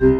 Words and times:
Dirty 0.00 0.12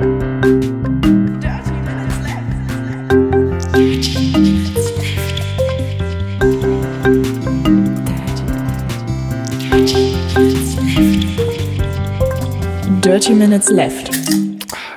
Minutes 13.32 13.70
Left. 13.70 14.10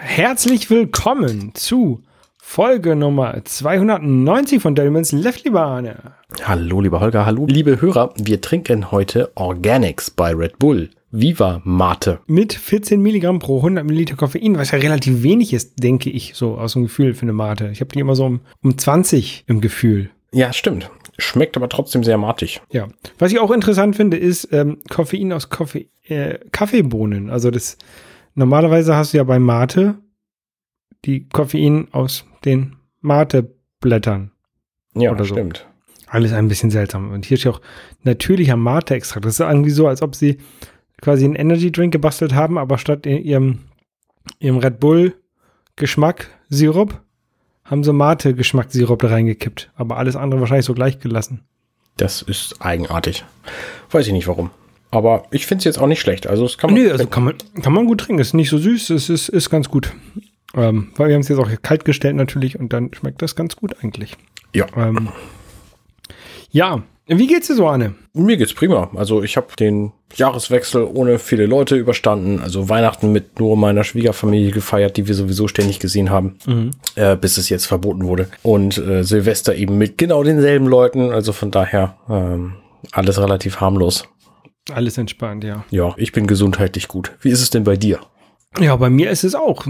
Herzlich 0.01 0.69
willkommen 0.69 1.51
zu 1.53 2.03
Folge 2.37 2.97
Nummer 2.97 3.45
290 3.45 4.61
von 4.61 4.75
Dirty 4.75 4.89
Minutes 4.89 5.13
Left, 5.13 5.45
lieber 5.45 5.61
Arne. 5.61 5.95
Hallo, 6.43 6.81
lieber 6.81 6.99
Holger, 6.99 7.25
hallo, 7.25 7.45
liebe 7.47 7.79
Hörer. 7.79 8.13
Wir 8.17 8.41
trinken 8.41 8.91
heute 8.91 9.31
Organics 9.35 10.11
bei 10.11 10.35
Red 10.35 10.59
Bull. 10.59 10.89
Viva 11.15 11.61
Mate. 11.63 12.21
Mit 12.25 12.53
14 12.53 12.99
Milligramm 12.99 13.37
pro 13.37 13.57
100 13.57 13.85
Milliliter 13.85 14.15
Koffein, 14.15 14.57
was 14.57 14.71
ja 14.71 14.79
relativ 14.79 15.21
wenig 15.21 15.53
ist, 15.53 15.81
denke 15.83 16.09
ich, 16.09 16.33
so 16.33 16.57
aus 16.57 16.73
dem 16.73 16.81
Gefühl 16.83 17.13
für 17.13 17.21
eine 17.21 17.33
Mate. 17.33 17.69
Ich 17.71 17.81
habe 17.81 17.91
die 17.91 17.99
immer 17.99 18.15
so 18.15 18.25
um, 18.25 18.41
um 18.63 18.75
20 18.75 19.43
im 19.45 19.61
Gefühl. 19.61 20.09
Ja, 20.31 20.51
stimmt. 20.51 20.89
Schmeckt 21.19 21.55
aber 21.55 21.69
trotzdem 21.69 22.03
sehr 22.03 22.17
matig. 22.17 22.61
Ja. 22.71 22.87
Was 23.19 23.31
ich 23.31 23.39
auch 23.39 23.51
interessant 23.51 23.95
finde, 23.95 24.17
ist 24.17 24.51
ähm, 24.51 24.79
Koffein 24.89 25.31
aus 25.31 25.49
Koffee, 25.49 25.87
äh, 26.07 26.39
Kaffeebohnen. 26.51 27.29
Also 27.29 27.51
das 27.51 27.77
normalerweise 28.33 28.95
hast 28.95 29.13
du 29.13 29.17
ja 29.17 29.23
bei 29.23 29.37
Mate 29.37 29.99
die 31.05 31.29
Koffein 31.29 31.89
aus 31.91 32.25
den 32.43 32.77
Mateblättern. 33.01 34.31
Ja, 34.95 35.11
Oder 35.11 35.25
so. 35.25 35.35
stimmt. 35.35 35.67
Alles 36.07 36.33
ein 36.33 36.47
bisschen 36.47 36.71
seltsam. 36.71 37.11
Und 37.11 37.25
hier 37.25 37.37
steht 37.37 37.53
auch 37.53 37.61
natürlicher 38.01 38.55
Mate-Extrakt. 38.55 39.25
Das 39.25 39.33
ist 39.33 39.39
irgendwie 39.39 39.71
so, 39.71 39.87
als 39.87 40.01
ob 40.01 40.15
sie 40.15 40.37
quasi 41.03 41.25
einen 41.25 41.35
Energy-Drink 41.35 41.91
gebastelt 41.91 42.33
haben, 42.33 42.57
aber 42.57 42.77
statt 42.77 43.05
ihrem, 43.05 43.59
ihrem 44.39 44.57
Red 44.57 44.79
Bull-Geschmack 44.79 46.29
Sirup 46.49 47.01
haben 47.65 47.83
sie 47.83 47.93
Mate-Geschmack-Sirup 47.93 49.01
da 49.01 49.09
reingekippt. 49.09 49.71
Aber 49.75 49.97
alles 49.97 50.15
andere 50.15 50.39
wahrscheinlich 50.39 50.65
so 50.65 50.73
gleich 50.73 50.99
gelassen. 50.99 51.41
Das 51.97 52.21
ist 52.21 52.61
eigenartig. 52.61 53.25
Weiß 53.91 54.07
ich 54.07 54.13
nicht 54.13 54.27
warum. 54.27 54.49
Aber 54.91 55.25
ich 55.31 55.45
finde 55.45 55.59
es 55.59 55.65
jetzt 55.65 55.77
auch 55.77 55.87
nicht 55.87 55.99
schlecht. 55.99 56.25
Also 56.27 56.45
es 56.45 56.57
kann 56.57 56.71
man. 56.71 56.81
Nö, 56.81 56.91
also 56.91 57.05
kann 57.07 57.23
man, 57.23 57.35
kann 57.61 57.73
man 57.73 57.85
gut 57.85 58.01
trinken. 58.01 58.21
Ist 58.21 58.33
nicht 58.33 58.49
so 58.49 58.57
süß, 58.57 58.91
es 58.91 59.09
ist, 59.09 59.27
ist 59.27 59.49
ganz 59.49 59.69
gut. 59.69 59.91
Ähm, 60.55 60.91
weil 60.95 61.09
wir 61.09 61.15
haben 61.15 61.21
es 61.21 61.27
jetzt 61.27 61.39
auch 61.39 61.49
kalt 61.61 61.83
gestellt 61.83 62.15
natürlich 62.15 62.59
und 62.59 62.71
dann 62.73 62.93
schmeckt 62.93 63.21
das 63.21 63.35
ganz 63.35 63.55
gut 63.55 63.75
eigentlich. 63.83 64.15
ja. 64.53 64.67
Ähm, 64.77 65.09
ja, 66.51 66.83
wie 67.07 67.27
geht's 67.27 67.47
dir 67.47 67.55
so, 67.55 67.67
Anne? 67.67 67.95
Mir 68.13 68.37
geht's 68.37 68.53
prima. 68.53 68.89
Also 68.95 69.23
ich 69.23 69.35
habe 69.35 69.47
den 69.59 69.91
Jahreswechsel 70.15 70.83
ohne 70.83 71.19
viele 71.19 71.45
Leute 71.45 71.75
überstanden. 71.75 72.39
Also 72.41 72.69
Weihnachten 72.69 73.11
mit 73.11 73.39
nur 73.39 73.57
meiner 73.57 73.83
Schwiegerfamilie 73.83 74.51
gefeiert, 74.51 74.97
die 74.97 75.07
wir 75.07 75.15
sowieso 75.15 75.47
ständig 75.47 75.79
gesehen 75.79 76.09
haben, 76.09 76.37
äh, 76.95 77.15
bis 77.15 77.37
es 77.37 77.49
jetzt 77.49 77.65
verboten 77.65 78.05
wurde. 78.05 78.29
Und 78.41 78.77
äh, 78.77 79.03
Silvester 79.03 79.55
eben 79.55 79.77
mit 79.77 79.97
genau 79.97 80.23
denselben 80.23 80.67
Leuten. 80.67 81.11
Also 81.11 81.33
von 81.33 81.51
daher 81.51 81.97
ähm, 82.09 82.53
alles 82.91 83.19
relativ 83.19 83.59
harmlos. 83.59 84.07
Alles 84.71 84.97
entspannt, 84.97 85.43
ja. 85.43 85.65
Ja, 85.71 85.93
ich 85.97 86.13
bin 86.13 86.25
gesundheitlich 86.25 86.87
gut. 86.87 87.11
Wie 87.19 87.29
ist 87.29 87.41
es 87.41 87.49
denn 87.49 87.65
bei 87.65 87.75
dir? 87.75 87.99
Ja, 88.59 88.75
bei 88.75 88.89
mir 88.89 89.09
ist 89.09 89.23
es 89.23 89.35
auch 89.35 89.65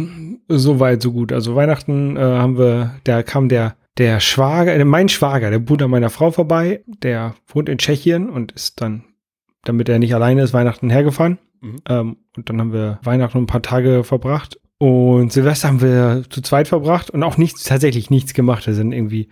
so 0.50 0.80
weit, 0.80 1.02
so 1.02 1.12
gut. 1.12 1.31
Also 1.31 1.56
Weihnachten 1.56 2.18
äh, 2.18 2.20
haben 2.20 2.58
wir, 2.58 2.95
da 3.06 3.23
kam 3.23 3.50
der, 3.50 3.75
der 3.97 4.19
Schwager, 4.19 4.73
äh, 4.73 4.86
mein 4.86 5.09
Schwager, 5.09 5.49
der 5.49 5.59
Bruder 5.59 5.88
meiner 5.88 6.09
Frau 6.09 6.31
vorbei, 6.31 6.83
der 6.88 7.36
wohnt 7.47 7.69
in 7.69 7.77
Tschechien 7.77 8.30
und 8.30 8.52
ist 8.52 8.81
dann, 8.81 9.03
damit 9.63 9.89
er 9.89 10.00
nicht 10.00 10.16
alleine 10.16 10.41
ist, 10.41 10.53
Weihnachten 10.53 10.89
hergefahren. 10.89 11.38
Mhm. 11.61 11.75
Ähm, 11.88 12.17
und 12.35 12.50
dann 12.50 12.59
haben 12.59 12.73
wir 12.73 13.00
Weihnachten 13.03 13.38
ein 13.38 13.47
paar 13.47 13.61
Tage 13.61 14.03
verbracht. 14.03 14.59
Und 14.80 15.31
Silvester 15.31 15.69
haben 15.69 15.81
wir 15.81 16.23
zu 16.30 16.41
zweit 16.41 16.67
verbracht 16.67 17.09
und 17.09 17.23
auch 17.23 17.38
nichts, 17.38 17.63
tatsächlich 17.63 18.09
nichts 18.09 18.33
gemacht. 18.33 18.67
Wir 18.67 18.73
sind 18.73 18.91
irgendwie 18.91 19.30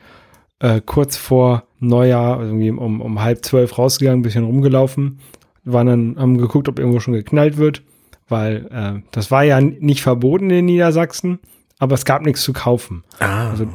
äh, 0.59 0.79
kurz 0.85 1.17
vor 1.17 1.63
Neujahr, 1.79 2.37
also 2.37 2.51
irgendwie 2.51 2.69
um, 2.71 3.01
um 3.01 3.21
halb 3.21 3.43
zwölf 3.43 3.77
rausgegangen, 3.77 4.19
ein 4.19 4.23
bisschen 4.23 4.45
rumgelaufen, 4.45 5.19
waren 5.65 5.87
dann, 5.87 6.15
haben 6.17 6.37
geguckt, 6.37 6.69
ob 6.69 6.79
irgendwo 6.79 6.99
schon 6.99 7.15
geknallt 7.15 7.57
wird, 7.57 7.83
weil 8.29 8.67
äh, 8.71 9.01
das 9.11 9.31
war 9.31 9.43
ja 9.43 9.59
nicht 9.59 10.01
verboten 10.01 10.49
in 10.51 10.65
Niedersachsen, 10.65 11.39
aber 11.79 11.95
es 11.95 12.05
gab 12.05 12.21
nichts 12.21 12.43
zu 12.43 12.53
kaufen. 12.53 13.03
Ah, 13.19 13.49
Also 13.49 13.67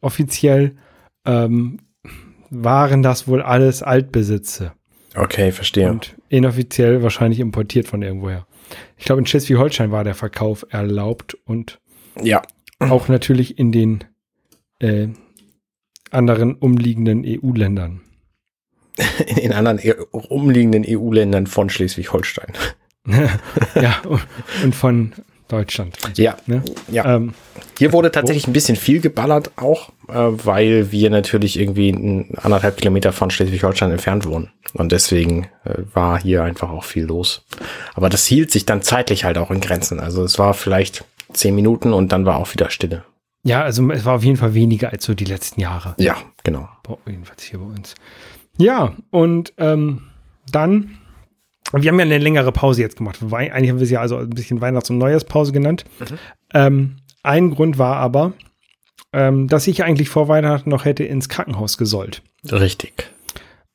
offiziell 0.00 0.76
ähm, 1.24 1.78
waren 2.50 3.02
das 3.02 3.28
wohl 3.28 3.42
alles 3.42 3.82
Altbesitze 3.82 4.72
okay, 5.14 5.52
verstehe. 5.52 5.90
und 5.90 6.16
inoffiziell 6.28 7.02
wahrscheinlich 7.02 7.40
importiert 7.40 7.86
von 7.86 8.02
irgendwoher. 8.02 8.46
Ich 8.96 9.04
glaube, 9.04 9.20
in 9.20 9.26
Schleswig-Holstein 9.26 9.90
war 9.90 10.04
der 10.04 10.14
Verkauf 10.14 10.66
erlaubt 10.70 11.36
und 11.44 11.80
ja, 12.22 12.42
auch 12.78 13.08
natürlich 13.08 13.58
in 13.58 13.72
den 13.72 14.04
äh, 14.80 15.08
anderen 16.10 16.54
umliegenden 16.54 17.24
E 17.24 17.38
EU-Ländern. 17.42 18.00
in 19.36 19.52
anderen 19.52 19.78
EU 19.82 20.18
umliegenden 20.28 20.84
EU-Ländern 20.86 21.46
von 21.46 21.70
Schleswig-Holstein. 21.70 22.52
ja, 23.74 24.02
und 24.62 24.74
von 24.74 25.12
Deutschland. 25.48 25.96
Ja, 26.16 26.36
Ne? 26.46 26.62
ja. 26.90 27.16
Ähm, 27.16 27.34
Hier 27.78 27.92
wurde 27.92 28.10
tatsächlich 28.12 28.46
ein 28.46 28.52
bisschen 28.52 28.76
viel 28.76 29.00
geballert 29.00 29.50
auch, 29.56 29.88
äh, 30.08 30.14
weil 30.14 30.92
wir 30.92 31.10
natürlich 31.10 31.58
irgendwie 31.58 32.28
anderthalb 32.42 32.76
Kilometer 32.76 33.12
von 33.12 33.30
Schleswig-Holstein 33.30 33.90
entfernt 33.90 34.26
wohnen. 34.26 34.50
Und 34.74 34.92
deswegen 34.92 35.48
äh, 35.64 35.74
war 35.94 36.20
hier 36.20 36.44
einfach 36.44 36.70
auch 36.70 36.84
viel 36.84 37.04
los. 37.04 37.44
Aber 37.94 38.08
das 38.10 38.26
hielt 38.26 38.50
sich 38.50 38.66
dann 38.66 38.82
zeitlich 38.82 39.24
halt 39.24 39.38
auch 39.38 39.50
in 39.50 39.60
Grenzen. 39.60 39.98
Also 40.00 40.22
es 40.22 40.38
war 40.38 40.52
vielleicht 40.54 41.04
zehn 41.32 41.54
Minuten 41.54 41.92
und 41.92 42.12
dann 42.12 42.24
war 42.26 42.36
auch 42.36 42.52
wieder 42.52 42.70
Stille. 42.70 43.04
ja, 43.44 43.62
also 43.62 43.90
es 43.90 44.04
war 44.04 44.16
auf 44.16 44.24
jeden 44.24 44.36
Fall 44.36 44.54
weniger 44.54 44.90
als 44.90 45.04
so 45.04 45.14
die 45.14 45.24
letzten 45.24 45.60
Jahre. 45.60 45.94
Ja, 45.98 46.16
genau. 46.44 46.68
Bo- 46.82 46.98
Jedenfalls 47.06 47.42
hier 47.42 47.58
bei 47.58 47.64
uns. 47.66 47.94
Ja, 48.58 48.94
und 49.10 49.52
ähm, 49.58 50.02
dann, 50.50 50.97
wir 51.72 51.90
haben 51.90 51.98
ja 51.98 52.04
eine 52.04 52.18
längere 52.18 52.52
Pause 52.52 52.80
jetzt 52.82 52.96
gemacht. 52.96 53.18
Wei- 53.20 53.52
Eigentlich 53.52 53.70
haben 53.70 53.78
wir 53.78 53.84
es 53.84 53.90
ja 53.90 54.00
also 54.00 54.16
ein 54.16 54.30
bisschen 54.30 54.60
Weihnachts- 54.60 54.90
und 54.90 54.98
Neujahrspause 54.98 55.52
genannt. 55.52 55.84
Ähm, 56.54 56.96
ein 57.22 57.50
Grund 57.50 57.78
war 57.78 57.96
aber, 57.96 58.32
ähm, 59.12 59.48
dass 59.48 59.66
ich 59.66 59.82
eigentlich 59.84 60.08
vor 60.08 60.28
Weihnachten 60.28 60.70
noch 60.70 60.84
hätte 60.84 61.04
ins 61.04 61.28
Krankenhaus 61.28 61.76
gesollt. 61.78 62.22
Richtig. 62.50 63.10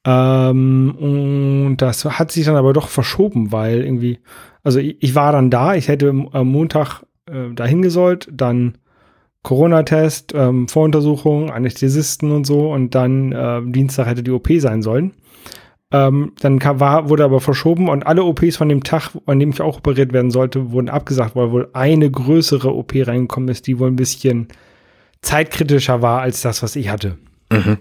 Ähm, 0.06 0.96
und 1.00 1.78
das 1.78 2.04
hat 2.06 2.32
sich 2.32 2.46
dann 2.46 2.56
aber 2.56 2.74
doch 2.74 2.88
verschoben, 2.90 3.52
weil 3.52 3.84
irgendwie, 3.84 4.20
also 4.64 4.80
ich, 4.80 4.98
ich 5.02 5.16
war 5.16 5.32
dann 5.32 5.50
da, 5.50 5.76
ich 5.76 5.88
hätte 5.88 6.10
am 6.10 6.48
Montag 6.48 7.04
äh, 7.30 7.54
dahin 7.54 7.82
gesollt, 7.82 8.28
dann 8.32 8.78
Corona-Test, 9.44 10.34
ähm, 10.36 10.68
Voruntersuchung, 10.68 11.52
Anästhesisten 11.52 12.32
und 12.32 12.46
so 12.46 12.72
und 12.72 12.96
dann 12.96 13.34
ähm, 13.36 13.72
Dienstag 13.74 14.08
hätte 14.08 14.24
die 14.24 14.32
OP 14.32 14.48
sein 14.58 14.82
sollen. 14.82 15.14
Ähm, 15.94 16.34
dann 16.42 16.58
kam, 16.58 16.80
war, 16.80 17.08
wurde 17.10 17.24
aber 17.24 17.40
verschoben 17.40 17.88
und 17.88 18.06
alle 18.08 18.24
OPs 18.24 18.58
von 18.58 18.68
dem 18.68 18.84
Tag, 18.84 19.12
an 19.28 19.40
dem 19.40 19.52
ich 19.52 19.62
auch 19.62 19.78
operiert 19.78 20.12
werden 20.12 20.32
sollte, 20.32 20.72
wurden 20.72 20.90
abgesagt, 20.90 21.36
weil 21.36 21.52
wohl 21.52 21.70
eine 21.74 22.10
größere 22.10 22.74
OP 22.74 22.94
reingekommen 22.96 23.48
ist, 23.50 23.68
die 23.68 23.78
wohl 23.78 23.90
ein 23.90 23.96
bisschen 23.96 24.48
zeitkritischer 25.22 26.02
war 26.02 26.22
als 26.22 26.42
das, 26.42 26.64
was 26.64 26.76
ich 26.76 26.90
hatte. 26.90 27.18
Mhm. 27.52 27.78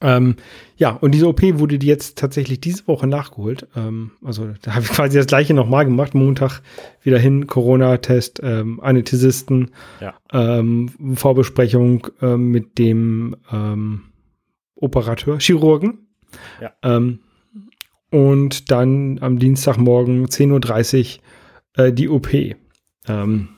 Ähm, 0.00 0.36
ja, 0.76 0.90
und 0.90 1.12
diese 1.12 1.28
OP 1.28 1.42
wurde 1.58 1.78
die 1.78 1.86
jetzt 1.86 2.18
tatsächlich 2.18 2.60
diese 2.60 2.86
Woche 2.88 3.06
nachgeholt. 3.06 3.68
Ähm, 3.76 4.12
also 4.24 4.48
da 4.62 4.74
habe 4.74 4.84
ich 4.84 4.90
quasi 4.90 5.16
das 5.18 5.26
gleiche 5.26 5.54
nochmal 5.54 5.84
gemacht. 5.84 6.14
Montag 6.14 6.60
wieder 7.02 7.18
hin, 7.18 7.46
Corona-Test, 7.46 8.40
ähm, 8.42 8.80
Anästhesisten, 8.80 9.70
Ja. 10.00 10.14
ähm, 10.32 10.88
Vorbesprechung 11.14 12.08
ähm, 12.20 12.50
mit 12.50 12.78
dem 12.78 13.36
ähm, 13.52 14.02
Operateur, 14.74 15.38
Chirurgen. 15.38 15.98
Ja. 16.60 16.72
Ähm, 16.82 17.20
und 18.10 18.70
dann 18.70 19.18
am 19.20 19.38
Dienstagmorgen 19.38 20.26
10.30 20.26 21.18
Uhr 21.78 21.84
äh, 21.84 21.92
die 21.92 22.08
OP. 22.08 22.28
Ähm, 23.08 23.48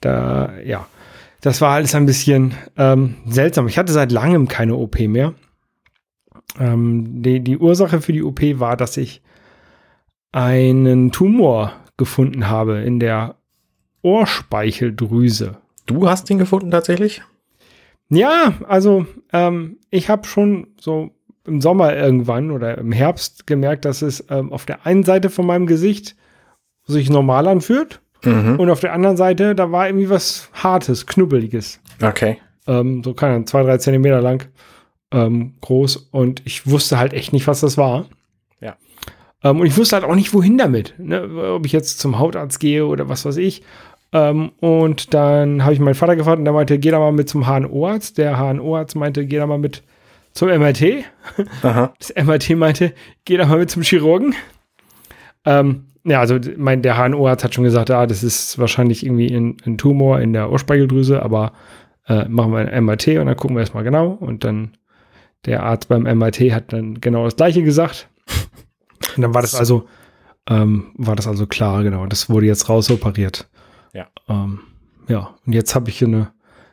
da, 0.00 0.58
ja, 0.60 0.86
das 1.40 1.60
war 1.60 1.74
alles 1.74 1.94
ein 1.94 2.06
bisschen 2.06 2.54
ähm, 2.76 3.16
seltsam. 3.26 3.68
Ich 3.68 3.78
hatte 3.78 3.92
seit 3.92 4.10
langem 4.10 4.48
keine 4.48 4.74
OP 4.74 4.98
mehr. 4.98 5.34
Ähm, 6.58 7.22
die, 7.22 7.40
die 7.40 7.58
Ursache 7.58 8.00
für 8.00 8.12
die 8.12 8.22
OP 8.22 8.40
war, 8.58 8.76
dass 8.76 8.96
ich 8.96 9.22
einen 10.32 11.12
Tumor 11.12 11.72
gefunden 11.96 12.48
habe 12.48 12.80
in 12.80 13.00
der 13.00 13.36
Ohrspeicheldrüse. 14.02 15.56
Du 15.86 16.08
hast 16.08 16.28
ihn 16.30 16.38
gefunden 16.38 16.70
tatsächlich? 16.70 17.22
Ja, 18.08 18.54
also 18.68 19.06
ähm, 19.32 19.78
ich 19.90 20.08
habe 20.08 20.26
schon 20.26 20.68
so 20.80 21.15
im 21.46 21.60
Sommer 21.60 21.94
irgendwann 21.96 22.50
oder 22.50 22.78
im 22.78 22.92
Herbst 22.92 23.46
gemerkt, 23.46 23.84
dass 23.84 24.02
es 24.02 24.24
ähm, 24.30 24.52
auf 24.52 24.66
der 24.66 24.86
einen 24.86 25.02
Seite 25.04 25.30
von 25.30 25.46
meinem 25.46 25.66
Gesicht 25.66 26.16
sich 26.86 27.10
normal 27.10 27.46
anfühlt 27.48 28.00
Mhm. 28.24 28.58
und 28.58 28.70
auf 28.70 28.80
der 28.80 28.92
anderen 28.94 29.16
Seite, 29.16 29.54
da 29.54 29.70
war 29.70 29.86
irgendwie 29.86 30.08
was 30.10 30.48
Hartes, 30.54 31.06
Knubbeliges. 31.06 31.80
Okay. 32.02 32.38
Ähm, 32.66 33.04
so 33.04 33.14
keine 33.14 33.34
Ahnung, 33.34 33.46
zwei, 33.46 33.62
drei 33.62 33.76
Zentimeter 33.78 34.20
lang 34.20 34.46
ähm, 35.12 35.52
groß 35.60 36.08
und 36.10 36.42
ich 36.44 36.66
wusste 36.66 36.98
halt 36.98 37.12
echt 37.12 37.32
nicht, 37.32 37.46
was 37.46 37.60
das 37.60 37.76
war. 37.78 38.06
Ja. 38.60 38.74
Ähm, 39.44 39.60
und 39.60 39.66
ich 39.66 39.76
wusste 39.76 39.96
halt 39.96 40.04
auch 40.04 40.14
nicht, 40.14 40.32
wohin 40.34 40.58
damit. 40.58 40.94
Ne? 40.98 41.28
Ob 41.54 41.66
ich 41.66 41.72
jetzt 41.72 42.00
zum 42.00 42.18
Hautarzt 42.18 42.58
gehe 42.58 42.86
oder 42.86 43.08
was 43.08 43.24
weiß 43.24 43.36
ich. 43.36 43.62
Ähm, 44.12 44.50
und 44.60 45.12
dann 45.14 45.62
habe 45.62 45.74
ich 45.74 45.78
meinen 45.80 45.94
Vater 45.94 46.16
gefragt 46.16 46.38
und 46.38 46.44
der 46.46 46.54
meinte, 46.54 46.78
geh 46.78 46.90
da 46.90 46.98
mal 46.98 47.12
mit 47.12 47.28
zum 47.28 47.46
HNO-Arzt. 47.46 48.18
Der 48.18 48.38
HNO-Arzt 48.38 48.96
meinte, 48.96 49.26
geh 49.26 49.36
da 49.36 49.46
mal 49.46 49.58
mit 49.58 49.82
zum 50.36 50.48
MRT. 50.48 51.04
Aha. 51.62 51.94
Das 51.98 52.14
MRT 52.14 52.50
meinte, 52.56 52.92
geh 53.24 53.38
da 53.38 53.46
mal 53.46 53.58
mit 53.58 53.70
zum 53.70 53.82
Chirurgen. 53.82 54.34
Ähm, 55.46 55.86
ja, 56.04 56.20
also 56.20 56.38
mein, 56.56 56.82
der 56.82 56.96
HNO-Arzt 56.96 57.42
hat 57.42 57.54
schon 57.54 57.64
gesagt, 57.64 57.90
ah, 57.90 58.06
das 58.06 58.22
ist 58.22 58.58
wahrscheinlich 58.58 59.04
irgendwie 59.04 59.34
ein, 59.34 59.56
ein 59.64 59.78
Tumor 59.78 60.20
in 60.20 60.34
der 60.34 60.52
Ohrspeicheldrüse, 60.52 61.22
aber 61.22 61.52
äh, 62.06 62.28
machen 62.28 62.52
wir 62.52 62.58
ein 62.58 62.84
MRT 62.84 63.08
und 63.18 63.26
dann 63.26 63.36
gucken 63.36 63.56
wir 63.56 63.60
erstmal 63.60 63.82
genau. 63.82 64.08
Und 64.10 64.44
dann 64.44 64.76
der 65.46 65.62
Arzt 65.62 65.88
beim 65.88 66.02
MRT 66.02 66.52
hat 66.52 66.72
dann 66.72 67.00
genau 67.00 67.24
das 67.24 67.36
gleiche 67.36 67.62
gesagt. 67.62 68.08
Und 69.16 69.22
dann 69.22 69.34
war 69.34 69.40
das 69.40 69.54
also, 69.54 69.88
ähm, 70.48 70.92
war 70.96 71.16
das 71.16 71.26
also 71.26 71.46
klar, 71.46 71.82
genau. 71.82 72.04
Das 72.06 72.28
wurde 72.28 72.46
jetzt 72.46 72.68
rausoperiert. 72.68 73.48
Ja. 73.94 74.06
Ähm, 74.28 74.60
ja, 75.08 75.34
und 75.46 75.54
jetzt 75.54 75.74
habe 75.74 75.88
ich 75.88 75.98
hier 75.98 76.08
eine, 76.08 76.32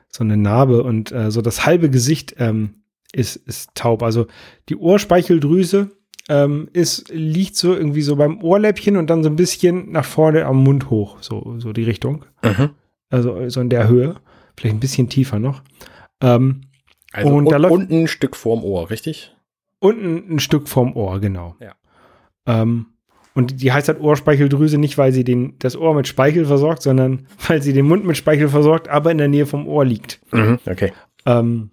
so 0.10 0.24
eine 0.24 0.36
Narbe 0.36 0.83
und 0.83 1.13
äh, 1.13 1.31
so 1.31 1.42
das 1.42 1.65
halbe 1.65 1.89
Gesicht 1.89 2.36
ähm, 2.39 2.82
ist, 3.13 3.36
ist 3.36 3.74
taub. 3.75 4.04
Also 4.04 4.27
die 4.69 4.75
Ohrspeicheldrüse 4.75 5.92
ähm, 6.30 6.69
ist, 6.74 7.10
liegt 7.10 7.56
so 7.56 7.74
irgendwie 7.74 8.01
so 8.01 8.15
beim 8.15 8.42
Ohrläppchen 8.42 8.98
und 8.98 9.10
dann 9.10 9.24
so 9.24 9.30
ein 9.30 9.36
bisschen 9.36 9.92
nach 9.92 10.06
vorne 10.06 10.45
am 10.45 10.63
Mund 10.63 10.89
hoch, 10.89 11.18
so, 11.21 11.56
so 11.60 11.74
die 11.74 11.83
Richtung. 11.83 12.25
Mhm. 12.44 12.71
Also 13.10 13.50
so 13.50 13.62
in 13.62 13.69
der 13.69 13.88
Höhe, 13.88 14.15
vielleicht 14.57 14.75
ein 14.75 14.80
bisschen 14.80 15.10
tiefer 15.10 15.39
noch. 15.39 15.62
Ähm, 16.21 16.62
also 17.12 17.33
und, 17.33 17.51
läuft 17.51 17.71
unten 17.71 18.01
ein 18.01 18.07
Stück 18.07 18.36
vorm 18.36 18.63
Ohr, 18.63 18.89
richtig? 18.89 19.36
Unten 19.80 20.36
ein 20.36 20.39
Stück 20.39 20.68
vorm 20.68 20.95
Ohr, 20.95 21.19
genau. 21.19 21.56
Ja. 21.60 21.75
Ähm, 22.48 22.88
und 23.36 23.62
die 23.62 23.71
heißt 23.71 23.88
halt 23.88 24.00
Ohrspeicheldrüse 24.00 24.77
nicht, 24.77 24.98
weil 24.98 25.12
sie 25.12 25.24
den, 25.24 25.56
das 25.60 25.75
Ohr 25.75 25.94
mit 25.94 26.07
Speichel 26.07 26.45
versorgt, 26.45 26.81
sondern 26.81 27.27
weil 27.48 27.62
sie 27.62 27.74
den 27.74 27.88
Mund 27.88 28.06
mit 28.06 28.18
Speichel 28.18 28.48
versorgt, 28.48 28.88
aber 28.88 29.12
in 29.12 29.18
der 29.18 29.27
Nähe 29.27 29.45
vom 29.45 29.68
Ohr 29.68 29.86
liegt. 29.86 30.21
Mhm, 30.31 30.60
okay. 30.65 30.94
Ähm, 31.25 31.71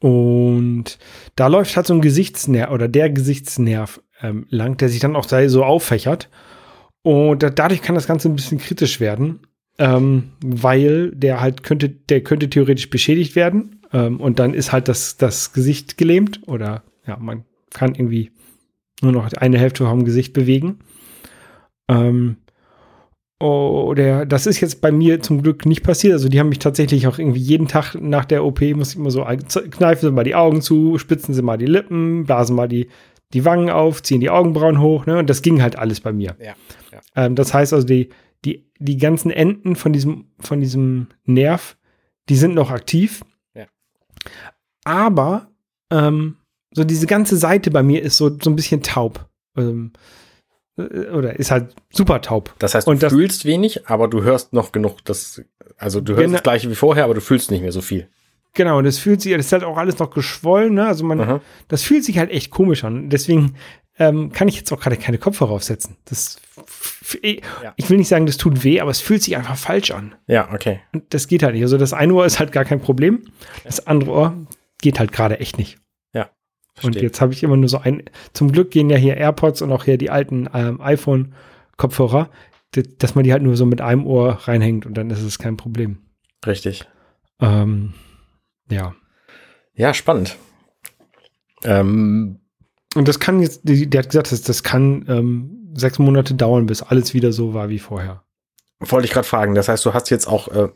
und 0.00 0.98
da 1.36 1.46
läuft 1.46 1.76
halt 1.76 1.86
so 1.86 1.94
ein 1.94 2.00
Gesichtsnerv 2.00 2.70
oder 2.70 2.88
der 2.88 3.10
Gesichtsnerv 3.10 4.00
ähm, 4.20 4.46
lang, 4.50 4.76
der 4.76 4.88
sich 4.88 5.00
dann 5.00 5.16
auch 5.16 5.28
so 5.28 5.64
auffächert. 5.64 6.28
Und 7.02 7.42
da, 7.42 7.50
dadurch 7.50 7.82
kann 7.82 7.94
das 7.94 8.06
Ganze 8.06 8.28
ein 8.28 8.36
bisschen 8.36 8.58
kritisch 8.58 9.00
werden, 9.00 9.40
ähm, 9.78 10.32
weil 10.44 11.12
der 11.12 11.40
halt 11.40 11.62
könnte, 11.62 11.88
der 11.88 12.22
könnte 12.22 12.50
theoretisch 12.50 12.90
beschädigt 12.90 13.36
werden. 13.36 13.80
Ähm, 13.92 14.20
und 14.20 14.38
dann 14.38 14.54
ist 14.54 14.72
halt 14.72 14.88
das, 14.88 15.16
das 15.16 15.52
Gesicht 15.52 15.96
gelähmt 15.96 16.40
oder 16.46 16.82
ja, 17.06 17.16
man 17.16 17.44
kann 17.70 17.94
irgendwie 17.94 18.32
nur 19.02 19.12
noch 19.12 19.32
eine 19.32 19.58
Hälfte 19.58 19.84
vom 19.84 20.04
Gesicht 20.04 20.32
bewegen. 20.32 20.80
Ähm, 21.88 22.38
oder 23.38 24.24
das 24.24 24.46
ist 24.46 24.60
jetzt 24.60 24.80
bei 24.80 24.90
mir 24.90 25.20
zum 25.20 25.42
Glück 25.42 25.66
nicht 25.66 25.82
passiert. 25.82 26.14
Also 26.14 26.28
die 26.28 26.40
haben 26.40 26.48
mich 26.48 26.58
tatsächlich 26.58 27.06
auch 27.06 27.18
irgendwie 27.18 27.40
jeden 27.40 27.68
Tag 27.68 27.94
nach 27.94 28.24
der 28.24 28.44
OP 28.44 28.62
muss 28.74 28.92
ich 28.92 28.96
immer 28.96 29.10
so 29.10 29.24
kneifen 29.24 30.08
sie 30.08 30.10
mal 30.10 30.24
die 30.24 30.34
Augen 30.34 30.62
zu, 30.62 30.96
spitzen 30.98 31.34
sie 31.34 31.42
mal 31.42 31.58
die 31.58 31.66
Lippen, 31.66 32.24
blasen 32.24 32.56
mal 32.56 32.68
die, 32.68 32.88
die 33.34 33.44
Wangen 33.44 33.68
auf, 33.68 34.02
ziehen 34.02 34.20
die 34.20 34.30
Augenbrauen 34.30 34.80
hoch, 34.80 35.04
ne? 35.04 35.18
Und 35.18 35.28
das 35.28 35.42
ging 35.42 35.60
halt 35.60 35.76
alles 35.76 36.00
bei 36.00 36.12
mir. 36.12 36.36
Ja, 36.38 36.54
ja. 36.92 37.00
Ähm, 37.14 37.34
das 37.34 37.52
heißt 37.52 37.74
also, 37.74 37.86
die, 37.86 38.08
die, 38.44 38.70
die 38.78 38.96
ganzen 38.96 39.30
Enden 39.30 39.76
von 39.76 39.92
diesem, 39.92 40.26
von 40.40 40.60
diesem 40.60 41.08
Nerv, 41.24 41.76
die 42.28 42.36
sind 42.36 42.54
noch 42.54 42.70
aktiv. 42.70 43.22
Ja. 43.54 43.66
Aber 44.84 45.50
ähm, 45.90 46.36
so 46.72 46.84
diese 46.84 47.06
ganze 47.06 47.36
Seite 47.36 47.70
bei 47.70 47.82
mir 47.82 48.02
ist 48.02 48.16
so, 48.16 48.30
so 48.40 48.48
ein 48.48 48.56
bisschen 48.56 48.82
taub. 48.82 49.28
Ähm, 49.56 49.92
äh, 49.94 49.98
oder 50.76 51.38
ist 51.38 51.50
halt 51.50 51.74
super 51.90 52.20
taub. 52.20 52.54
Das 52.58 52.74
heißt, 52.74 52.86
du 52.86 52.90
und 52.90 53.02
fühlst 53.02 53.44
wenig, 53.44 53.86
aber 53.88 54.08
du 54.08 54.22
hörst 54.22 54.52
noch 54.52 54.72
genug. 54.72 55.04
Das, 55.04 55.42
also 55.78 56.00
du 56.00 56.12
hörst 56.12 56.24
genau, 56.24 56.32
das 56.34 56.42
gleiche 56.42 56.70
wie 56.70 56.74
vorher, 56.74 57.04
aber 57.04 57.14
du 57.14 57.20
fühlst 57.20 57.50
nicht 57.50 57.62
mehr 57.62 57.72
so 57.72 57.80
viel. 57.80 58.08
Genau, 58.52 58.78
und 58.78 58.86
es 58.86 58.98
fühlt 58.98 59.20
sich, 59.20 59.34
das 59.36 59.46
ist 59.46 59.52
halt 59.52 59.64
auch 59.64 59.76
alles 59.76 59.98
noch 59.98 60.10
geschwollen, 60.10 60.74
ne? 60.74 60.86
Also 60.86 61.04
man, 61.04 61.20
Aha. 61.20 61.40
das 61.68 61.82
fühlt 61.82 62.04
sich 62.04 62.18
halt 62.18 62.30
echt 62.30 62.50
komisch 62.50 62.84
an. 62.84 63.10
Deswegen 63.10 63.54
ähm, 63.98 64.32
kann 64.32 64.48
ich 64.48 64.56
jetzt 64.56 64.72
auch 64.72 64.80
gerade 64.80 64.96
keine 64.96 65.18
Kopfhörer 65.18 65.52
aufsetzen. 65.52 65.96
Das, 66.06 66.38
ja. 67.22 67.74
ich 67.76 67.90
will 67.90 67.98
nicht 67.98 68.08
sagen, 68.08 68.26
das 68.26 68.36
tut 68.36 68.64
weh, 68.64 68.80
aber 68.80 68.90
es 68.90 69.00
fühlt 69.00 69.22
sich 69.22 69.36
einfach 69.36 69.56
falsch 69.56 69.90
an. 69.90 70.14
Ja, 70.26 70.52
okay. 70.52 70.80
Und 70.92 71.04
das 71.12 71.28
geht 71.28 71.42
halt 71.42 71.54
nicht. 71.54 71.62
Also 71.62 71.78
das 71.78 71.92
eine 71.92 72.14
Ohr 72.14 72.26
ist 72.26 72.38
halt 72.38 72.52
gar 72.52 72.64
kein 72.64 72.80
Problem. 72.80 73.24
Das 73.64 73.86
andere 73.86 74.10
Ohr 74.10 74.46
geht 74.80 74.98
halt 74.98 75.12
gerade 75.12 75.40
echt 75.40 75.58
nicht. 75.58 75.78
Und 76.82 76.96
jetzt 76.96 77.20
habe 77.20 77.32
ich 77.32 77.42
immer 77.42 77.56
nur 77.56 77.68
so 77.68 77.78
ein. 77.78 78.02
Zum 78.32 78.52
Glück 78.52 78.70
gehen 78.70 78.90
ja 78.90 78.96
hier 78.96 79.16
AirPods 79.16 79.62
und 79.62 79.72
auch 79.72 79.84
hier 79.84 79.96
die 79.96 80.10
alten 80.10 80.48
ähm, 80.52 80.80
iPhone-Kopfhörer, 80.80 82.30
dass 82.98 83.14
man 83.14 83.24
die 83.24 83.32
halt 83.32 83.42
nur 83.42 83.56
so 83.56 83.64
mit 83.64 83.80
einem 83.80 84.06
Ohr 84.06 84.32
reinhängt 84.42 84.84
und 84.84 84.94
dann 84.94 85.10
ist 85.10 85.22
es 85.22 85.38
kein 85.38 85.56
Problem. 85.56 85.98
Richtig. 86.46 86.86
Ähm, 87.40 87.94
ja. 88.70 88.94
Ja, 89.74 89.94
spannend. 89.94 90.36
Ähm, 91.64 92.40
und 92.94 93.08
das 93.08 93.20
kann 93.20 93.40
jetzt, 93.40 93.62
der 93.64 93.98
hat 93.98 94.10
gesagt, 94.10 94.32
das, 94.32 94.42
das 94.42 94.62
kann 94.62 95.04
ähm, 95.08 95.72
sechs 95.74 95.98
Monate 95.98 96.34
dauern, 96.34 96.66
bis 96.66 96.82
alles 96.82 97.14
wieder 97.14 97.32
so 97.32 97.54
war 97.54 97.68
wie 97.68 97.78
vorher. 97.78 98.22
Wollte 98.78 99.06
ich 99.06 99.12
gerade 99.12 99.26
fragen. 99.26 99.54
Das 99.54 99.68
heißt, 99.68 99.86
du 99.86 99.94
hast 99.94 100.10
jetzt 100.10 100.26
auch 100.26 100.48
äh, 100.48 100.68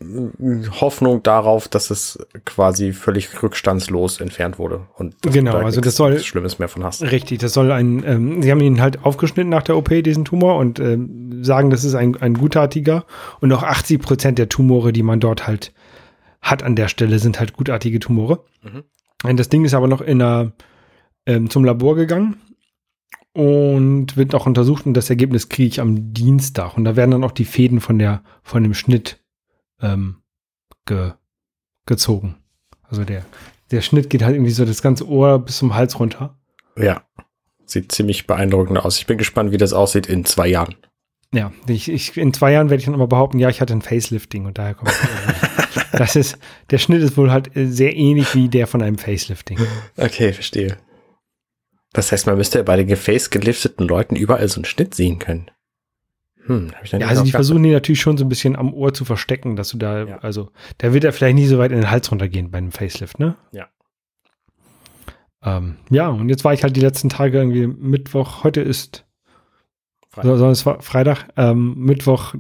Hoffnung 0.80 1.22
darauf, 1.22 1.68
dass 1.68 1.90
es 1.90 2.18
quasi 2.46 2.94
völlig 2.94 3.42
rückstandslos 3.42 4.20
entfernt 4.22 4.58
wurde. 4.58 4.86
Und 4.96 5.20
genau, 5.20 5.52
da 5.52 5.58
also 5.58 5.82
das 5.82 5.96
soll 5.96 6.18
Schlimmes 6.18 6.58
mehr 6.58 6.68
von 6.68 6.82
hast. 6.82 7.02
Richtig, 7.02 7.40
das 7.40 7.52
soll 7.52 7.70
ein. 7.72 8.02
Ähm, 8.06 8.42
sie 8.42 8.50
haben 8.50 8.62
ihn 8.62 8.80
halt 8.80 9.04
aufgeschnitten 9.04 9.50
nach 9.50 9.64
der 9.64 9.76
OP 9.76 9.90
diesen 9.90 10.24
Tumor 10.24 10.56
und 10.56 10.80
ähm, 10.80 11.44
sagen, 11.44 11.68
das 11.68 11.84
ist 11.84 11.94
ein, 11.94 12.16
ein 12.16 12.34
gutartiger 12.34 13.04
und 13.40 13.52
auch 13.52 13.62
80 13.62 14.00
Prozent 14.00 14.38
der 14.38 14.48
Tumore, 14.48 14.94
die 14.94 15.02
man 15.02 15.20
dort 15.20 15.46
halt 15.46 15.74
hat 16.40 16.62
an 16.62 16.76
der 16.76 16.88
Stelle, 16.88 17.18
sind 17.18 17.38
halt 17.38 17.52
gutartige 17.52 17.98
Tumore. 17.98 18.44
Mhm. 18.62 19.36
Das 19.36 19.50
Ding 19.50 19.66
ist 19.66 19.74
aber 19.74 19.88
noch 19.88 20.00
in 20.00 20.22
einer 20.22 20.52
ähm, 21.26 21.50
zum 21.50 21.66
Labor 21.66 21.96
gegangen 21.96 22.36
und 23.32 24.16
wird 24.16 24.34
auch 24.34 24.46
untersucht 24.46 24.86
und 24.86 24.94
das 24.94 25.10
Ergebnis 25.10 25.48
kriege 25.48 25.68
ich 25.68 25.80
am 25.80 26.12
Dienstag 26.12 26.76
und 26.76 26.84
da 26.84 26.96
werden 26.96 27.12
dann 27.12 27.24
auch 27.24 27.32
die 27.32 27.44
Fäden 27.44 27.80
von 27.80 27.98
der 27.98 28.22
von 28.42 28.62
dem 28.62 28.74
Schnitt 28.74 29.22
ähm, 29.80 30.16
ge, 30.86 31.12
gezogen. 31.86 32.36
Also 32.82 33.04
der 33.04 33.24
der 33.70 33.82
Schnitt 33.82 34.10
geht 34.10 34.22
halt 34.22 34.34
irgendwie 34.34 34.52
so 34.52 34.64
das 34.64 34.82
ganze 34.82 35.08
Ohr 35.08 35.38
bis 35.38 35.58
zum 35.58 35.74
Hals 35.74 35.98
runter. 36.00 36.36
Ja, 36.76 37.02
sieht 37.64 37.92
ziemlich 37.92 38.26
beeindruckend 38.26 38.78
aus. 38.78 38.98
Ich 38.98 39.06
bin 39.06 39.18
gespannt, 39.18 39.52
wie 39.52 39.58
das 39.58 39.72
aussieht 39.72 40.06
in 40.08 40.24
zwei 40.24 40.48
Jahren. 40.48 40.74
Ja, 41.32 41.52
ich, 41.68 41.88
ich, 41.88 42.16
in 42.16 42.32
zwei 42.32 42.52
Jahren 42.52 42.70
werde 42.70 42.80
ich 42.80 42.86
dann 42.86 42.94
immer 42.94 43.06
behaupten, 43.06 43.38
ja, 43.38 43.48
ich 43.48 43.60
hatte 43.60 43.72
ein 43.72 43.82
Facelifting 43.82 44.46
und 44.46 44.58
daher 44.58 44.74
kommt 44.74 44.92
das 45.92 46.16
ist, 46.16 46.38
der 46.70 46.78
Schnitt 46.78 47.02
ist 47.02 47.16
wohl 47.16 47.30
halt 47.30 47.50
sehr 47.54 47.94
ähnlich 47.94 48.34
wie 48.34 48.48
der 48.48 48.66
von 48.66 48.82
einem 48.82 48.98
Facelifting. 48.98 49.58
Okay, 49.96 50.32
verstehe. 50.32 50.76
Das 51.92 52.12
heißt, 52.12 52.26
man 52.26 52.36
müsste 52.36 52.58
ja 52.58 52.64
bei 52.64 52.82
den 52.82 52.96
Face 52.96 53.30
gelifteten 53.30 53.86
Leuten 53.86 54.16
überall 54.16 54.48
so 54.48 54.56
einen 54.56 54.64
Schnitt 54.64 54.94
sehen 54.94 55.18
können. 55.18 55.50
Hm, 56.46 56.72
hab 56.74 56.84
ich 56.84 56.90
dann 56.90 57.00
ja, 57.00 57.08
also 57.08 57.24
die 57.24 57.32
versuchen 57.32 57.62
die 57.62 57.70
natürlich 57.70 58.00
schon 58.00 58.16
so 58.16 58.24
ein 58.24 58.28
bisschen 58.28 58.56
am 58.56 58.72
Ohr 58.72 58.94
zu 58.94 59.04
verstecken, 59.04 59.56
dass 59.56 59.70
du 59.70 59.78
da, 59.78 60.04
ja. 60.04 60.18
also, 60.18 60.50
der 60.80 60.94
wird 60.94 61.04
ja 61.04 61.12
vielleicht 61.12 61.34
nicht 61.34 61.48
so 61.48 61.58
weit 61.58 61.72
in 61.72 61.78
den 61.78 61.90
Hals 61.90 62.10
runtergehen 62.10 62.50
bei 62.50 62.58
einem 62.58 62.72
Facelift, 62.72 63.18
ne? 63.18 63.36
Ja. 63.52 63.68
Ähm, 65.42 65.76
ja, 65.90 66.08
und 66.08 66.28
jetzt 66.28 66.44
war 66.44 66.52
ich 66.52 66.62
halt 66.62 66.76
die 66.76 66.80
letzten 66.80 67.08
Tage 67.08 67.38
irgendwie 67.38 67.66
Mittwoch, 67.66 68.44
heute 68.44 68.60
ist, 68.60 69.06
Freitag, 70.08 70.36
sondern 70.36 70.50
es 70.50 70.66
war 70.66 70.82
Freitag, 70.82 71.28
ähm, 71.36 71.74
Mittwoch, 71.76 72.34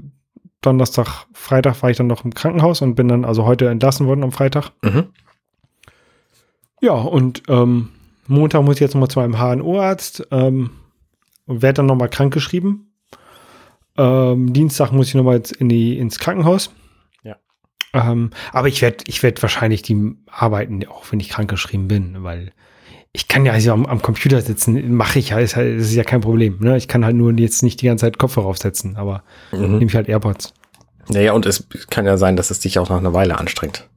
Donnerstag, 0.60 1.26
Freitag 1.32 1.82
war 1.82 1.90
ich 1.90 1.96
dann 1.96 2.06
noch 2.06 2.24
im 2.24 2.34
Krankenhaus 2.34 2.82
und 2.82 2.94
bin 2.94 3.08
dann 3.08 3.24
also 3.24 3.46
heute 3.46 3.68
entlassen 3.68 4.06
worden 4.06 4.24
am 4.24 4.32
Freitag. 4.32 4.70
Mhm. 4.82 5.06
Ja, 6.82 6.92
und 6.92 7.42
ähm, 7.48 7.90
Montag 8.30 8.62
muss 8.62 8.76
ich 8.76 8.80
jetzt 8.80 8.94
nochmal 8.94 9.10
zu 9.10 9.20
einem 9.20 9.38
HNO-Arzt 9.38 10.26
ähm, 10.30 10.70
und 11.46 11.62
werde 11.62 11.78
dann 11.78 11.86
nochmal 11.86 12.08
krankgeschrieben. 12.08 12.92
Ähm, 13.98 14.52
Dienstag 14.52 14.92
muss 14.92 15.08
ich 15.08 15.14
nochmal 15.14 15.42
in 15.58 15.68
die, 15.68 15.98
ins 15.98 16.18
Krankenhaus. 16.18 16.70
Ja. 17.22 17.36
Ähm, 17.92 18.30
aber 18.52 18.68
ich 18.68 18.82
werde 18.82 19.04
ich 19.06 19.22
werd 19.22 19.42
wahrscheinlich 19.42 19.82
die 19.82 20.14
arbeiten, 20.30 20.86
auch 20.86 21.04
wenn 21.10 21.20
ich 21.20 21.28
krankgeschrieben 21.28 21.88
bin, 21.88 22.22
weil 22.22 22.52
ich 23.12 23.26
kann 23.26 23.44
ja 23.44 23.52
also 23.52 23.72
am, 23.72 23.86
am 23.86 24.02
Computer 24.02 24.40
sitzen, 24.40 24.94
mache 24.94 25.18
ich 25.18 25.30
ja, 25.30 25.38
ist, 25.38 25.56
halt, 25.56 25.80
ist 25.80 25.92
ja 25.92 26.04
kein 26.04 26.20
Problem. 26.20 26.58
Ne? 26.60 26.76
Ich 26.76 26.86
kann 26.86 27.04
halt 27.04 27.16
nur 27.16 27.32
jetzt 27.32 27.62
nicht 27.62 27.82
die 27.82 27.86
ganze 27.86 28.06
Zeit 28.06 28.18
Kopfhörer 28.18 28.46
aufsetzen, 28.46 28.96
aber 28.96 29.24
mhm. 29.50 29.78
nehme 29.78 29.86
ich 29.86 29.94
halt 29.94 30.08
AirPods. 30.08 30.54
Naja, 31.08 31.32
und 31.32 31.44
es 31.44 31.66
kann 31.90 32.06
ja 32.06 32.16
sein, 32.16 32.36
dass 32.36 32.50
es 32.52 32.60
dich 32.60 32.78
auch 32.78 32.88
nach 32.88 32.98
einer 32.98 33.12
Weile 33.12 33.38
anstrengt. 33.38 33.88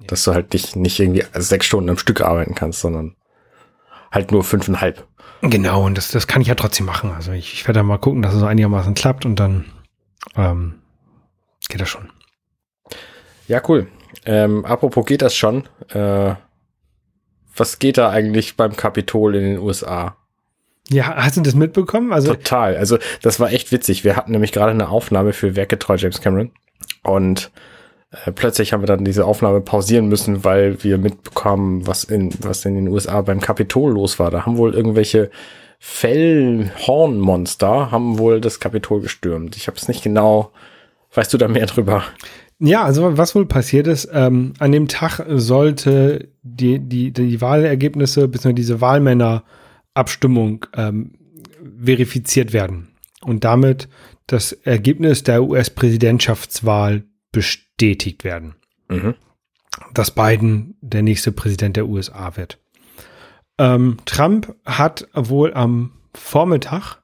Ja. 0.00 0.08
Dass 0.08 0.24
du 0.24 0.34
halt 0.34 0.52
dich 0.52 0.76
nicht 0.76 1.00
irgendwie 1.00 1.24
sechs 1.34 1.64
Stunden 1.64 1.88
am 1.88 1.96
Stück 1.96 2.20
arbeiten 2.20 2.54
kannst, 2.54 2.80
sondern 2.80 3.14
halt 4.10 4.32
nur 4.32 4.44
fünfeinhalb. 4.44 5.06
Genau, 5.42 5.84
und 5.84 5.96
das, 5.96 6.10
das 6.10 6.26
kann 6.26 6.42
ich 6.42 6.48
ja 6.48 6.54
trotzdem 6.54 6.86
machen. 6.86 7.12
Also 7.12 7.32
ich, 7.32 7.52
ich 7.52 7.66
werde 7.66 7.80
da 7.80 7.82
mal 7.82 7.98
gucken, 7.98 8.22
dass 8.22 8.34
es 8.34 8.42
einigermaßen 8.42 8.94
klappt 8.94 9.24
und 9.24 9.36
dann 9.36 9.66
ähm, 10.36 10.74
geht 11.68 11.80
das 11.80 11.88
schon. 11.88 12.10
Ja, 13.46 13.62
cool. 13.68 13.88
Ähm, 14.24 14.64
apropos 14.64 15.06
geht 15.06 15.22
das 15.22 15.36
schon. 15.36 15.68
Äh, 15.90 16.34
was 17.56 17.78
geht 17.78 17.98
da 17.98 18.10
eigentlich 18.10 18.56
beim 18.56 18.76
Kapitol 18.76 19.36
in 19.36 19.44
den 19.44 19.58
USA? 19.58 20.16
Ja, 20.90 21.16
hast 21.16 21.36
du 21.36 21.42
das 21.42 21.54
mitbekommen? 21.54 22.12
Also 22.12 22.34
Total. 22.34 22.76
Also 22.76 22.98
das 23.22 23.40
war 23.40 23.52
echt 23.52 23.72
witzig. 23.72 24.04
Wir 24.04 24.16
hatten 24.16 24.32
nämlich 24.32 24.52
gerade 24.52 24.70
eine 24.70 24.88
Aufnahme 24.88 25.32
für 25.32 25.54
Werkgetreu 25.54 25.96
James 25.96 26.20
Cameron. 26.20 26.50
Und 27.02 27.50
äh, 28.10 28.32
plötzlich 28.32 28.72
haben 28.72 28.82
wir 28.82 28.86
dann 28.86 29.04
diese 29.04 29.24
Aufnahme 29.24 29.60
pausieren 29.60 30.08
müssen, 30.08 30.44
weil 30.44 30.82
wir 30.82 30.98
mitbekommen, 30.98 31.86
was 31.86 32.04
in, 32.04 32.32
was 32.40 32.64
in 32.64 32.74
den 32.74 32.88
USA 32.88 33.20
beim 33.22 33.40
Kapitol 33.40 33.92
los 33.92 34.18
war. 34.18 34.30
Da 34.30 34.46
haben 34.46 34.56
wohl 34.56 34.74
irgendwelche 34.74 35.30
Fellhornmonster 35.78 37.92
haben 37.92 38.18
wohl 38.18 38.40
das 38.40 38.60
Kapitol 38.60 39.00
gestürmt. 39.00 39.56
Ich 39.56 39.68
habe 39.68 39.76
es 39.76 39.88
nicht 39.88 40.02
genau. 40.02 40.50
Weißt 41.14 41.32
du 41.32 41.38
da 41.38 41.48
mehr 41.48 41.66
drüber? 41.66 42.02
Ja, 42.58 42.82
also 42.82 43.16
was 43.16 43.36
wohl 43.36 43.46
passiert 43.46 43.86
ist, 43.86 44.08
ähm, 44.12 44.54
an 44.58 44.72
dem 44.72 44.88
Tag 44.88 45.24
sollte 45.28 46.28
die, 46.42 46.80
die, 46.80 47.12
die 47.12 47.40
Wahlergebnisse 47.40 48.26
bzw. 48.26 48.52
diese 48.52 48.80
Wahlmännerabstimmung 48.80 50.66
ähm, 50.74 51.12
verifiziert 51.80 52.52
werden 52.52 52.88
und 53.22 53.44
damit 53.44 53.88
das 54.26 54.52
Ergebnis 54.52 55.22
der 55.22 55.44
US-Präsidentschaftswahl 55.44 57.04
bestätigt 57.78 58.24
werden. 58.24 58.54
Mhm. 58.88 59.14
Dass 59.94 60.10
Biden 60.10 60.74
der 60.80 61.02
nächste 61.02 61.30
Präsident 61.30 61.76
der 61.76 61.86
USA 61.86 62.36
wird. 62.36 62.58
Ähm, 63.58 63.98
Trump 64.04 64.54
hat 64.64 65.08
wohl 65.14 65.54
am 65.54 65.92
Vormittag 66.14 66.98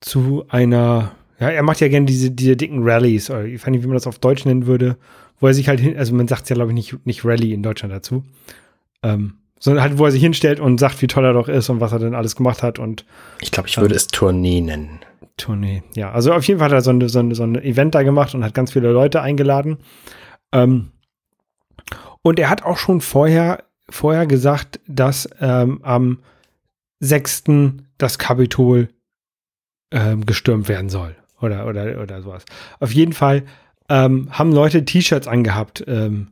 zu 0.00 0.44
einer 0.48 1.12
ja, 1.40 1.50
er 1.50 1.62
macht 1.64 1.80
ja 1.80 1.88
gerne 1.88 2.06
diese, 2.06 2.30
diese 2.30 2.56
dicken 2.56 2.88
Rallies, 2.88 3.28
oder 3.28 3.44
ich 3.44 3.60
weiß 3.60 3.70
nicht, 3.70 3.82
wie 3.82 3.88
man 3.88 3.96
das 3.96 4.06
auf 4.06 4.20
Deutsch 4.20 4.44
nennen 4.44 4.66
würde, 4.66 4.96
wo 5.40 5.48
er 5.48 5.54
sich 5.54 5.68
halt 5.68 5.80
hin, 5.80 5.96
also 5.96 6.14
man 6.14 6.28
sagt 6.28 6.48
ja, 6.48 6.54
glaube 6.54 6.70
ich, 6.70 6.74
nicht, 6.74 7.06
nicht 7.06 7.24
Rally 7.24 7.52
in 7.52 7.62
Deutschland 7.62 7.92
dazu, 7.92 8.24
ähm, 9.02 9.34
sondern 9.58 9.82
halt, 9.82 9.98
wo 9.98 10.04
er 10.04 10.12
sich 10.12 10.22
hinstellt 10.22 10.60
und 10.60 10.78
sagt, 10.78 11.02
wie 11.02 11.08
toll 11.08 11.24
er 11.24 11.32
doch 11.32 11.48
ist 11.48 11.68
und 11.70 11.80
was 11.80 11.90
er 11.90 11.98
denn 11.98 12.14
alles 12.14 12.36
gemacht 12.36 12.62
hat 12.62 12.78
und. 12.78 13.04
Ich 13.40 13.50
glaube, 13.50 13.68
ich 13.68 13.76
würde 13.76 13.94
ähm, 13.94 13.96
es 13.96 14.06
Tournee 14.06 14.60
nennen. 14.60 15.00
Tournee, 15.36 15.82
ja. 15.94 16.12
Also 16.12 16.32
auf 16.32 16.46
jeden 16.46 16.60
Fall 16.60 16.68
hat 16.68 16.74
er 16.74 16.80
so, 16.80 16.90
eine, 16.90 17.08
so, 17.08 17.18
eine, 17.18 17.34
so 17.34 17.42
ein 17.42 17.56
Event 17.56 17.94
da 17.94 18.02
gemacht 18.02 18.34
und 18.34 18.44
hat 18.44 18.54
ganz 18.54 18.72
viele 18.72 18.92
Leute 18.92 19.20
eingeladen. 19.20 19.78
Ähm, 20.52 20.90
und 22.22 22.38
er 22.38 22.48
hat 22.50 22.62
auch 22.62 22.78
schon 22.78 23.00
vorher, 23.00 23.64
vorher 23.88 24.26
gesagt, 24.26 24.80
dass 24.86 25.28
ähm, 25.40 25.80
am 25.82 26.18
6. 27.00 27.44
das 27.98 28.18
Kapitol 28.18 28.88
ähm, 29.90 30.24
gestürmt 30.24 30.68
werden 30.68 30.88
soll 30.88 31.16
oder, 31.40 31.66
oder, 31.66 32.00
oder 32.00 32.22
sowas. 32.22 32.44
Auf 32.80 32.92
jeden 32.92 33.12
Fall 33.12 33.44
ähm, 33.88 34.28
haben 34.30 34.52
Leute 34.52 34.84
T-Shirts 34.84 35.28
angehabt. 35.28 35.84
Ähm, 35.86 36.28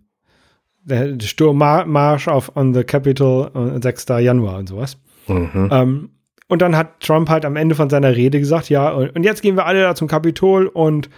der 0.85 1.21
Sturmmarsch 1.21 2.27
auf 2.29 2.57
on 2.57 2.75
the 2.75 2.83
Capitol, 2.83 3.51
äh, 3.55 3.81
6. 3.81 4.07
Januar 4.21 4.59
und 4.59 4.69
sowas. 4.69 4.97
Mhm. 5.29 6.09
Und 6.53 6.61
dann 6.61 6.77
hat 6.77 7.01
Trump 7.01 7.31
halt 7.31 7.47
am 7.47 7.57
Ende 7.57 7.75
von 7.75 7.89
seiner 7.89 8.15
Rede 8.15 8.39
gesagt, 8.39 8.69
ja, 8.69 8.91
und, 8.91 9.17
und 9.17 9.25
jetzt 9.25 9.41
gehen 9.41 9.57
wir 9.57 9.65
alle 9.65 9.81
da 9.81 9.95
zum 9.95 10.07
Kapitol 10.07 10.67
und 10.67 11.09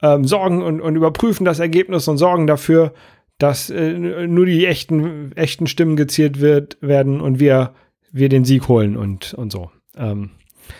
ähm, 0.00 0.24
sorgen 0.24 0.62
und, 0.62 0.80
und 0.80 0.96
überprüfen 0.96 1.44
das 1.44 1.58
Ergebnis 1.58 2.08
und 2.08 2.16
sorgen 2.16 2.46
dafür, 2.46 2.94
dass 3.36 3.68
äh, 3.68 3.92
nur 3.92 4.46
die 4.46 4.64
echten, 4.64 5.32
echten 5.32 5.66
Stimmen 5.66 5.94
gezielt 5.96 6.40
wird, 6.40 6.78
werden 6.80 7.20
und 7.20 7.38
wir, 7.38 7.74
wir 8.12 8.30
den 8.30 8.46
Sieg 8.46 8.66
holen 8.68 8.96
und, 8.96 9.34
und 9.34 9.52
so. 9.52 9.70
Ähm, 9.94 10.30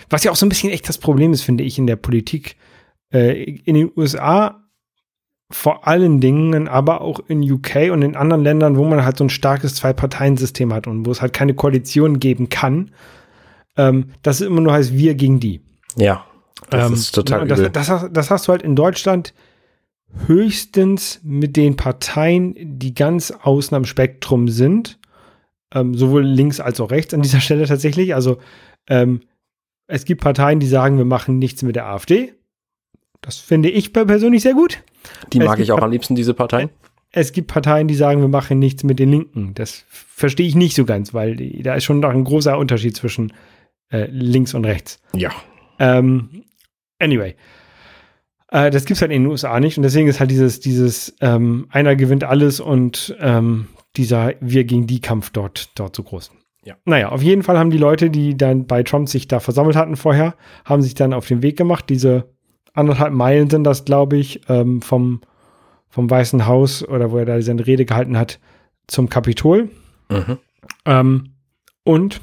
was 0.08 0.24
ja 0.24 0.30
auch 0.30 0.36
so 0.36 0.46
ein 0.46 0.48
bisschen 0.48 0.70
echt 0.70 0.88
das 0.88 0.96
Problem 0.96 1.34
ist, 1.34 1.42
finde 1.42 1.64
ich, 1.64 1.78
in 1.78 1.86
der 1.86 1.96
Politik. 1.96 2.56
Äh, 3.12 3.42
in 3.42 3.74
den 3.74 3.90
USA 3.94 4.64
vor 5.50 5.86
allen 5.86 6.22
Dingen, 6.22 6.66
aber 6.66 7.02
auch 7.02 7.20
in 7.28 7.42
UK 7.42 7.90
und 7.92 8.00
in 8.00 8.16
anderen 8.16 8.42
Ländern, 8.42 8.78
wo 8.78 8.84
man 8.84 9.04
halt 9.04 9.18
so 9.18 9.24
ein 9.24 9.28
starkes 9.28 9.74
Zwei-Parteien-System 9.74 10.72
hat 10.72 10.86
und 10.86 11.04
wo 11.04 11.10
es 11.10 11.20
halt 11.20 11.34
keine 11.34 11.52
Koalition 11.52 12.20
geben 12.20 12.48
kann, 12.48 12.90
ähm, 13.78 14.10
dass 14.22 14.40
es 14.40 14.46
immer 14.46 14.60
nur 14.60 14.74
heißt, 14.74 14.92
wir 14.92 15.14
gegen 15.14 15.40
die. 15.40 15.62
Ja, 15.96 16.26
das 16.68 16.88
ähm, 16.88 16.94
ist 16.94 17.14
total 17.14 17.48
das, 17.48 17.72
das, 17.72 17.86
das, 17.86 18.12
das 18.12 18.30
hast 18.30 18.48
du 18.48 18.52
halt 18.52 18.62
in 18.62 18.76
Deutschland 18.76 19.32
höchstens 20.26 21.20
mit 21.22 21.56
den 21.56 21.76
Parteien, 21.76 22.54
die 22.58 22.94
ganz 22.94 23.30
außen 23.30 23.76
am 23.76 23.84
Spektrum 23.84 24.48
sind, 24.48 24.98
ähm, 25.74 25.94
sowohl 25.94 26.24
links 26.24 26.60
als 26.60 26.80
auch 26.80 26.90
rechts 26.90 27.14
an 27.14 27.22
dieser 27.22 27.40
Stelle 27.40 27.66
tatsächlich. 27.66 28.14
Also 28.14 28.38
ähm, 28.88 29.20
es 29.86 30.04
gibt 30.04 30.22
Parteien, 30.22 30.60
die 30.60 30.66
sagen, 30.66 30.98
wir 30.98 31.04
machen 31.04 31.38
nichts 31.38 31.62
mit 31.62 31.76
der 31.76 31.86
AfD. 31.86 32.34
Das 33.20 33.38
finde 33.38 33.70
ich 33.70 33.92
persönlich 33.92 34.42
sehr 34.42 34.54
gut. 34.54 34.82
Die 35.32 35.40
mag 35.40 35.58
ich 35.58 35.72
auch 35.72 35.82
am 35.82 35.90
liebsten, 35.90 36.14
diese 36.14 36.34
Parteien. 36.34 36.70
Es 37.10 37.32
gibt 37.32 37.48
Parteien, 37.48 37.88
die 37.88 37.94
sagen, 37.94 38.20
wir 38.20 38.28
machen 38.28 38.58
nichts 38.58 38.84
mit 38.84 38.98
den 38.98 39.10
Linken. 39.10 39.54
Das 39.54 39.84
verstehe 39.88 40.46
ich 40.46 40.54
nicht 40.54 40.76
so 40.76 40.84
ganz, 40.84 41.14
weil 41.14 41.36
da 41.62 41.74
ist 41.74 41.84
schon 41.84 42.00
noch 42.00 42.10
ein 42.10 42.24
großer 42.24 42.56
Unterschied 42.58 42.96
zwischen 42.96 43.32
äh, 43.90 44.06
links 44.10 44.54
und 44.54 44.64
rechts. 44.64 45.00
Ja. 45.14 45.30
Ähm, 45.78 46.44
anyway. 46.98 47.34
Äh, 48.50 48.70
das 48.70 48.84
gibt 48.84 48.96
es 48.96 49.02
halt 49.02 49.12
in 49.12 49.22
den 49.22 49.30
USA 49.30 49.60
nicht 49.60 49.76
und 49.76 49.82
deswegen 49.82 50.08
ist 50.08 50.20
halt 50.20 50.30
dieses, 50.30 50.60
dieses 50.60 51.14
ähm, 51.20 51.66
einer 51.70 51.96
gewinnt 51.96 52.24
alles 52.24 52.60
und 52.60 53.16
ähm, 53.20 53.68
dieser 53.96 54.34
Wir 54.40 54.64
gegen 54.64 54.86
die 54.86 55.00
Kampf 55.00 55.30
dort, 55.30 55.78
dort 55.78 55.94
so 55.94 56.02
groß. 56.02 56.30
Ja. 56.64 56.76
Naja, 56.84 57.08
auf 57.08 57.22
jeden 57.22 57.42
Fall 57.42 57.58
haben 57.58 57.70
die 57.70 57.78
Leute, 57.78 58.10
die 58.10 58.36
dann 58.36 58.66
bei 58.66 58.82
Trump 58.82 59.08
sich 59.08 59.28
da 59.28 59.40
versammelt 59.40 59.76
hatten 59.76 59.96
vorher, 59.96 60.34
haben 60.64 60.82
sich 60.82 60.94
dann 60.94 61.12
auf 61.12 61.26
den 61.26 61.42
Weg 61.42 61.56
gemacht. 61.56 61.88
Diese 61.88 62.28
anderthalb 62.74 63.12
Meilen 63.12 63.48
sind 63.48 63.64
das, 63.64 63.84
glaube 63.84 64.16
ich, 64.16 64.42
ähm, 64.48 64.82
vom, 64.82 65.20
vom 65.88 66.10
Weißen 66.10 66.46
Haus 66.46 66.86
oder 66.86 67.10
wo 67.10 67.18
er 67.18 67.24
da 67.24 67.40
seine 67.40 67.66
Rede 67.66 67.84
gehalten 67.84 68.18
hat, 68.18 68.38
zum 68.86 69.08
Kapitol. 69.08 69.70
Mhm. 70.10 70.38
Ähm, 70.84 71.32
und 71.84 72.20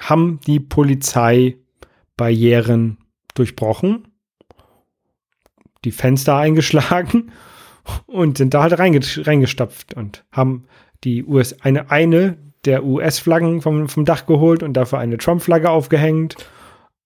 haben 0.00 0.40
die 0.46 0.60
Polizeibarrieren 0.60 2.98
durchbrochen, 3.34 4.08
die 5.84 5.92
Fenster 5.92 6.36
eingeschlagen 6.36 7.32
und 8.06 8.38
sind 8.38 8.54
da 8.54 8.62
halt 8.62 8.78
reingestapft 8.78 9.92
und 9.94 10.24
haben 10.32 10.64
die 11.04 11.24
US 11.24 11.60
eine, 11.60 11.90
eine 11.90 12.38
der 12.64 12.84
US-Flaggen 12.84 13.60
vom, 13.60 13.88
vom 13.88 14.04
Dach 14.04 14.26
geholt 14.26 14.62
und 14.62 14.74
dafür 14.74 14.98
eine 14.98 15.18
Trump-Flagge 15.18 15.70
aufgehängt. 15.70 16.36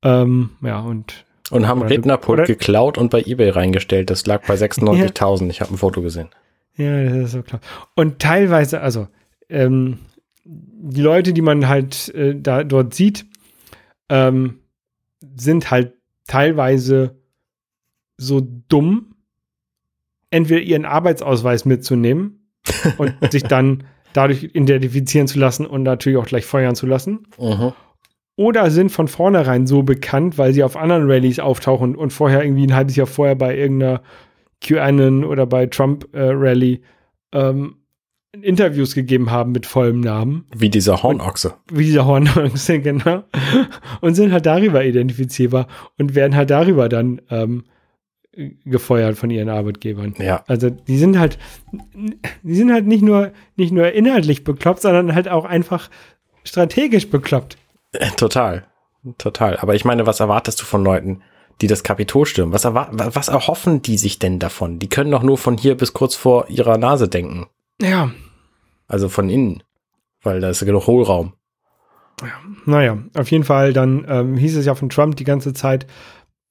Ähm, 0.02 0.50
ja, 0.62 0.80
und. 0.80 1.24
Und 1.50 1.66
haben 1.66 1.82
Rednerpult 1.82 2.46
geklaut 2.46 2.98
und 2.98 3.10
bei 3.10 3.22
eBay 3.22 3.50
reingestellt. 3.50 4.10
Das 4.10 4.26
lag 4.26 4.46
bei 4.46 4.54
96.000. 4.54 5.44
Ja. 5.44 5.50
Ich 5.50 5.60
habe 5.60 5.74
ein 5.74 5.78
Foto 5.78 6.02
gesehen. 6.02 6.28
Ja, 6.76 7.04
das 7.04 7.16
ist 7.16 7.32
so 7.32 7.42
klar. 7.42 7.60
Und 7.94 8.18
teilweise, 8.18 8.80
also, 8.80 9.08
ähm, 9.48 9.98
die 10.50 11.02
Leute, 11.02 11.32
die 11.32 11.42
man 11.42 11.68
halt 11.68 12.08
äh, 12.14 12.34
da 12.34 12.64
dort 12.64 12.94
sieht, 12.94 13.26
ähm, 14.08 14.60
sind 15.36 15.70
halt 15.70 15.94
teilweise 16.26 17.18
so 18.16 18.40
dumm, 18.40 19.14
entweder 20.30 20.60
ihren 20.60 20.84
Arbeitsausweis 20.84 21.64
mitzunehmen 21.64 22.50
und 22.98 23.14
sich 23.30 23.42
dann 23.42 23.84
dadurch 24.14 24.42
identifizieren 24.42 25.28
zu 25.28 25.38
lassen 25.38 25.66
und 25.66 25.82
natürlich 25.82 26.18
auch 26.18 26.26
gleich 26.26 26.46
feuern 26.46 26.74
zu 26.74 26.86
lassen. 26.86 27.26
Mhm. 27.38 27.72
Oder 28.36 28.70
sind 28.70 28.90
von 28.90 29.08
vornherein 29.08 29.66
so 29.66 29.82
bekannt, 29.82 30.38
weil 30.38 30.54
sie 30.54 30.62
auf 30.62 30.76
anderen 30.76 31.10
Rallyes 31.10 31.40
auftauchen 31.40 31.94
und 31.96 32.12
vorher 32.12 32.42
irgendwie 32.42 32.66
ein 32.66 32.74
halbes 32.74 32.96
Jahr 32.96 33.06
vorher 33.06 33.34
bei 33.34 33.56
irgendeiner 33.56 34.02
QAnon 34.60 35.24
oder 35.24 35.44
bei 35.44 35.66
Trump 35.66 36.08
äh, 36.12 36.30
Rally 36.30 36.82
ähm, 37.32 37.77
Interviews 38.32 38.94
gegeben 38.94 39.30
haben 39.30 39.52
mit 39.52 39.66
vollem 39.66 40.00
Namen. 40.00 40.46
Wie 40.54 40.68
dieser 40.68 41.02
Hornochse. 41.02 41.54
Wie 41.72 41.84
dieser 41.84 42.04
Hornochse, 42.04 42.80
genau. 42.80 43.24
Und 44.00 44.14
sind 44.14 44.32
halt 44.32 44.46
darüber 44.46 44.84
identifizierbar 44.84 45.66
und 45.98 46.14
werden 46.14 46.36
halt 46.36 46.50
darüber 46.50 46.88
dann 46.88 47.22
ähm, 47.30 47.64
gefeuert 48.64 49.16
von 49.16 49.30
ihren 49.30 49.48
Arbeitgebern. 49.48 50.14
Ja. 50.18 50.44
Also 50.46 50.70
die 50.70 50.98
sind 50.98 51.18
halt, 51.18 51.38
die 52.42 52.54
sind 52.54 52.72
halt 52.72 52.86
nicht 52.86 53.02
nur, 53.02 53.32
nicht 53.56 53.72
nur 53.72 53.90
inhaltlich 53.92 54.44
bekloppt, 54.44 54.82
sondern 54.82 55.14
halt 55.14 55.28
auch 55.28 55.44
einfach 55.44 55.90
strategisch 56.44 57.10
bekloppt. 57.10 57.56
Äh, 57.92 58.10
total. 58.10 58.66
Total. 59.16 59.56
Aber 59.56 59.74
ich 59.74 59.84
meine, 59.84 60.06
was 60.06 60.20
erwartest 60.20 60.60
du 60.60 60.64
von 60.64 60.84
Leuten, 60.84 61.22
die 61.60 61.66
das 61.66 61.82
Kapitol 61.82 62.26
stürmen? 62.26 62.52
Was, 62.52 62.64
was 62.64 63.28
erhoffen 63.28 63.80
die 63.80 63.96
sich 63.96 64.18
denn 64.18 64.38
davon? 64.38 64.78
Die 64.78 64.88
können 64.88 65.10
doch 65.10 65.22
nur 65.22 65.38
von 65.38 65.56
hier 65.56 65.76
bis 65.76 65.94
kurz 65.94 66.14
vor 66.14 66.48
ihrer 66.50 66.78
Nase 66.78 67.08
denken. 67.08 67.46
Ja. 67.80 68.10
Also 68.86 69.08
von 69.08 69.28
innen. 69.28 69.62
Weil 70.22 70.40
da 70.40 70.50
ist 70.50 70.60
ja 70.60 70.66
genug 70.66 70.86
Hohlraum. 70.86 71.34
Ja. 72.20 72.28
Naja, 72.66 72.98
auf 73.14 73.30
jeden 73.30 73.44
Fall, 73.44 73.72
dann 73.72 74.04
ähm, 74.08 74.36
hieß 74.36 74.56
es 74.56 74.66
ja 74.66 74.74
von 74.74 74.88
Trump 74.88 75.16
die 75.16 75.24
ganze 75.24 75.52
Zeit, 75.52 75.86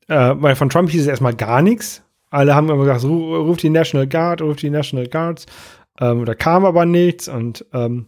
äh, 0.07 0.33
weil 0.37 0.55
von 0.55 0.69
Trump 0.69 0.89
hieß 0.89 1.01
es 1.01 1.07
erstmal 1.07 1.35
gar 1.35 1.61
nichts. 1.61 2.03
Alle 2.29 2.55
haben 2.55 2.69
immer 2.69 2.83
gesagt, 2.83 3.03
ruft 3.03 3.63
die 3.63 3.69
National 3.69 4.07
Guard, 4.07 4.41
ruft 4.41 4.61
die 4.61 4.69
National 4.69 5.07
Guards. 5.07 5.45
Ähm, 5.99 6.25
da 6.25 6.35
kam 6.35 6.65
aber 6.65 6.85
nichts 6.85 7.27
und 7.27 7.65
ähm, 7.73 8.07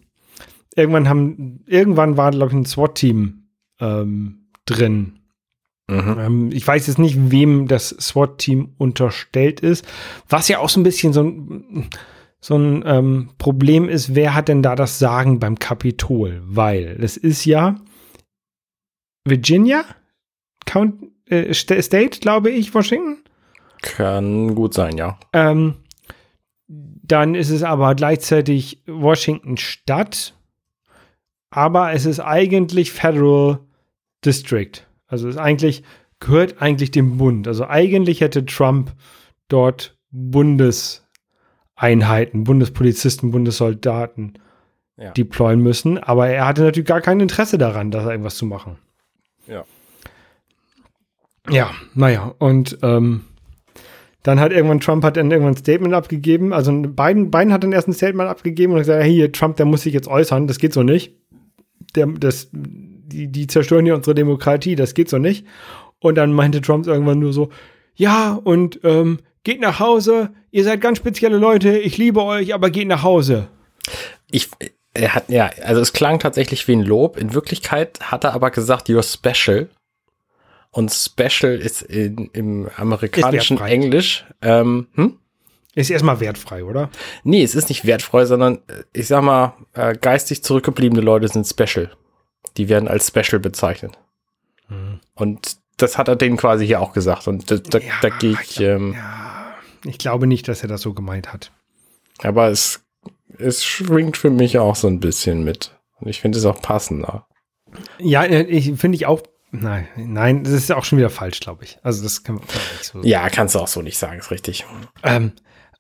irgendwann 0.76 1.10
haben, 1.10 1.64
irgendwann 1.66 2.18
war, 2.18 2.32
glaube 2.32 2.52
ich, 2.52 2.58
ein 2.58 2.66
SWAT-Team 2.66 3.44
ähm, 3.80 4.48
drin. 4.66 5.20
Mhm. 5.88 6.18
Ähm, 6.20 6.50
ich 6.52 6.66
weiß 6.66 6.88
jetzt 6.88 7.00
nicht, 7.00 7.32
wem 7.32 7.68
das 7.68 7.90
SWAT-Team 7.90 8.76
unterstellt 8.78 9.60
ist. 9.60 9.86
Was 10.28 10.48
ja 10.48 10.60
auch 10.60 10.70
so 10.70 10.80
ein 10.80 10.84
bisschen 10.84 11.14
so 11.14 11.24
ein, 11.24 11.90
so 12.41 12.55
ein 12.55 12.84
ähm, 12.86 13.29
Problem 13.38 13.89
ist, 13.89 14.15
wer 14.15 14.34
hat 14.34 14.48
denn 14.48 14.63
da 14.63 14.75
das 14.75 15.00
Sagen 15.00 15.39
beim 15.39 15.60
Kapitol? 15.60 16.41
Weil 16.46 16.98
es 17.01 17.17
ist 17.17 17.46
ja 17.46 17.75
Virginia, 19.25 19.84
Count, 20.65 21.03
äh, 21.25 21.53
State, 21.53 22.19
glaube 22.22 22.50
ich, 22.50 22.74
Washington. 22.74 23.24
Kann 23.81 24.55
gut 24.55 24.74
sein, 24.74 24.98
ja. 24.98 25.19
Ähm, 25.34 25.75
dann 26.67 27.36
ist 27.36 27.50
es 27.50 27.63
aber 27.63 27.96
gleichzeitig 27.96 28.84
Washington 28.86 29.58
Stadt, 29.58 30.36
aber 31.50 31.93
es 31.93 32.05
ist 32.05 32.19
eigentlich 32.19 32.91
Federal 32.91 33.60
District. 34.24 34.72
Also 35.08 35.27
es 35.27 35.36
ist 35.36 35.41
eigentlich, 35.41 35.84
gehört 36.19 36.62
eigentlich 36.62 36.91
dem 36.91 37.17
Bund. 37.17 37.48
Also 37.48 37.65
eigentlich 37.65 38.22
hätte 38.22 38.46
Trump 38.46 38.93
dort 39.48 39.98
Bundeseinheiten, 41.79 42.43
Bundespolizisten, 42.43 43.31
Bundessoldaten 43.31 44.33
ja. 44.98 45.12
deployen 45.12 45.62
müssen, 45.62 45.98
aber 45.98 46.27
er 46.27 46.45
hatte 46.45 46.63
natürlich 46.63 46.88
gar 46.88 47.01
kein 47.01 47.19
Interesse 47.21 47.57
daran, 47.57 47.89
da 47.89 48.09
irgendwas 48.12 48.36
zu 48.36 48.45
machen. 48.45 48.77
Ja. 49.48 49.63
Ja, 51.50 51.71
naja, 51.95 52.36
und 52.38 52.77
ähm, 52.83 53.25
dann 54.24 54.39
hat 54.39 54.51
irgendwann 54.51 54.81
Trump 54.81 55.03
hat 55.03 55.17
dann 55.17 55.31
irgendwann 55.31 55.53
ein 55.53 55.57
Statement 55.57 55.93
abgegeben. 55.93 56.53
Also 56.53 56.71
Biden, 56.71 57.31
Biden 57.31 57.53
hat 57.53 57.63
dann 57.63 57.71
erst 57.71 57.88
ein 57.88 57.93
Statement 57.93 58.29
abgegeben 58.29 58.74
und 58.74 58.79
gesagt, 58.79 59.03
hier, 59.05 59.31
Trump, 59.31 59.55
der 59.55 59.65
muss 59.65 59.81
sich 59.81 59.93
jetzt 59.93 60.07
äußern, 60.07 60.48
das 60.48 60.59
geht 60.59 60.74
so 60.74 60.83
nicht. 60.83 61.15
Der, 61.95 62.05
das, 62.07 62.50
die, 62.51 63.31
die 63.31 63.48
zerstören 63.48 63.86
hier 63.86 63.95
unsere 63.95 64.13
Demokratie, 64.13 64.75
das 64.75 64.93
geht 64.93 65.09
so 65.09 65.17
nicht. 65.17 65.48
Und 66.00 66.15
dann 66.15 66.33
meinte 66.33 66.62
Trump 66.62 66.86
irgendwann 66.86 67.19
nur 67.19 67.33
so, 67.33 67.50
ja, 68.00 68.39
und 68.41 68.79
ähm, 68.84 69.20
geht 69.44 69.60
nach 69.60 69.82
Hause, 69.82 70.29
ihr 70.51 70.63
seid 70.63 70.79
ganz 70.79 71.00
spezielle 71.00 71.38
Leute, 71.38 71.77
ich 71.77 71.98
liebe 71.98 72.24
euch, 72.24 72.53
aber 72.53 72.70
geht 72.70 72.88
nach 72.88 73.03
Hause. 73.03 73.50
Ich, 74.32 74.48
er 74.94 75.15
hat, 75.15 75.29
ja, 75.29 75.50
also 75.63 75.82
es 75.82 75.91
klang 75.91 76.18
tatsächlich 76.18 76.65
wie 76.70 76.77
ein 76.77 76.82
Lob. 76.82 77.18
In 77.18 77.34
Wirklichkeit 77.34 78.00
hat 78.00 78.24
er 78.24 78.34
aber 78.34 78.51
gesagt, 78.51 78.88
you're 78.88 79.03
special. 79.03 79.68
Und 80.72 80.94
Special 80.94 81.56
ist 81.56 81.82
in, 81.82 82.29
im 82.32 82.70
amerikanischen 82.77 83.60
Englisch. 83.60 84.25
Ähm, 84.41 84.88
hm? 84.94 85.18
Ist 85.75 85.89
erstmal 85.89 86.22
wertfrei, 86.22 86.63
oder? 86.63 86.89
Nee, 87.25 87.44
es 87.44 87.53
ist 87.53 87.68
nicht 87.68 87.86
wertfrei, 87.86 88.25
sondern 88.25 88.60
äh, 88.68 88.84
ich 88.94 89.08
sag 89.08 89.24
mal, 89.24 89.56
äh, 89.74 89.94
geistig 89.94 90.41
zurückgebliebene 90.41 91.01
Leute 91.01 91.27
sind 91.27 91.46
Special. 91.46 91.91
Die 92.56 92.70
werden 92.70 92.88
als 92.88 93.08
Special 93.08 93.39
bezeichnet. 93.39 93.98
Hm. 94.68 95.01
Und 95.15 95.58
das 95.81 95.98
hat 95.98 96.07
er 96.07 96.15
denen 96.15 96.38
quasi 96.38 96.65
hier 96.65 96.81
auch 96.81 96.93
gesagt. 96.93 97.27
Und 97.27 97.50
da, 97.50 97.57
da, 97.57 97.79
ja, 97.79 97.93
da 98.01 98.09
gehe 98.09 98.38
ich. 98.41 98.59
Ähm, 98.59 98.93
ja, 98.93 99.55
ich 99.86 99.98
glaube 99.98 100.27
nicht, 100.27 100.48
dass 100.48 100.62
er 100.62 100.69
das 100.69 100.81
so 100.81 100.93
gemeint 100.93 101.33
hat. 101.33 101.51
Aber 102.21 102.50
es, 102.50 102.81
es 103.38 103.63
schwingt 103.63 104.17
für 104.17 104.29
mich 104.29 104.57
auch 104.59 104.75
so 104.75 104.88
ein 104.88 105.00
bisschen 105.00 105.43
mit. 105.43 105.77
Und 106.00 106.07
ich 106.07 106.21
finde 106.21 106.38
es 106.38 106.45
auch 106.45 106.62
passender. 106.62 107.27
Ja, 108.00 108.24
äh, 108.24 108.43
ich 108.43 108.74
finde 108.79 108.95
ich 108.95 109.05
auch 109.05 109.21
Nein, 109.51 109.88
nein, 109.98 110.43
das 110.43 110.53
ist 110.53 110.71
auch 110.71 110.86
schon 110.86 111.00
wieder 111.00 111.09
falsch, 111.09 111.39
glaube 111.39 111.63
ich. 111.63 111.79
Also 111.81 112.03
das 112.03 112.24
kann 112.24 112.36
man 112.36 112.43
nicht 112.43 112.83
so. 112.83 113.01
Ja, 113.01 113.29
kannst 113.29 113.55
du 113.55 113.59
auch 113.59 113.67
so 113.67 113.81
nicht 113.81 113.98
sagen, 113.98 114.19
ist 114.19 114.29
richtig. 114.29 114.65
Ähm, 115.03 115.31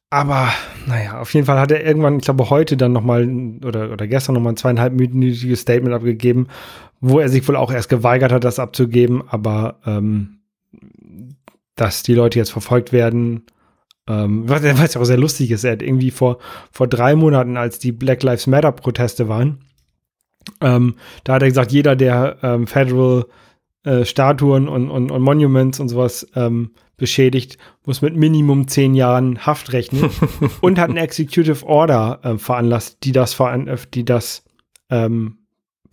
aber 0.09 0.51
naja, 0.87 1.19
auf 1.19 1.33
jeden 1.35 1.45
Fall 1.45 1.59
hat 1.59 1.69
er 1.69 1.85
irgendwann, 1.85 2.17
ich 2.17 2.25
glaube 2.25 2.49
heute 2.49 2.77
dann 2.77 2.93
nochmal 2.93 3.29
oder, 3.63 3.91
oder 3.91 4.07
gestern 4.07 4.33
nochmal 4.33 4.53
ein 4.53 4.57
zweieinhalbminütiges 4.57 5.61
Statement 5.61 5.93
abgegeben, 5.93 6.47
wo 7.01 7.19
er 7.19 7.29
sich 7.29 7.47
wohl 7.47 7.55
auch 7.55 7.71
erst 7.71 7.89
geweigert 7.89 8.31
hat, 8.31 8.43
das 8.43 8.59
abzugeben, 8.59 9.23
aber 9.27 9.79
ähm, 9.85 10.39
dass 11.75 12.03
die 12.03 12.13
Leute 12.13 12.39
jetzt 12.39 12.51
verfolgt 12.51 12.91
werden, 12.91 13.45
ähm, 14.07 14.49
was, 14.49 14.63
was 14.63 14.93
ja 14.93 15.01
auch 15.01 15.05
sehr 15.05 15.17
lustig 15.17 15.51
ist, 15.51 15.63
er 15.63 15.73
hat 15.73 15.81
irgendwie 15.81 16.11
vor, 16.11 16.39
vor 16.71 16.87
drei 16.87 17.15
Monaten, 17.15 17.57
als 17.57 17.79
die 17.79 17.91
Black 17.91 18.23
Lives 18.23 18.47
Matter 18.47 18.71
Proteste 18.71 19.27
waren, 19.27 19.59
ähm, 20.61 20.95
da 21.23 21.35
hat 21.35 21.41
er 21.41 21.49
gesagt, 21.49 21.71
jeder, 21.71 21.95
der 21.95 22.37
ähm, 22.41 22.67
Federal 22.67 23.25
äh, 23.83 24.03
Statuen 24.05 24.67
und, 24.67 24.89
und, 24.89 25.11
und, 25.11 25.21
Monuments 25.21 25.79
und 25.79 25.89
sowas 25.89 26.27
ähm, 26.35 26.71
beschädigt, 26.97 27.57
muss 27.85 28.01
mit 28.01 28.15
Minimum 28.15 28.67
zehn 28.67 28.93
Jahren 28.93 29.45
Haft 29.45 29.71
rechnen 29.73 30.09
und 30.61 30.79
hat 30.79 30.89
eine 30.89 31.01
Executive 31.01 31.65
Order 31.65 32.19
äh, 32.23 32.37
veranlasst, 32.37 33.03
die 33.03 33.11
das, 33.11 33.33
veran 33.33 33.69
die 33.93 34.05
das 34.05 34.43
ähm, 34.89 35.38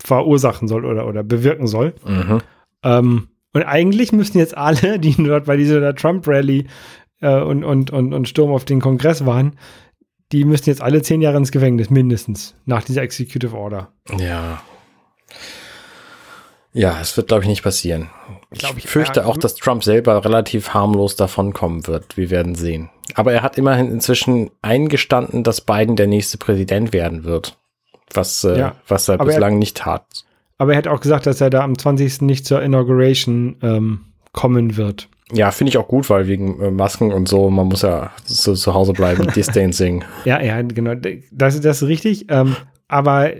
verursachen 0.03 0.67
soll 0.67 0.85
oder, 0.85 1.07
oder 1.07 1.23
bewirken 1.23 1.67
soll. 1.67 1.93
Mhm. 2.05 2.41
Ähm, 2.83 3.27
und 3.53 3.63
eigentlich 3.63 4.11
müssen 4.11 4.37
jetzt 4.37 4.57
alle, 4.57 4.99
die 4.99 5.15
dort 5.23 5.45
bei 5.45 5.57
dieser 5.57 5.95
Trump-Rally 5.95 6.67
äh, 7.21 7.39
und, 7.39 7.63
und, 7.63 7.91
und, 7.91 8.13
und 8.13 8.27
Sturm 8.27 8.51
auf 8.51 8.65
den 8.65 8.81
Kongress 8.81 9.25
waren, 9.25 9.57
die 10.31 10.43
müssen 10.43 10.69
jetzt 10.69 10.81
alle 10.81 11.01
zehn 11.01 11.21
Jahre 11.21 11.37
ins 11.37 11.51
Gefängnis, 11.51 11.89
mindestens, 11.89 12.55
nach 12.65 12.83
dieser 12.83 13.01
Executive 13.01 13.55
Order. 13.55 13.91
Ja. 14.19 14.61
Ja, 16.73 16.99
es 17.01 17.15
wird, 17.17 17.29
glaube 17.29 17.43
ich, 17.43 17.49
nicht 17.49 17.63
passieren. 17.63 18.09
Ich, 18.51 18.63
ich 18.77 18.87
fürchte 18.87 19.25
auch, 19.25 19.37
dass 19.37 19.55
Trump 19.55 19.83
selber 19.83 20.23
relativ 20.23 20.75
harmlos 20.75 21.15
davonkommen 21.15 21.87
wird. 21.87 22.17
Wir 22.17 22.29
werden 22.29 22.53
sehen. 22.53 22.89
Aber 23.15 23.33
er 23.33 23.41
hat 23.41 23.57
immerhin 23.57 23.89
inzwischen 23.89 24.51
eingestanden, 24.61 25.43
dass 25.43 25.61
Biden 25.61 25.95
der 25.95 26.07
nächste 26.07 26.37
Präsident 26.37 26.93
werden 26.93 27.23
wird. 27.23 27.57
Was, 28.13 28.43
äh, 28.43 28.57
ja. 28.57 28.75
was 28.87 29.09
er 29.09 29.17
bislang 29.17 29.53
er, 29.53 29.59
nicht 29.59 29.77
tat. 29.77 30.05
Aber 30.57 30.71
er 30.71 30.77
hat 30.77 30.87
auch 30.87 31.01
gesagt, 31.01 31.25
dass 31.25 31.41
er 31.41 31.49
da 31.49 31.61
am 31.61 31.77
20. 31.77 32.21
nicht 32.21 32.45
zur 32.45 32.61
Inauguration 32.61 33.57
ähm, 33.61 33.99
kommen 34.31 34.77
wird. 34.77 35.09
Ja, 35.33 35.51
finde 35.51 35.69
ich 35.69 35.77
auch 35.77 35.87
gut, 35.87 36.09
weil 36.09 36.27
wegen 36.27 36.61
äh, 36.61 36.71
Masken 36.71 37.11
und 37.11 37.27
so, 37.27 37.49
man 37.49 37.67
muss 37.67 37.81
ja 37.81 38.11
so 38.23 38.53
zu 38.53 38.73
Hause 38.73 38.93
bleiben, 38.93 39.27
Distancing. 39.35 40.03
ja, 40.25 40.41
ja, 40.41 40.61
genau. 40.61 40.95
Das, 40.95 41.59
das 41.59 41.81
ist 41.81 41.87
richtig. 41.87 42.27
Ähm, 42.29 42.55
aber, 42.87 43.31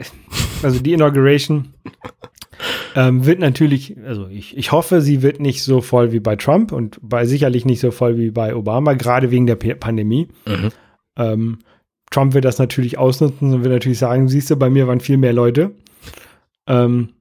also 0.63 0.79
die 0.79 0.93
Inauguration 0.93 1.73
ähm, 2.95 3.25
wird 3.25 3.39
natürlich, 3.39 3.95
also 4.05 4.27
ich, 4.27 4.57
ich 4.57 4.71
hoffe, 4.71 5.01
sie 5.01 5.21
wird 5.21 5.39
nicht 5.39 5.63
so 5.63 5.81
voll 5.81 6.11
wie 6.11 6.19
bei 6.19 6.35
Trump 6.35 6.71
und 6.73 6.99
bei 7.01 7.25
sicherlich 7.25 7.63
nicht 7.63 7.79
so 7.79 7.91
voll 7.91 8.17
wie 8.17 8.31
bei 8.31 8.53
Obama, 8.55 8.93
gerade 8.93 9.31
wegen 9.31 9.47
der 9.47 9.55
P 9.55 9.75
Pandemie. 9.75 10.27
Mhm. 10.45 10.69
Ähm, 11.15 11.59
Trump 12.09 12.33
wird 12.33 12.45
das 12.45 12.57
natürlich 12.57 12.97
ausnutzen 12.97 13.53
und 13.53 13.63
wird 13.63 13.73
natürlich 13.73 13.99
sagen, 13.99 14.27
siehst 14.27 14.49
du, 14.49 14.55
bei 14.55 14.69
mir 14.69 14.87
waren 14.87 14.99
viel 14.99 15.17
mehr 15.17 15.33
Leute. 15.33 15.71
Ähm, 16.67 17.13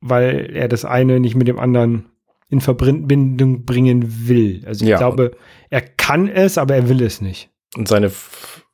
weil 0.00 0.50
er 0.54 0.68
das 0.68 0.84
eine 0.84 1.20
nicht 1.20 1.34
mit 1.34 1.48
dem 1.48 1.58
anderen 1.58 2.06
in 2.48 2.60
Verbindung 2.60 3.64
bringen 3.64 4.28
will. 4.28 4.62
Also 4.66 4.84
ich 4.84 4.90
ja. 4.90 4.98
glaube, 4.98 5.36
er 5.68 5.82
kann 5.82 6.28
es, 6.28 6.58
aber 6.58 6.74
er 6.74 6.88
will 6.88 7.02
es 7.02 7.20
nicht. 7.20 7.50
Und 7.76 7.86
seine 7.86 8.10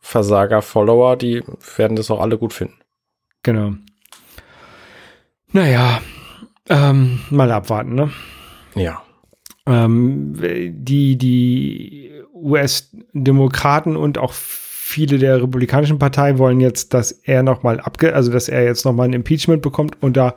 Versager-Follower, 0.00 1.16
die 1.16 1.42
werden 1.76 1.96
das 1.96 2.10
auch 2.10 2.20
alle 2.20 2.38
gut 2.38 2.54
finden. 2.54 2.78
Genau. 3.42 3.74
Naja, 5.52 6.00
ähm, 6.68 7.20
mal 7.30 7.50
abwarten, 7.52 7.94
ne? 7.94 8.10
Ja. 8.74 9.02
Ähm, 9.66 10.34
die 10.38 11.16
die 11.18 12.12
US-Demokraten 12.32 13.96
und 13.96 14.18
auch 14.18 14.32
viele 14.88 15.18
der 15.18 15.42
republikanischen 15.42 15.98
Partei 15.98 16.38
wollen 16.38 16.60
jetzt, 16.60 16.94
dass 16.94 17.10
er 17.10 17.42
noch 17.42 17.64
mal 17.64 17.80
abge, 17.80 18.14
also 18.14 18.30
dass 18.30 18.48
er 18.48 18.62
jetzt 18.62 18.84
noch 18.84 18.92
mal 18.92 19.02
ein 19.02 19.14
Impeachment 19.14 19.60
bekommt 19.60 20.00
und 20.00 20.16
da, 20.16 20.36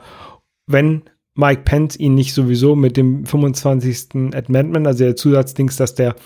wenn 0.66 1.04
Mike 1.36 1.62
Pence 1.64 1.96
ihn 1.96 2.16
nicht 2.16 2.34
sowieso 2.34 2.74
mit 2.74 2.96
dem 2.96 3.24
25. 3.24 4.34
Amendment, 4.34 4.88
also 4.88 5.04
der 5.04 5.14
Zusatzdings, 5.14 5.76
dass 5.76 5.94
der 5.94 6.16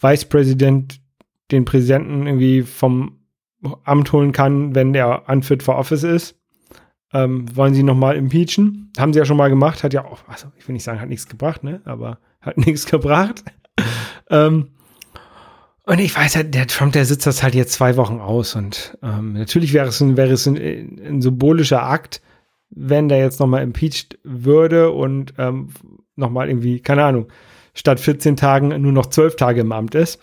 Vicepräsident 0.00 1.02
den 1.52 1.66
Präsidenten 1.66 2.26
irgendwie 2.26 2.62
vom 2.62 3.18
Amt 3.84 4.10
holen 4.14 4.32
kann, 4.32 4.74
wenn 4.74 4.94
der 4.94 5.28
unfit 5.28 5.62
for 5.62 5.76
office 5.76 6.02
ist. 6.02 6.40
Ähm, 7.12 7.44
wollen 7.54 7.74
sie 7.74 7.82
nochmal 7.82 8.16
impeachen? 8.16 8.90
Haben 8.98 9.12
sie 9.12 9.18
ja 9.18 9.26
schon 9.26 9.36
mal 9.36 9.50
gemacht, 9.50 9.84
hat 9.84 9.92
ja 9.92 10.06
auch, 10.06 10.20
also 10.28 10.48
ich 10.56 10.66
will 10.66 10.72
nicht 10.72 10.84
sagen, 10.84 11.00
hat 11.00 11.10
nichts 11.10 11.28
gebracht, 11.28 11.62
ne? 11.62 11.82
Aber 11.84 12.20
hat 12.40 12.56
nichts 12.66 12.86
gebracht. 12.86 13.44
ähm, 14.30 14.68
und 15.90 15.98
ich 15.98 16.16
weiß 16.16 16.36
halt, 16.36 16.54
der 16.54 16.68
Trump, 16.68 16.92
der 16.92 17.04
sitzt 17.04 17.26
das 17.26 17.42
halt 17.42 17.56
jetzt 17.56 17.72
zwei 17.72 17.96
Wochen 17.96 18.20
aus 18.20 18.54
und 18.54 18.96
ähm, 19.02 19.32
natürlich 19.32 19.72
wäre 19.72 19.88
es, 19.88 20.00
ein, 20.00 20.16
wäre 20.16 20.30
es 20.30 20.46
ein, 20.46 20.56
ein 20.56 21.20
symbolischer 21.20 21.82
Akt, 21.82 22.22
wenn 22.68 23.08
der 23.08 23.18
jetzt 23.18 23.40
nochmal 23.40 23.64
impeached 23.64 24.16
würde 24.22 24.92
und 24.92 25.34
ähm, 25.36 25.70
nochmal 26.14 26.48
irgendwie, 26.48 26.78
keine 26.78 27.02
Ahnung, 27.02 27.26
statt 27.74 27.98
14 27.98 28.36
Tagen 28.36 28.68
nur 28.80 28.92
noch 28.92 29.06
12 29.06 29.34
Tage 29.34 29.62
im 29.62 29.72
Amt 29.72 29.96
ist. 29.96 30.20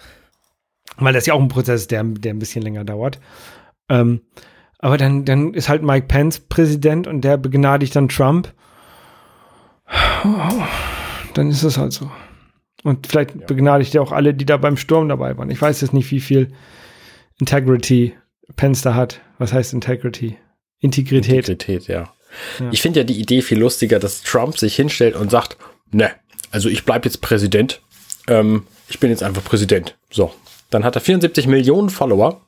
Weil 0.95 1.11
das 1.11 1.25
ja 1.25 1.33
auch 1.33 1.41
ein 1.41 1.49
Prozess 1.49 1.81
ist, 1.81 1.91
der, 1.91 2.01
der 2.05 2.33
ein 2.33 2.39
bisschen 2.39 2.61
länger 2.61 2.85
dauert. 2.85 3.19
Ähm, 3.89 4.21
aber 4.79 4.97
dann, 4.97 5.25
dann 5.25 5.53
ist 5.53 5.67
halt 5.67 5.83
Mike 5.83 6.07
Pence 6.07 6.39
Präsident 6.39 7.07
und 7.07 7.25
der 7.25 7.35
begnadigt 7.35 7.93
dann 7.93 8.07
Trump. 8.07 8.53
Dann 11.33 11.49
ist 11.49 11.63
es 11.63 11.77
halt 11.77 11.91
so. 11.91 12.09
Und 12.87 13.05
vielleicht 13.05 13.35
ja. 13.35 13.45
begnadigt 13.45 13.93
er 13.95 14.01
auch 14.01 14.13
alle, 14.13 14.33
die 14.33 14.45
da 14.45 14.55
beim 14.55 14.77
Sturm 14.77 15.09
dabei 15.09 15.37
waren. 15.37 15.49
Ich 15.49 15.61
weiß 15.61 15.81
jetzt 15.81 15.93
nicht, 15.93 16.09
wie 16.09 16.21
viel 16.21 16.53
Integrity 17.37 18.13
Pence 18.55 18.81
da 18.81 18.95
hat. 18.95 19.19
Was 19.39 19.51
heißt 19.51 19.73
Integrity? 19.73 20.37
Integrität. 20.79 21.49
Integrität, 21.49 21.87
ja. 21.89 22.13
Ja. 22.59 22.69
Ich 22.71 22.81
finde 22.81 23.01
ja 23.01 23.03
die 23.03 23.19
Idee 23.19 23.41
viel 23.41 23.59
lustiger, 23.59 23.99
dass 23.99 24.23
Trump 24.23 24.57
sich 24.57 24.77
hinstellt 24.77 25.17
und 25.17 25.29
sagt, 25.29 25.57
ne, 25.91 26.11
also 26.49 26.69
ich 26.69 26.85
bleibe 26.85 27.09
jetzt 27.09 27.19
Präsident. 27.19 27.81
Ähm, 28.29 28.63
ich 28.87 29.01
bin 29.01 29.09
jetzt 29.09 29.21
einfach 29.21 29.43
Präsident. 29.43 29.97
So. 30.09 30.33
Dann 30.69 30.85
hat 30.85 30.95
er 30.95 31.01
74 31.01 31.45
Millionen 31.45 31.89
Follower 31.89 32.39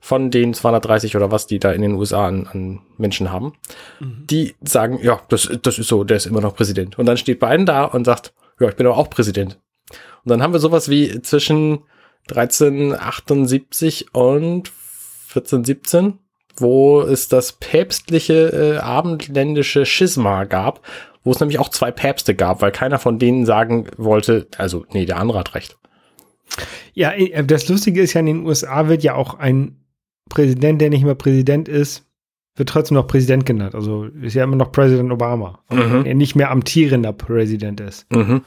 von 0.00 0.30
den 0.30 0.52
230 0.52 1.16
oder 1.16 1.30
was, 1.30 1.46
die 1.46 1.60
da 1.60 1.72
in 1.72 1.80
den 1.80 1.94
USA 1.94 2.26
an, 2.28 2.46
an 2.46 2.80
Menschen 2.98 3.32
haben. 3.32 3.54
Mhm. 4.00 4.26
Die 4.26 4.54
sagen, 4.60 5.00
ja, 5.02 5.22
das, 5.30 5.48
das 5.62 5.78
ist 5.78 5.88
so, 5.88 6.04
der 6.04 6.18
ist 6.18 6.26
immer 6.26 6.42
noch 6.42 6.56
Präsident. 6.56 6.98
Und 6.98 7.06
dann 7.06 7.16
steht 7.16 7.40
Biden 7.40 7.64
da 7.64 7.84
und 7.84 8.04
sagt, 8.04 8.34
ja, 8.62 8.68
ich 8.68 8.76
bin 8.76 8.86
aber 8.86 8.96
auch 8.96 9.10
Präsident. 9.10 9.58
Und 10.24 10.30
dann 10.30 10.42
haben 10.42 10.52
wir 10.52 10.60
sowas 10.60 10.88
wie 10.88 11.20
zwischen 11.22 11.80
1378 12.30 14.14
und 14.14 14.70
1417, 15.28 16.18
wo 16.56 17.00
es 17.02 17.28
das 17.28 17.52
päpstliche 17.54 18.74
äh, 18.74 18.78
abendländische 18.78 19.84
Schisma 19.86 20.44
gab, 20.44 20.86
wo 21.24 21.30
es 21.30 21.40
nämlich 21.40 21.58
auch 21.58 21.70
zwei 21.70 21.90
Päpste 21.90 22.34
gab, 22.34 22.62
weil 22.62 22.72
keiner 22.72 22.98
von 22.98 23.18
denen 23.18 23.46
sagen 23.46 23.88
wollte, 23.96 24.46
also 24.58 24.84
nee, 24.92 25.06
der 25.06 25.18
andere 25.18 25.38
hat 25.40 25.54
recht. 25.54 25.78
Ja, 26.94 27.12
äh, 27.12 27.44
das 27.44 27.68
Lustige 27.68 28.02
ist 28.02 28.12
ja, 28.12 28.20
in 28.20 28.26
den 28.26 28.46
USA 28.46 28.88
wird 28.88 29.02
ja 29.02 29.14
auch 29.14 29.38
ein 29.38 29.78
Präsident, 30.28 30.80
der 30.80 30.90
nicht 30.90 31.04
mehr 31.04 31.14
Präsident 31.14 31.68
ist, 31.68 32.06
wird 32.56 32.68
trotzdem 32.68 32.96
noch 32.96 33.06
Präsident 33.06 33.46
genannt. 33.46 33.74
Also 33.74 34.04
ist 34.04 34.34
ja 34.34 34.44
immer 34.44 34.56
noch 34.56 34.72
Präsident 34.72 35.10
Obama. 35.10 35.60
Mhm. 35.70 36.04
Er 36.04 36.14
nicht 36.14 36.36
mehr 36.36 36.50
amtierender 36.50 37.12
Präsident 37.12 37.80
ist. 37.80 38.10
Mhm. 38.12 38.42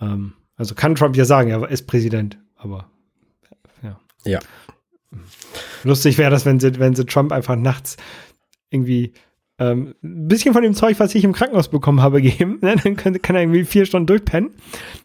Ähm, 0.00 0.32
also 0.56 0.74
kann 0.74 0.94
Trump 0.94 1.16
ja 1.16 1.24
sagen, 1.24 1.50
er 1.50 1.68
ist 1.68 1.86
Präsident, 1.86 2.38
aber 2.56 2.90
ja. 3.82 3.98
Ja. 4.24 4.38
Lustig 5.82 6.18
wäre 6.18 6.30
das, 6.30 6.46
wenn 6.46 6.60
sie, 6.60 6.78
wenn 6.78 6.94
sie 6.94 7.04
Trump 7.04 7.32
einfach 7.32 7.56
nachts 7.56 7.96
irgendwie 8.70 9.12
ähm, 9.58 9.94
ein 10.02 10.28
bisschen 10.28 10.54
von 10.54 10.62
dem 10.62 10.74
Zeug, 10.74 10.98
was 10.98 11.14
ich 11.14 11.24
im 11.24 11.32
Krankenhaus 11.32 11.68
bekommen 11.68 12.00
habe, 12.00 12.22
geben. 12.22 12.58
Ne? 12.62 12.76
Dann 12.82 12.96
kann, 12.96 13.20
kann, 13.20 13.36
er 13.36 13.42
irgendwie 13.42 13.64
vier 13.64 13.86
Stunden 13.86 14.06
durchpennen. 14.06 14.50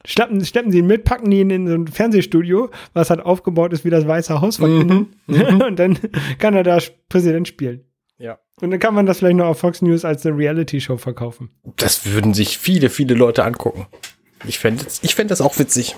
Schleppen, 0.06 0.44
schleppen 0.46 0.72
sie 0.72 0.80
ihn 0.80 0.88
mit, 0.88 1.04
packen 1.04 1.32
ihn 1.32 1.50
in 1.50 1.68
so 1.68 1.74
ein 1.74 1.88
Fernsehstudio, 1.88 2.70
was 2.94 3.10
halt 3.10 3.20
aufgebaut 3.20 3.74
ist 3.74 3.86
wie 3.86 3.90
das 3.90 4.08
Weiße 4.08 4.42
Haus 4.42 4.58
von 4.58 4.82
innen. 4.82 5.08
Mhm. 5.28 5.62
Und 5.68 5.80
dann 5.80 6.00
kann 6.40 6.54
er 6.54 6.64
da 6.64 6.80
Präsident 7.10 7.48
spielen. 7.48 7.82
Und 8.60 8.72
dann 8.72 8.80
kann 8.80 8.96
man 8.96 9.06
das 9.06 9.20
vielleicht 9.20 9.38
noch 9.38 9.46
auf 9.46 9.60
Fox 9.60 9.82
News 9.82 10.04
als 10.04 10.26
eine 10.26 10.36
Reality-Show 10.36 10.98
verkaufen. 10.98 11.50
Das 11.76 12.08
würden 12.08 12.34
sich 12.34 12.58
viele, 12.58 12.90
viele 12.90 13.14
Leute 13.14 13.44
angucken. 13.44 13.86
Ich 14.46 14.58
fände 14.58 14.86
ich 15.02 15.16
fänd 15.16 15.30
das 15.30 15.42
auch 15.42 15.60
witzig. 15.60 15.96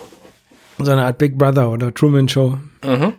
So 0.78 0.92
eine 0.92 1.06
Art 1.06 1.18
Big 1.18 1.38
Brother 1.38 1.70
oder 1.70 1.94
Truman 1.94 2.28
Show. 2.28 2.58
Mhm. 2.84 3.14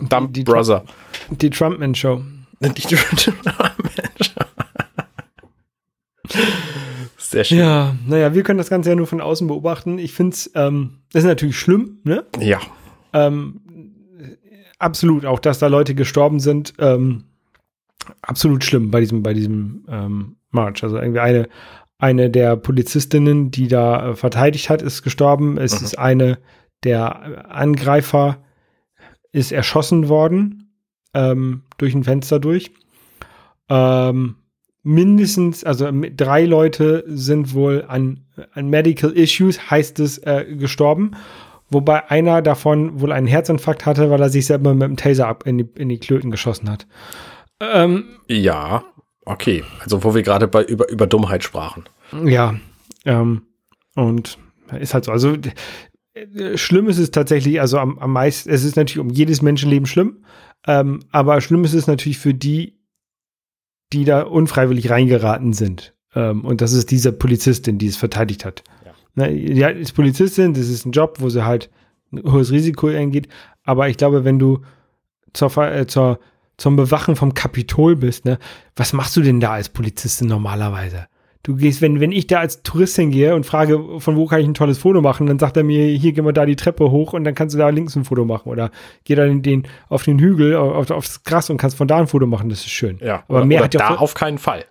Dump 0.00 0.32
die, 0.32 0.44
die 0.44 0.50
Brother. 0.50 0.84
Die 1.30 1.50
Trumpman 1.50 1.94
Show. 1.94 2.22
Die 2.60 2.68
Trumpman 2.68 4.10
Show. 4.20 4.44
Sehr 7.16 7.44
schön. 7.44 7.58
Ja, 7.58 7.94
naja, 8.06 8.34
wir 8.34 8.42
können 8.42 8.58
das 8.58 8.70
Ganze 8.70 8.90
ja 8.90 8.96
nur 8.96 9.06
von 9.06 9.20
außen 9.20 9.46
beobachten. 9.46 9.98
Ich 9.98 10.12
finde 10.12 10.34
es, 10.34 10.50
ähm, 10.54 10.98
das 11.12 11.22
ist 11.22 11.28
natürlich 11.28 11.58
schlimm, 11.58 12.00
ne? 12.04 12.24
Ja. 12.38 12.60
Ähm, 13.12 13.60
absolut, 14.78 15.24
auch 15.24 15.38
dass 15.38 15.58
da 15.58 15.68
Leute 15.68 15.94
gestorben 15.94 16.40
sind, 16.40 16.74
ähm, 16.78 17.24
absolut 18.22 18.64
schlimm 18.64 18.90
bei 18.90 19.00
diesem, 19.00 19.22
bei 19.22 19.34
diesem 19.34 19.84
ähm, 19.88 20.36
March. 20.50 20.82
Also 20.82 20.98
irgendwie 20.98 21.20
eine, 21.20 21.48
eine 21.98 22.30
der 22.30 22.56
Polizistinnen, 22.56 23.50
die 23.50 23.68
da 23.68 24.10
äh, 24.10 24.14
verteidigt 24.14 24.70
hat, 24.70 24.82
ist 24.82 25.02
gestorben. 25.02 25.58
Es 25.58 25.80
mhm. 25.80 25.84
ist 25.86 25.98
eine 25.98 26.38
der 26.84 27.54
Angreifer 27.54 28.42
ist 29.32 29.52
erschossen 29.52 30.08
worden 30.08 30.72
ähm, 31.14 31.62
durch 31.78 31.94
ein 31.94 32.04
Fenster 32.04 32.40
durch. 32.40 32.72
Ähm, 33.68 34.36
mindestens, 34.82 35.62
also 35.62 35.88
drei 36.16 36.44
Leute 36.44 37.04
sind 37.06 37.54
wohl 37.54 37.84
an, 37.86 38.24
an 38.54 38.68
Medical 38.68 39.10
Issues, 39.10 39.70
heißt 39.70 40.00
es, 40.00 40.18
äh, 40.18 40.56
gestorben. 40.58 41.12
Wobei 41.68 42.10
einer 42.10 42.42
davon 42.42 43.00
wohl 43.00 43.12
einen 43.12 43.28
Herzinfarkt 43.28 43.86
hatte, 43.86 44.10
weil 44.10 44.20
er 44.20 44.30
sich 44.30 44.46
selber 44.46 44.74
mit 44.74 44.88
dem 44.88 44.96
Taser 44.96 45.28
ab 45.28 45.46
in 45.46 45.58
die, 45.58 45.68
in 45.76 45.88
die 45.88 46.00
Klöten 46.00 46.30
geschossen 46.32 46.68
hat. 46.68 46.86
Ähm, 47.60 48.04
ja, 48.26 48.84
okay. 49.24 49.64
Also 49.80 50.02
wo 50.02 50.14
wir 50.14 50.22
gerade 50.22 50.48
bei 50.48 50.64
über, 50.64 50.88
über 50.90 51.06
Dummheit 51.06 51.44
sprachen. 51.44 51.84
Ja. 52.24 52.54
Ähm, 53.04 53.42
und 53.94 54.38
ist 54.78 54.94
halt 54.94 55.04
so. 55.04 55.12
Also 55.12 55.36
äh, 56.14 56.56
schlimm 56.56 56.88
ist 56.88 56.98
es 56.98 57.10
tatsächlich, 57.10 57.60
also 57.60 57.78
am, 57.78 57.98
am 57.98 58.12
meisten, 58.12 58.50
es 58.50 58.64
ist 58.64 58.76
natürlich 58.76 58.98
um 58.98 59.10
jedes 59.10 59.42
Menschenleben 59.42 59.86
schlimm, 59.86 60.24
ähm, 60.66 61.00
aber 61.10 61.40
schlimm 61.40 61.64
ist 61.64 61.74
es 61.74 61.86
natürlich 61.86 62.18
für 62.18 62.34
die, 62.34 62.78
die 63.92 64.04
da 64.04 64.22
unfreiwillig 64.22 64.90
reingeraten 64.90 65.52
sind. 65.52 65.94
Ähm, 66.14 66.44
und 66.44 66.60
das 66.60 66.72
ist 66.72 66.90
diese 66.90 67.12
Polizistin, 67.12 67.78
die 67.78 67.86
es 67.86 67.96
verteidigt 67.96 68.44
hat. 68.44 68.62
Ja. 68.84 68.92
Na, 69.14 69.28
die 69.28 69.60
ist 69.80 69.92
Polizistin, 69.92 70.54
das 70.54 70.68
ist 70.68 70.86
ein 70.86 70.92
Job, 70.92 71.16
wo 71.20 71.28
sie 71.28 71.44
halt 71.44 71.70
ein 72.12 72.22
hohes 72.30 72.50
Risiko 72.50 72.88
eingeht. 72.88 73.28
Aber 73.64 73.88
ich 73.88 73.96
glaube, 73.96 74.24
wenn 74.24 74.38
du 74.38 74.62
zur, 75.32 75.56
äh, 75.58 75.86
zur, 75.86 76.18
zum 76.60 76.76
Bewachen 76.76 77.16
vom 77.16 77.32
Kapitol 77.32 77.96
bist, 77.96 78.26
ne, 78.26 78.38
was 78.76 78.92
machst 78.92 79.16
du 79.16 79.22
denn 79.22 79.40
da 79.40 79.52
als 79.52 79.70
Polizistin 79.70 80.28
normalerweise? 80.28 81.06
Du 81.42 81.56
gehst, 81.56 81.80
wenn, 81.80 82.00
wenn 82.00 82.12
ich 82.12 82.26
da 82.26 82.40
als 82.40 82.62
Tourist 82.62 82.96
hingehe 82.96 83.34
und 83.34 83.46
frage, 83.46 83.98
von 83.98 84.16
wo 84.16 84.26
kann 84.26 84.40
ich 84.40 84.46
ein 84.46 84.52
tolles 84.52 84.76
Foto 84.76 85.00
machen, 85.00 85.26
dann 85.26 85.38
sagt 85.38 85.56
er 85.56 85.64
mir, 85.64 85.86
hier 85.86 86.12
gehen 86.12 86.26
wir 86.26 86.34
da 86.34 86.44
die 86.44 86.56
Treppe 86.56 86.90
hoch 86.90 87.14
und 87.14 87.24
dann 87.24 87.34
kannst 87.34 87.54
du 87.54 87.58
da 87.58 87.70
links 87.70 87.96
ein 87.96 88.04
Foto 88.04 88.26
machen. 88.26 88.50
Oder 88.50 88.70
geh 89.04 89.14
da 89.14 89.24
den, 89.24 89.40
den, 89.40 89.66
auf 89.88 90.02
den 90.02 90.18
Hügel, 90.18 90.54
auf, 90.54 90.90
aufs 90.90 91.24
Gras 91.24 91.48
und 91.48 91.56
kannst 91.56 91.78
von 91.78 91.88
da 91.88 91.96
ein 91.96 92.08
Foto 92.08 92.26
machen, 92.26 92.50
das 92.50 92.60
ist 92.60 92.68
schön. 92.68 92.98
Ja, 93.00 93.24
aber 93.26 93.38
oder, 93.38 93.46
mehr 93.46 93.60
oder 93.60 93.64
hat 93.64 93.74
da 93.74 93.94
auf 93.94 94.12
keinen 94.12 94.36
Fall. 94.36 94.66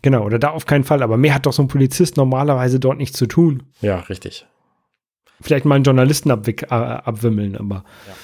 Genau, 0.00 0.24
oder 0.24 0.38
da 0.38 0.52
auf 0.52 0.64
keinen 0.64 0.84
Fall. 0.84 1.02
Aber 1.02 1.18
mehr 1.18 1.34
hat 1.34 1.44
doch 1.44 1.52
so 1.52 1.62
ein 1.62 1.68
Polizist 1.68 2.16
normalerweise 2.16 2.80
dort 2.80 2.96
nichts 2.96 3.18
zu 3.18 3.26
tun. 3.26 3.64
Ja, 3.82 3.98
richtig. 3.98 4.46
Vielleicht 5.42 5.66
mal 5.66 5.74
einen 5.74 5.84
Journalisten 5.84 6.30
äh, 6.30 6.64
abwimmeln, 6.70 7.54
aber 7.58 7.84
ja. 8.06 8.14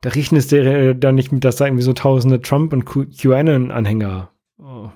Da 0.00 0.10
riechen 0.10 0.36
es 0.36 0.46
dir 0.46 0.94
dann 0.94 1.14
nicht 1.14 1.32
mit, 1.32 1.44
dass 1.44 1.56
da 1.56 1.66
irgendwie 1.66 1.82
so 1.82 1.92
tausende 1.92 2.40
Trump- 2.40 2.72
und 2.72 2.84
QAnon-Anhänger 2.84 4.30
oh, 4.58 4.90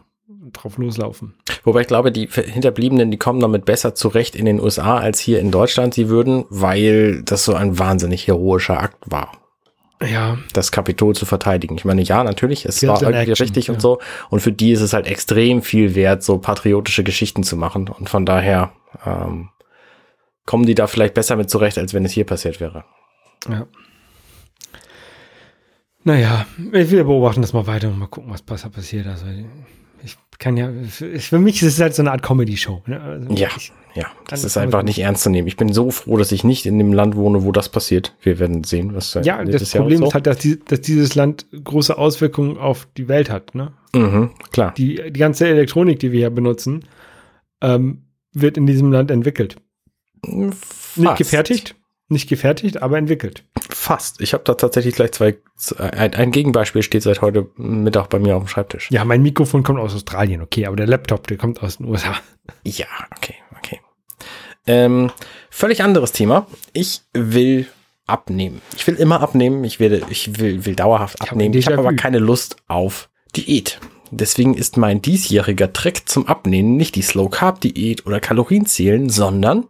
drauf 0.52 0.78
loslaufen. 0.78 1.34
Wobei 1.64 1.82
ich 1.82 1.86
glaube, 1.86 2.12
die 2.12 2.28
Hinterbliebenen, 2.28 3.10
die 3.10 3.18
kommen 3.18 3.40
damit 3.40 3.64
besser 3.64 3.94
zurecht 3.94 4.36
in 4.36 4.44
den 4.44 4.60
USA 4.60 4.98
als 4.98 5.20
hier 5.20 5.40
in 5.40 5.50
Deutschland 5.50 5.94
sie 5.94 6.08
würden, 6.08 6.44
weil 6.50 7.22
das 7.22 7.44
so 7.44 7.54
ein 7.54 7.78
wahnsinnig 7.78 8.26
heroischer 8.26 8.80
Akt 8.80 9.10
war. 9.10 9.32
Ja. 10.08 10.38
Das 10.52 10.72
Kapitol 10.72 11.14
zu 11.14 11.26
verteidigen. 11.26 11.76
Ich 11.76 11.84
meine, 11.84 12.02
ja, 12.02 12.24
natürlich, 12.24 12.64
es 12.64 12.84
war 12.86 13.00
irgendwie 13.00 13.30
Action, 13.30 13.46
richtig 13.46 13.68
ja. 13.68 13.74
und 13.74 13.80
so. 13.80 14.00
Und 14.30 14.40
für 14.40 14.52
die 14.52 14.72
ist 14.72 14.80
es 14.80 14.92
halt 14.92 15.06
extrem 15.06 15.62
viel 15.62 15.94
wert, 15.94 16.22
so 16.22 16.38
patriotische 16.38 17.04
Geschichten 17.04 17.44
zu 17.44 17.56
machen. 17.56 17.88
Und 17.88 18.08
von 18.08 18.26
daher 18.26 18.72
ähm, 19.06 19.50
kommen 20.44 20.66
die 20.66 20.74
da 20.74 20.86
vielleicht 20.86 21.14
besser 21.14 21.36
mit 21.36 21.50
zurecht, 21.50 21.78
als 21.78 21.94
wenn 21.94 22.04
es 22.04 22.12
hier 22.12 22.24
passiert 22.24 22.60
wäre. 22.60 22.84
Ja. 23.48 23.66
Naja, 26.04 26.46
wir 26.58 27.04
beobachten 27.04 27.42
das 27.42 27.52
mal 27.52 27.66
weiter 27.66 27.88
und 27.88 27.98
mal 27.98 28.06
gucken, 28.06 28.30
was 28.30 28.42
passiert. 28.42 29.06
Also 29.06 29.26
ich 30.04 30.16
kann 30.38 30.56
ja, 30.56 30.70
für 30.90 31.38
mich 31.38 31.62
ist 31.62 31.74
es 31.74 31.80
halt 31.80 31.94
so 31.94 32.02
eine 32.02 32.10
Art 32.10 32.22
Comedy-Show. 32.22 32.82
Ne? 32.86 33.00
Also 33.00 33.32
ja, 33.32 33.48
ja, 33.94 34.06
das 34.26 34.42
ist 34.42 34.56
einfach 34.56 34.82
nicht 34.82 34.98
ernst 34.98 35.22
zu 35.22 35.30
nehmen. 35.30 35.46
Ich 35.46 35.56
bin 35.56 35.72
so 35.72 35.90
froh, 35.90 36.16
dass 36.16 36.32
ich 36.32 36.42
nicht 36.42 36.66
in 36.66 36.78
dem 36.78 36.92
Land 36.92 37.14
wohne, 37.14 37.44
wo 37.44 37.52
das 37.52 37.68
passiert. 37.68 38.16
Wir 38.22 38.38
werden 38.38 38.64
sehen, 38.64 38.94
was 38.94 39.14
Ja, 39.22 39.44
das 39.44 39.70
Problem 39.70 39.98
so. 39.98 40.06
ist 40.06 40.14
halt, 40.14 40.26
dass, 40.26 40.38
die, 40.38 40.58
dass, 40.58 40.80
dieses 40.80 41.14
Land 41.14 41.46
große 41.62 41.96
Auswirkungen 41.96 42.58
auf 42.58 42.88
die 42.96 43.06
Welt 43.06 43.30
hat. 43.30 43.54
Ne? 43.54 43.72
Mhm, 43.94 44.30
klar. 44.50 44.74
Die, 44.76 44.96
die 44.96 45.20
ganze 45.20 45.46
Elektronik, 45.46 46.00
die 46.00 46.10
wir 46.10 46.20
hier 46.20 46.30
benutzen, 46.30 46.84
ähm, 47.60 48.02
wird 48.32 48.56
in 48.56 48.66
diesem 48.66 48.90
Land 48.90 49.10
entwickelt. 49.10 49.56
Fast. 50.24 50.98
Nicht 50.98 51.16
gefertigt, 51.16 51.76
nicht 52.12 52.28
gefertigt, 52.28 52.82
aber 52.82 52.98
entwickelt. 52.98 53.44
Fast. 53.70 54.20
Ich 54.20 54.34
habe 54.34 54.44
da 54.44 54.54
tatsächlich 54.54 54.94
gleich 54.94 55.12
zwei. 55.12 55.36
Ein, 55.78 56.14
ein, 56.14 56.30
Gegenbeispiel 56.30 56.82
steht 56.82 57.02
seit 57.02 57.20
heute 57.20 57.50
Mittag 57.56 58.08
bei 58.08 58.18
mir 58.18 58.36
auf 58.36 58.44
dem 58.44 58.48
Schreibtisch. 58.48 58.90
Ja, 58.90 59.04
mein 59.04 59.22
Mikrofon 59.22 59.62
kommt 59.62 59.80
aus 59.80 59.94
Australien, 59.94 60.42
okay, 60.42 60.66
aber 60.66 60.76
der 60.76 60.86
Laptop, 60.86 61.26
der 61.26 61.36
kommt 61.36 61.62
aus 61.62 61.78
den 61.78 61.86
USA. 61.86 62.16
Ja, 62.64 62.86
okay, 63.16 63.36
okay. 63.56 63.80
Ähm, 64.66 65.12
völlig 65.48 65.82
anderes 65.82 66.10
Thema. 66.10 66.48
Ich 66.72 67.02
will 67.12 67.66
abnehmen. 68.06 68.60
Ich 68.76 68.86
will 68.86 68.96
immer 68.96 69.20
abnehmen. 69.20 69.62
Ich 69.64 69.80
werde, 69.80 70.02
ich 70.10 70.40
will, 70.40 70.66
will 70.66 70.74
dauerhaft 70.74 71.20
abnehmen. 71.22 71.54
Ich 71.54 71.66
habe 71.66 71.76
hab 71.76 71.86
aber 71.86 71.96
keine 71.96 72.18
Lust 72.18 72.56
auf 72.66 73.08
Diät. 73.36 73.80
Deswegen 74.10 74.54
ist 74.54 74.76
mein 74.76 75.00
diesjähriger 75.00 75.72
Trick 75.72 76.08
zum 76.08 76.26
Abnehmen 76.26 76.76
nicht 76.76 76.96
die 76.96 77.02
Slow 77.02 77.30
Carb 77.30 77.60
Diät 77.60 78.06
oder 78.06 78.20
Kalorienzählen, 78.20 79.08
sondern 79.08 79.68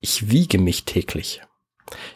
ich 0.00 0.30
wiege 0.30 0.58
mich 0.58 0.84
täglich. 0.84 1.42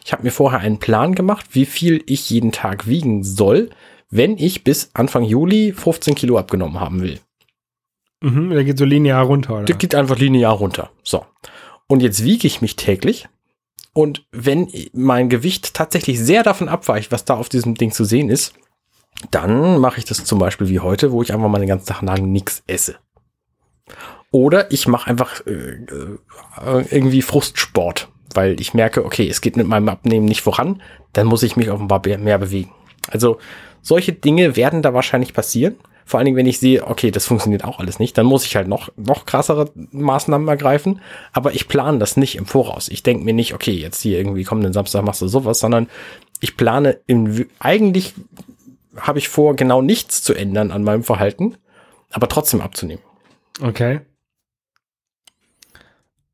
Ich 0.05 0.13
habe 0.13 0.23
mir 0.23 0.31
vorher 0.31 0.59
einen 0.59 0.79
Plan 0.79 1.15
gemacht, 1.15 1.47
wie 1.51 1.65
viel 1.65 2.03
ich 2.05 2.29
jeden 2.29 2.51
Tag 2.51 2.87
wiegen 2.87 3.23
soll, 3.23 3.69
wenn 4.09 4.37
ich 4.37 4.63
bis 4.63 4.91
Anfang 4.93 5.23
Juli 5.23 5.73
15 5.73 6.15
Kilo 6.15 6.37
abgenommen 6.37 6.79
haben 6.79 7.01
will. 7.01 7.19
Mhm, 8.21 8.49
der 8.49 8.63
geht 8.63 8.77
so 8.77 8.85
linear 8.85 9.23
runter, 9.25 9.55
oder? 9.55 9.65
Der 9.65 9.75
geht 9.75 9.93
einfach 9.93 10.17
linear 10.17 10.53
runter. 10.53 10.89
So. 11.03 11.25
Und 11.87 12.01
jetzt 12.01 12.23
wiege 12.23 12.47
ich 12.47 12.61
mich 12.61 12.75
täglich. 12.75 13.27
Und 13.93 14.25
wenn 14.31 14.71
mein 14.93 15.29
Gewicht 15.29 15.73
tatsächlich 15.73 16.19
sehr 16.19 16.43
davon 16.43 16.69
abweicht, 16.69 17.11
was 17.11 17.25
da 17.25 17.35
auf 17.35 17.49
diesem 17.49 17.75
Ding 17.75 17.91
zu 17.91 18.05
sehen 18.05 18.29
ist, 18.29 18.53
dann 19.31 19.79
mache 19.79 19.97
ich 19.97 20.05
das 20.05 20.23
zum 20.23 20.39
Beispiel 20.39 20.69
wie 20.69 20.79
heute, 20.79 21.11
wo 21.11 21.21
ich 21.21 21.33
einfach 21.33 21.49
mal 21.49 21.59
den 21.59 21.67
ganzen 21.67 21.87
Tag 21.87 22.01
lang 22.03 22.31
nichts 22.31 22.63
esse. 22.67 22.97
Oder 24.31 24.71
ich 24.71 24.87
mache 24.87 25.09
einfach 25.09 25.45
äh, 25.47 25.51
äh, 25.51 26.17
irgendwie 26.91 27.21
Frustsport 27.21 28.09
weil 28.37 28.61
ich 28.61 28.75
merke, 28.75 29.03
okay, 29.03 29.27
es 29.27 29.41
geht 29.41 29.57
mit 29.57 29.67
meinem 29.67 29.89
Abnehmen 29.89 30.25
nicht 30.25 30.41
voran, 30.41 30.81
dann 31.11 31.25
muss 31.25 31.41
ich 31.41 31.57
mich 31.57 31.71
offenbar 31.71 32.01
mehr 32.05 32.37
bewegen. 32.37 32.71
Also 33.09 33.39
solche 33.81 34.13
Dinge 34.13 34.55
werden 34.55 34.83
da 34.83 34.93
wahrscheinlich 34.93 35.33
passieren. 35.33 35.75
Vor 36.05 36.19
allen 36.19 36.25
Dingen, 36.25 36.37
wenn 36.37 36.45
ich 36.45 36.59
sehe, 36.59 36.85
okay, 36.85 37.09
das 37.09 37.25
funktioniert 37.25 37.65
auch 37.65 37.79
alles 37.79 37.99
nicht, 37.99 38.17
dann 38.17 38.27
muss 38.27 38.45
ich 38.45 38.55
halt 38.55 38.67
noch, 38.67 38.89
noch 38.95 39.25
krassere 39.25 39.71
Maßnahmen 39.91 40.47
ergreifen. 40.47 41.01
Aber 41.33 41.53
ich 41.53 41.67
plane 41.67 41.97
das 41.97 42.15
nicht 42.15 42.35
im 42.35 42.45
Voraus. 42.45 42.89
Ich 42.89 43.01
denke 43.01 43.25
mir 43.25 43.33
nicht, 43.33 43.55
okay, 43.55 43.73
jetzt 43.73 44.01
hier 44.01 44.19
irgendwie 44.19 44.43
kommenden 44.43 44.71
Samstag 44.71 45.03
machst 45.03 45.21
du 45.21 45.27
sowas, 45.27 45.59
sondern 45.59 45.89
ich 46.39 46.55
plane 46.55 46.99
in, 47.07 47.47
eigentlich 47.57 48.13
habe 48.95 49.17
ich 49.17 49.29
vor, 49.29 49.55
genau 49.55 49.81
nichts 49.81 50.21
zu 50.21 50.35
ändern 50.35 50.71
an 50.71 50.83
meinem 50.83 51.03
Verhalten, 51.03 51.55
aber 52.11 52.29
trotzdem 52.29 52.61
abzunehmen. 52.61 53.03
Okay. 53.61 54.01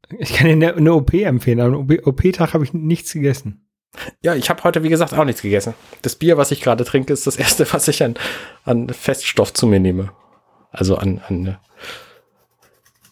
Ich 0.10 0.34
kann 0.34 0.60
dir 0.60 0.76
eine, 0.76 0.94
OP 0.94 1.14
empfehlen. 1.14 1.60
Am 1.60 1.90
OP-Tag 1.90 2.54
habe 2.54 2.64
ich 2.64 2.74
nichts 2.74 3.14
gegessen. 3.14 3.68
Ja, 4.22 4.36
ich 4.36 4.50
habe 4.50 4.64
heute, 4.64 4.84
wie 4.84 4.90
gesagt, 4.90 5.14
auch 5.14 5.26
nichts 5.26 5.42
gegessen. 5.42 5.74
Das 6.02 6.16
Bier, 6.16 6.38
was 6.38 6.52
ich 6.52 6.62
gerade 6.62 6.84
trinke, 6.84 7.14
ist 7.14 7.28
das 7.28 7.36
erste, 7.38 7.72
was 7.74 7.88
ich 7.88 8.04
an, 8.04 8.16
an 8.66 8.90
Feststoff 8.90 9.54
zu 9.54 9.68
mir 9.68 9.80
nehme. 9.80 10.12
Also 10.72 10.98
an, 10.98 11.22
an 11.28 11.58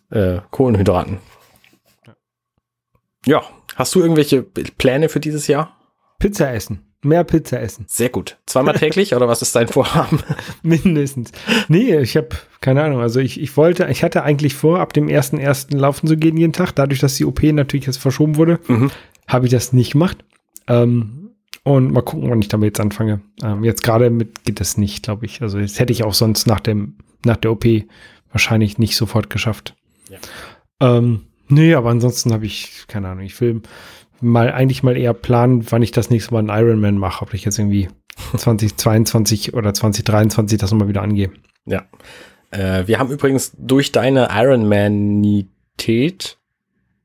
äh, 0.10 0.41
Kohlenhydraten. 0.49 1.19
Ja, 3.25 3.43
hast 3.75 3.93
du 3.93 4.01
irgendwelche 4.01 4.41
Pläne 4.41 5.10
für 5.10 5.19
dieses 5.19 5.47
Jahr? 5.47 5.77
Pizza 6.17 6.51
essen. 6.54 6.90
Mehr 7.03 7.23
Pizza 7.23 7.59
essen. 7.59 7.85
Sehr 7.87 8.09
gut. 8.09 8.37
Zweimal 8.45 8.75
täglich 8.75 9.15
oder 9.15 9.27
was 9.27 9.41
ist 9.41 9.55
dein 9.55 9.67
Vorhaben? 9.67 10.19
Mindestens. 10.61 11.31
Nee, 11.67 11.97
ich 11.97 12.15
habe 12.15 12.29
keine 12.59 12.83
Ahnung. 12.83 13.01
Also 13.01 13.19
ich, 13.19 13.41
ich 13.41 13.57
wollte, 13.57 13.87
ich 13.89 14.03
hatte 14.03 14.23
eigentlich 14.23 14.53
vor, 14.53 14.79
ab 14.79 14.93
dem 14.93 15.09
ersten 15.09 15.39
ersten 15.39 15.77
laufen 15.77 16.07
zu 16.07 16.15
gehen 16.15 16.37
jeden 16.37 16.53
Tag. 16.53 16.73
Dadurch, 16.73 16.99
dass 16.99 17.15
die 17.15 17.25
OP 17.25 17.41
natürlich 17.41 17.87
jetzt 17.87 17.97
verschoben 17.97 18.35
wurde, 18.35 18.59
mhm. 18.67 18.91
habe 19.27 19.47
ich 19.47 19.51
das 19.51 19.73
nicht 19.73 19.93
gemacht. 19.93 20.23
Ähm, 20.67 21.31
und 21.63 21.91
mal 21.91 22.01
gucken, 22.01 22.29
wann 22.29 22.41
ich 22.41 22.47
damit 22.47 22.67
jetzt 22.67 22.79
anfange. 22.79 23.21
Ähm, 23.43 23.63
jetzt 23.63 23.83
gerade 23.83 24.09
mit 24.09 24.43
geht 24.45 24.59
das 24.59 24.77
nicht, 24.77 25.03
glaube 25.03 25.25
ich. 25.25 25.41
Also 25.41 25.59
das 25.59 25.79
hätte 25.79 25.93
ich 25.93 26.03
auch 26.03 26.13
sonst 26.13 26.47
nach 26.47 26.59
dem 26.59 26.95
nach 27.25 27.37
der 27.37 27.51
OP 27.51 27.65
wahrscheinlich 28.31 28.77
nicht 28.77 28.95
sofort 28.95 29.29
geschafft. 29.29 29.75
Ja. 30.09 30.17
Ähm, 30.79 31.21
nee, 31.47 31.73
aber 31.73 31.89
ansonsten 31.89 32.33
habe 32.33 32.45
ich 32.45 32.85
keine 32.87 33.09
Ahnung. 33.09 33.23
Ich 33.23 33.39
will 33.41 33.61
mal 34.21 34.51
eigentlich 34.51 34.84
mal 34.84 34.97
eher 34.97 35.13
planen, 35.13 35.65
wann 35.69 35.81
ich 35.81 35.91
das 35.91 36.10
nächste 36.10 36.34
Mal 36.34 36.39
einen 36.39 36.49
Ironman 36.49 36.97
mache, 36.97 37.23
ob 37.23 37.34
ich 37.34 37.45
jetzt 37.45 37.60
irgendwie 37.60 37.89
2022 38.38 39.53
oder 39.53 39.73
2023 39.73 40.57
das 40.57 40.71
nochmal 40.71 40.88
wieder 40.88 41.01
angehe. 41.01 41.31
Ja. 41.65 41.84
Äh, 42.51 42.88
wir 42.88 42.99
haben 42.99 43.12
übrigens 43.12 43.53
durch 43.57 43.91
deine 43.91 44.29
Ironmanität 44.31 46.38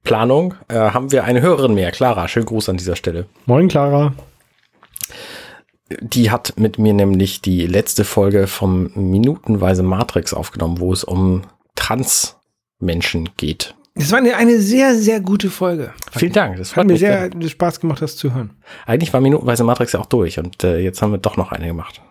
Planung 0.07 0.55
äh, 0.69 0.77
haben 0.77 1.11
wir 1.11 1.25
eine 1.25 1.43
Hörerin 1.43 1.75
mehr. 1.75 1.91
Clara, 1.91 2.29
schönen 2.29 2.47
Gruß 2.47 2.69
an 2.69 2.77
dieser 2.77 2.95
Stelle. 2.95 3.27
Moin, 3.45 3.67
Clara. 3.67 4.15
Die 6.01 6.31
hat 6.31 6.55
mit 6.57 6.79
mir 6.79 6.95
nämlich 6.95 7.43
die 7.43 7.67
letzte 7.67 8.05
Folge 8.05 8.47
vom 8.47 8.93
Minutenweise 8.95 9.83
Matrix 9.83 10.33
aufgenommen, 10.33 10.79
wo 10.79 10.93
es 10.93 11.03
um 11.03 11.43
Transmenschen 11.75 13.31
geht. 13.37 13.75
Es 13.99 14.13
war 14.13 14.19
eine, 14.19 14.37
eine 14.37 14.61
sehr, 14.61 14.95
sehr 14.95 15.21
gute 15.21 15.49
Folge. 15.49 15.93
Vielen 16.13 16.33
Dank. 16.33 16.59
Das 16.59 16.77
hat 16.77 16.87
mir 16.87 16.99
sehr 16.99 17.31
sehr 17.33 17.49
Spaß 17.49 17.81
gemacht, 17.81 18.03
das 18.03 18.17
zu 18.17 18.35
hören. 18.35 18.51
Eigentlich 18.85 19.13
war 19.13 19.21
minutenweise 19.21 19.65
Matrix 19.65 19.93
ja 19.93 20.01
auch 20.01 20.07
durch 20.07 20.39
und 20.39 20.63
äh, 20.65 20.79
jetzt 20.79 21.01
haben 21.01 21.13
wir 21.13 21.19
doch 21.19 21.37
noch 21.37 21.51
eine 21.51 21.67
gemacht. 21.67 22.03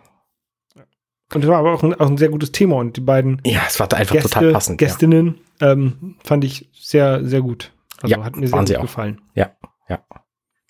Und 1.34 1.44
es 1.44 1.50
war 1.50 1.60
aber 1.60 1.74
auch 1.74 1.84
ein, 1.84 1.94
auch 1.94 2.08
ein, 2.08 2.18
sehr 2.18 2.30
gutes 2.30 2.52
Thema 2.52 2.78
und 2.78 2.98
die 2.98 3.02
beiden 3.02 3.42
ja, 3.46 3.62
es 3.68 3.80
war 3.80 3.92
einfach 3.94 4.14
Gäste, 4.14 4.30
total 4.30 4.52
passend. 4.52 4.78
Gästinnen 4.80 5.36
ja. 5.62 5.72
ähm, 5.72 6.16
fand 6.24 6.44
ich 6.44 6.70
sehr, 6.74 7.24
sehr 7.24 7.42
gut. 7.42 7.72
Also 8.02 8.16
ja, 8.16 8.24
hat 8.24 8.36
mir 8.36 8.48
sehr 8.48 8.62
gut 8.62 8.82
gefallen. 8.82 9.22
Ja, 9.36 9.52
ja. 9.88 10.00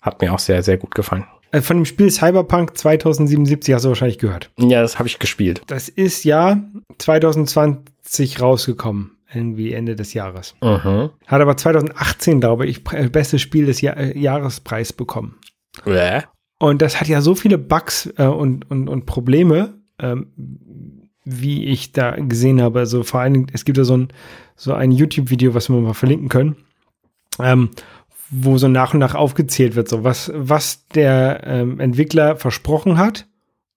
Hat 0.02 0.20
mir 0.20 0.32
auch 0.32 0.38
sehr, 0.38 0.62
sehr 0.62 0.76
gut 0.76 0.94
gefallen. 0.94 1.24
Äh, 1.50 1.62
von 1.62 1.78
dem 1.78 1.86
Spiel 1.86 2.10
Cyberpunk 2.10 2.76
2077 2.76 3.74
hast 3.74 3.84
du 3.84 3.88
wahrscheinlich 3.88 4.18
gehört. 4.18 4.50
Ja, 4.58 4.82
das 4.82 4.98
habe 4.98 5.08
ich 5.08 5.18
gespielt. 5.18 5.62
Das 5.66 5.88
ist 5.88 6.24
ja 6.24 6.60
2020 6.98 8.40
rausgekommen 8.40 9.15
irgendwie 9.36 9.72
Ende 9.72 9.94
des 9.94 10.14
Jahres. 10.14 10.54
Mhm. 10.62 11.10
Hat 11.26 11.40
aber 11.40 11.56
2018, 11.56 12.40
glaube 12.40 12.66
ich, 12.66 12.82
bestes 12.84 13.40
Spiel 13.40 13.66
des 13.66 13.80
Jahr 13.80 13.96
äh, 13.96 14.18
Jahrespreis 14.18 14.92
bekommen. 14.92 15.36
Äh? 15.84 16.22
Und 16.58 16.82
das 16.82 17.00
hat 17.00 17.08
ja 17.08 17.20
so 17.20 17.34
viele 17.34 17.58
Bugs 17.58 18.12
äh, 18.16 18.24
und, 18.24 18.70
und, 18.70 18.88
und 18.88 19.06
Probleme, 19.06 19.74
ähm, 19.98 20.32
wie 21.24 21.66
ich 21.66 21.92
da 21.92 22.12
gesehen 22.16 22.62
habe. 22.62 22.78
Also 22.80 23.02
vor 23.02 23.20
allen 23.20 23.34
Dingen, 23.34 23.46
es 23.52 23.64
gibt 23.64 23.78
ja 23.78 23.84
so 23.84 23.96
ein, 23.96 24.08
so 24.54 24.72
ein 24.72 24.90
YouTube-Video, 24.90 25.54
was 25.54 25.68
wir 25.68 25.76
mal 25.76 25.94
verlinken 25.94 26.28
können, 26.28 26.56
ähm, 27.38 27.70
wo 28.30 28.58
so 28.58 28.68
nach 28.68 28.94
und 28.94 29.00
nach 29.00 29.14
aufgezählt 29.14 29.76
wird, 29.76 29.88
so 29.88 30.02
was, 30.02 30.32
was 30.34 30.86
der 30.88 31.42
ähm, 31.44 31.78
Entwickler 31.78 32.36
versprochen 32.36 32.98
hat 32.98 33.26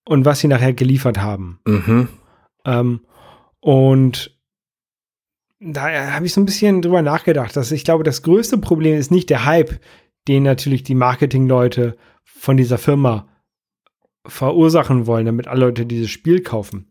und 0.05 0.25
was 0.25 0.39
sie 0.39 0.47
nachher 0.47 0.73
geliefert 0.73 1.19
haben. 1.19 1.59
Mhm. 1.65 2.07
Ähm, 2.65 3.01
und 3.59 4.38
da 5.59 6.13
habe 6.13 6.25
ich 6.25 6.33
so 6.33 6.41
ein 6.41 6.45
bisschen 6.45 6.81
drüber 6.81 7.01
nachgedacht, 7.01 7.55
dass 7.55 7.71
ich 7.71 7.83
glaube, 7.83 8.03
das 8.03 8.21
größte 8.21 8.57
Problem 8.57 8.97
ist 8.97 9.11
nicht 9.11 9.29
der 9.29 9.45
Hype, 9.45 9.79
den 10.27 10.43
natürlich 10.43 10.83
die 10.83 10.95
Marketingleute 10.95 11.97
von 12.23 12.55
dieser 12.55 12.77
Firma 12.77 13.27
verursachen 14.25 15.07
wollen, 15.07 15.25
damit 15.25 15.47
alle 15.47 15.65
Leute 15.65 15.85
dieses 15.85 16.09
Spiel 16.09 16.41
kaufen. 16.41 16.87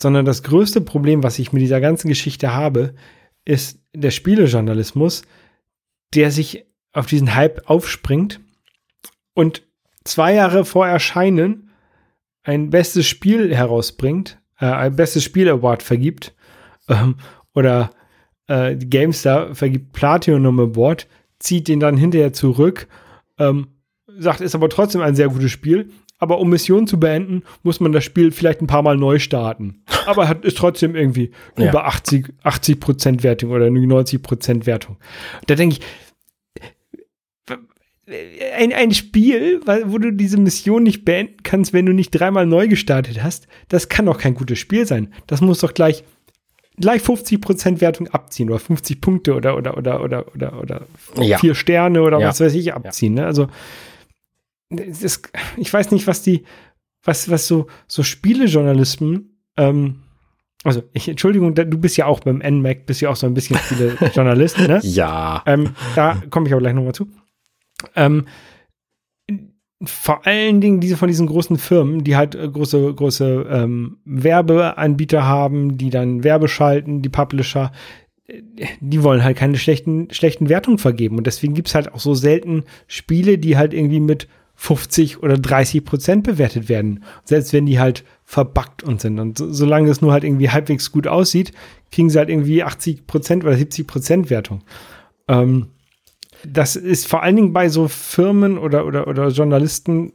Sondern 0.00 0.24
das 0.24 0.42
größte 0.42 0.80
Problem, 0.80 1.22
was 1.22 1.38
ich 1.38 1.52
mit 1.52 1.62
dieser 1.62 1.80
ganzen 1.80 2.08
Geschichte 2.08 2.52
habe, 2.52 2.94
ist 3.44 3.78
der 3.94 4.10
Spielejournalismus, 4.10 5.22
der 6.14 6.30
sich 6.30 6.64
auf 6.92 7.06
diesen 7.06 7.34
Hype 7.34 7.68
aufspringt 7.70 8.40
und 9.34 9.62
zwei 10.04 10.34
Jahre 10.34 10.64
vor 10.64 10.86
Erscheinen 10.86 11.70
ein 12.42 12.70
bestes 12.70 13.06
Spiel 13.06 13.54
herausbringt, 13.54 14.40
äh, 14.58 14.66
ein 14.66 14.96
bestes 14.96 15.24
Spiel 15.24 15.48
Award 15.48 15.82
vergibt 15.82 16.34
ähm, 16.88 17.16
oder 17.56 17.90
äh, 18.46 18.76
GameStar 18.76 19.54
vergibt 19.54 19.92
Platinum 19.92 20.60
Award, 20.60 21.08
zieht 21.40 21.66
den 21.66 21.80
dann 21.80 21.96
hinterher 21.96 22.32
zurück, 22.32 22.86
ähm, 23.38 23.68
sagt, 24.18 24.40
ist 24.40 24.54
aber 24.54 24.68
trotzdem 24.68 25.00
ein 25.00 25.16
sehr 25.16 25.28
gutes 25.28 25.50
Spiel. 25.50 25.90
Aber 26.18 26.38
um 26.38 26.48
Missionen 26.48 26.86
zu 26.86 26.98
beenden, 26.98 27.42
muss 27.62 27.78
man 27.78 27.92
das 27.92 28.02
Spiel 28.02 28.32
vielleicht 28.32 28.62
ein 28.62 28.66
paar 28.66 28.82
Mal 28.82 28.96
neu 28.96 29.18
starten. 29.18 29.82
Aber 30.06 30.28
hat, 30.28 30.46
ist 30.46 30.56
trotzdem 30.56 30.96
irgendwie 30.96 31.30
ja. 31.58 31.68
über 31.68 31.86
80, 31.86 32.32
80 32.42 32.80
Prozent 32.80 33.22
Wertung 33.22 33.50
oder 33.50 33.70
90 33.70 34.22
Prozent 34.22 34.66
Wertung. 34.66 34.96
Da 35.46 35.56
denke 35.56 35.76
ich, 35.76 35.80
ein, 38.56 38.72
ein 38.72 38.94
Spiel, 38.94 39.60
wo 39.86 39.98
du 39.98 40.12
diese 40.12 40.38
Mission 40.38 40.84
nicht 40.84 41.04
beenden 41.04 41.42
kannst, 41.42 41.72
wenn 41.72 41.86
du 41.86 41.92
nicht 41.92 42.12
dreimal 42.12 42.46
neu 42.46 42.68
gestartet 42.68 43.22
hast, 43.22 43.48
das 43.68 43.88
kann 43.88 44.06
doch 44.06 44.18
kein 44.18 44.34
gutes 44.34 44.58
Spiel 44.58 44.86
sein. 44.86 45.12
Das 45.26 45.40
muss 45.40 45.58
doch 45.58 45.74
gleich 45.74 46.04
gleich 46.78 47.02
50% 47.02 47.80
Wertung 47.80 48.08
abziehen 48.08 48.50
oder 48.50 48.58
50 48.58 49.00
Punkte 49.00 49.34
oder 49.34 49.56
oder 49.56 49.76
oder 49.76 50.02
oder 50.02 50.32
oder, 50.32 50.52
oder 50.58 50.82
ja. 51.20 51.38
vier 51.38 51.54
Sterne 51.54 52.02
oder 52.02 52.18
ja. 52.18 52.28
was 52.28 52.40
weiß 52.40 52.54
ich 52.54 52.74
abziehen. 52.74 53.14
Ne? 53.14 53.26
Also 53.26 53.48
das, 54.70 55.22
ich 55.56 55.72
weiß 55.72 55.90
nicht, 55.92 56.06
was 56.06 56.22
die, 56.22 56.44
was, 57.04 57.30
was 57.30 57.46
so, 57.46 57.66
so 57.86 58.02
Spielejournalisten, 58.02 59.38
ähm, 59.56 60.02
also 60.64 60.82
ich, 60.92 61.08
Entschuldigung, 61.08 61.54
du 61.54 61.78
bist 61.78 61.96
ja 61.96 62.06
auch 62.06 62.20
beim 62.20 62.38
NMAC, 62.38 62.86
bist 62.86 63.00
ja 63.00 63.10
auch 63.10 63.16
so 63.16 63.26
ein 63.26 63.34
bisschen 63.34 63.56
Spielejournalist, 63.58 64.58
ne? 64.66 64.80
Ja. 64.82 65.42
Ähm, 65.46 65.70
da 65.94 66.20
komme 66.30 66.48
ich 66.48 66.52
aber 66.52 66.60
gleich 66.60 66.74
nochmal 66.74 66.94
zu. 66.94 67.08
Ähm, 67.94 68.26
vor 69.82 70.26
allen 70.26 70.60
Dingen 70.60 70.80
diese 70.80 70.96
von 70.96 71.08
diesen 71.08 71.26
großen 71.26 71.58
Firmen, 71.58 72.02
die 72.02 72.16
halt 72.16 72.34
äh, 72.34 72.48
große, 72.48 72.94
große 72.94 73.46
ähm, 73.50 73.98
Werbeanbieter 74.04 75.24
haben, 75.24 75.76
die 75.76 75.90
dann 75.90 76.24
Werbe 76.24 76.48
schalten, 76.48 77.02
die 77.02 77.10
Publisher, 77.10 77.72
äh, 78.26 78.40
die 78.80 79.02
wollen 79.02 79.22
halt 79.22 79.36
keine 79.36 79.58
schlechten, 79.58 80.08
schlechten 80.12 80.48
Wertungen 80.48 80.78
vergeben. 80.78 81.18
Und 81.18 81.26
deswegen 81.26 81.54
gibt 81.54 81.68
es 81.68 81.74
halt 81.74 81.92
auch 81.92 82.00
so 82.00 82.14
selten 82.14 82.64
Spiele, 82.86 83.36
die 83.36 83.58
halt 83.58 83.74
irgendwie 83.74 84.00
mit 84.00 84.28
50 84.54 85.22
oder 85.22 85.36
30 85.36 85.84
Prozent 85.84 86.24
bewertet 86.24 86.70
werden. 86.70 87.04
Selbst 87.24 87.52
wenn 87.52 87.66
die 87.66 87.78
halt 87.78 88.04
verbuggt 88.24 88.82
und 88.82 89.02
sind. 89.02 89.20
Und 89.20 89.36
so, 89.36 89.52
solange 89.52 89.90
es 89.90 90.00
nur 90.00 90.12
halt 90.12 90.24
irgendwie 90.24 90.48
halbwegs 90.48 90.90
gut 90.90 91.06
aussieht, 91.06 91.52
kriegen 91.92 92.08
sie 92.08 92.18
halt 92.18 92.30
irgendwie 92.30 92.62
80 92.62 93.06
Prozent 93.06 93.44
oder 93.44 93.56
70 93.56 93.86
Prozent 93.86 94.30
Wertung. 94.30 94.62
Ähm, 95.28 95.66
das 96.44 96.76
ist 96.76 97.06
vor 97.06 97.22
allen 97.22 97.36
Dingen 97.36 97.52
bei 97.52 97.68
so 97.68 97.88
Firmen 97.88 98.58
oder, 98.58 98.86
oder, 98.86 99.06
oder 99.06 99.28
Journalisten, 99.28 100.12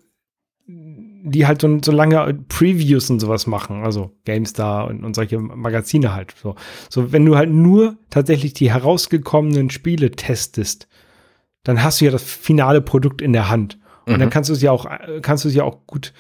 die 1.24 1.46
halt 1.46 1.62
so, 1.62 1.80
so 1.84 1.92
lange 1.92 2.34
Previews 2.48 3.10
und 3.10 3.20
sowas 3.20 3.48
machen, 3.48 3.84
also 3.84 4.12
GameStar 4.26 4.88
und, 4.88 5.04
und 5.04 5.16
solche 5.16 5.40
Magazine 5.40 6.14
halt. 6.14 6.34
So. 6.42 6.56
so, 6.90 7.12
wenn 7.12 7.26
du 7.26 7.36
halt 7.36 7.50
nur 7.50 7.98
tatsächlich 8.10 8.54
die 8.54 8.72
herausgekommenen 8.72 9.70
Spiele 9.70 10.12
testest, 10.12 10.88
dann 11.64 11.84
hast 11.84 12.02
du 12.02 12.06
ja 12.06 12.12
das 12.12 12.24
finale 12.24 12.82
Produkt 12.82 13.22
in 13.22 13.34
der 13.34 13.50
Hand. 13.50 13.80
Und 14.06 14.16
mhm. 14.16 14.20
dann 14.20 14.30
kannst 14.30 14.50
du 14.50 14.54
es 14.54 14.62
ja 14.62 14.72
auch, 14.72 14.88
kannst 15.22 15.46
du 15.46 15.50
es 15.50 15.56
ja 15.56 15.64
auch 15.64 15.86
gut 15.86 16.14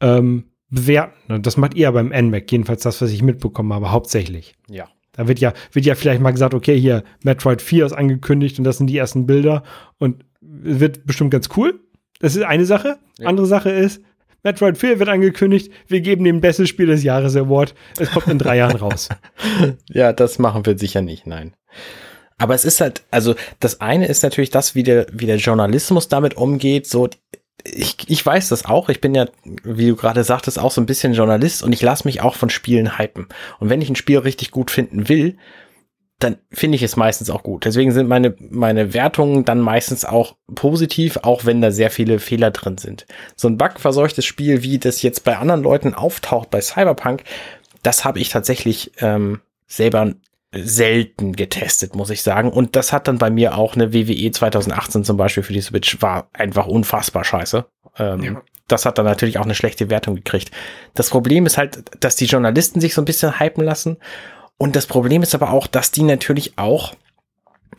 ähm, 0.00 0.44
bewerten. 0.70 1.32
Und 1.32 1.46
das 1.46 1.56
macht 1.56 1.74
ihr 1.74 1.90
beim 1.92 2.08
NMAC, 2.08 2.50
jedenfalls 2.50 2.82
das, 2.82 3.00
was 3.00 3.10
ich 3.10 3.22
mitbekommen 3.22 3.72
habe, 3.72 3.92
hauptsächlich. 3.92 4.56
Ja. 4.68 4.88
Da 5.12 5.28
wird 5.28 5.40
ja, 5.40 5.52
wird 5.72 5.84
ja 5.86 5.94
vielleicht 5.94 6.20
mal 6.20 6.30
gesagt, 6.30 6.54
okay, 6.54 6.78
hier, 6.78 7.04
Metroid 7.22 7.60
4 7.60 7.86
ist 7.86 7.92
angekündigt 7.92 8.58
und 8.58 8.64
das 8.64 8.78
sind 8.78 8.86
die 8.86 8.96
ersten 8.96 9.26
Bilder 9.26 9.62
und 9.98 10.24
wird 10.40 11.06
bestimmt 11.06 11.30
ganz 11.30 11.48
cool. 11.56 11.80
Das 12.20 12.36
ist 12.36 12.42
eine 12.42 12.64
Sache. 12.64 12.98
Ja. 13.18 13.28
Andere 13.28 13.46
Sache 13.46 13.70
ist, 13.70 14.00
Metroid 14.42 14.78
4 14.78 14.98
wird 14.98 15.08
angekündigt, 15.08 15.72
wir 15.86 16.00
geben 16.00 16.24
dem 16.24 16.40
Bestes 16.40 16.68
Spiel 16.68 16.86
des 16.86 17.02
Jahres 17.02 17.36
Award. 17.36 17.74
Es 17.98 18.10
kommt 18.10 18.26
in 18.28 18.38
drei 18.38 18.56
Jahren 18.56 18.76
raus. 18.76 19.08
ja, 19.88 20.12
das 20.12 20.38
machen 20.38 20.66
wir 20.66 20.78
sicher 20.78 21.02
nicht, 21.02 21.26
nein. 21.26 21.54
Aber 22.38 22.54
es 22.54 22.64
ist 22.64 22.80
halt, 22.80 23.04
also 23.10 23.36
das 23.60 23.80
eine 23.80 24.06
ist 24.06 24.22
natürlich 24.22 24.50
das, 24.50 24.74
wie 24.74 24.82
der, 24.82 25.06
wie 25.12 25.26
der 25.26 25.36
Journalismus 25.36 26.08
damit 26.08 26.36
umgeht. 26.36 26.88
So, 26.88 27.08
ich, 27.64 27.96
ich 28.08 28.24
weiß 28.24 28.48
das 28.48 28.64
auch. 28.64 28.88
Ich 28.88 29.00
bin 29.00 29.14
ja, 29.14 29.26
wie 29.64 29.88
du 29.88 29.96
gerade 29.96 30.24
sagtest, 30.24 30.58
auch 30.58 30.70
so 30.70 30.80
ein 30.80 30.86
bisschen 30.86 31.14
Journalist 31.14 31.62
und 31.62 31.72
ich 31.72 31.82
lasse 31.82 32.06
mich 32.06 32.20
auch 32.20 32.34
von 32.34 32.50
Spielen 32.50 32.98
hypen. 32.98 33.28
Und 33.60 33.70
wenn 33.70 33.80
ich 33.80 33.88
ein 33.88 33.96
Spiel 33.96 34.18
richtig 34.18 34.50
gut 34.50 34.70
finden 34.70 35.08
will, 35.08 35.36
dann 36.18 36.38
finde 36.52 36.76
ich 36.76 36.82
es 36.82 36.96
meistens 36.96 37.30
auch 37.30 37.42
gut. 37.42 37.64
Deswegen 37.64 37.90
sind 37.90 38.08
meine, 38.08 38.36
meine 38.38 38.94
Wertungen 38.94 39.44
dann 39.44 39.60
meistens 39.60 40.04
auch 40.04 40.36
positiv, 40.54 41.18
auch 41.22 41.44
wenn 41.44 41.60
da 41.60 41.72
sehr 41.72 41.90
viele 41.90 42.20
Fehler 42.20 42.52
drin 42.52 42.78
sind. 42.78 43.06
So 43.34 43.48
ein 43.48 43.58
bugverseuchtes 43.58 44.24
Spiel, 44.24 44.62
wie 44.62 44.78
das 44.78 45.02
jetzt 45.02 45.24
bei 45.24 45.36
anderen 45.36 45.62
Leuten 45.62 45.94
auftaucht 45.94 46.50
bei 46.50 46.60
Cyberpunk, 46.60 47.24
das 47.82 48.04
habe 48.04 48.20
ich 48.20 48.28
tatsächlich 48.28 48.92
ähm, 49.00 49.40
selber 49.66 50.12
selten 50.52 51.34
getestet, 51.34 51.94
muss 51.94 52.10
ich 52.10 52.22
sagen. 52.22 52.50
Und 52.50 52.76
das 52.76 52.92
hat 52.92 53.08
dann 53.08 53.18
bei 53.18 53.30
mir 53.30 53.56
auch 53.56 53.74
eine 53.74 53.92
WWE 53.92 54.30
2018 54.30 55.04
zum 55.04 55.16
Beispiel 55.16 55.42
für 55.42 55.52
die 55.52 55.60
Switch 55.60 56.00
war 56.02 56.28
einfach 56.32 56.66
unfassbar 56.66 57.24
scheiße. 57.24 57.64
Ähm, 57.98 58.22
ja. 58.22 58.42
Das 58.68 58.86
hat 58.86 58.98
dann 58.98 59.06
natürlich 59.06 59.38
auch 59.38 59.44
eine 59.44 59.54
schlechte 59.54 59.90
Wertung 59.90 60.14
gekriegt. 60.14 60.50
Das 60.94 61.10
Problem 61.10 61.46
ist 61.46 61.58
halt, 61.58 61.82
dass 62.00 62.16
die 62.16 62.26
Journalisten 62.26 62.80
sich 62.80 62.94
so 62.94 63.02
ein 63.02 63.06
bisschen 63.06 63.40
hypen 63.40 63.64
lassen 63.64 63.96
und 64.62 64.76
das 64.76 64.86
Problem 64.86 65.22
ist 65.22 65.34
aber 65.34 65.50
auch, 65.50 65.66
dass 65.66 65.90
die 65.90 66.04
natürlich 66.04 66.56
auch 66.56 66.94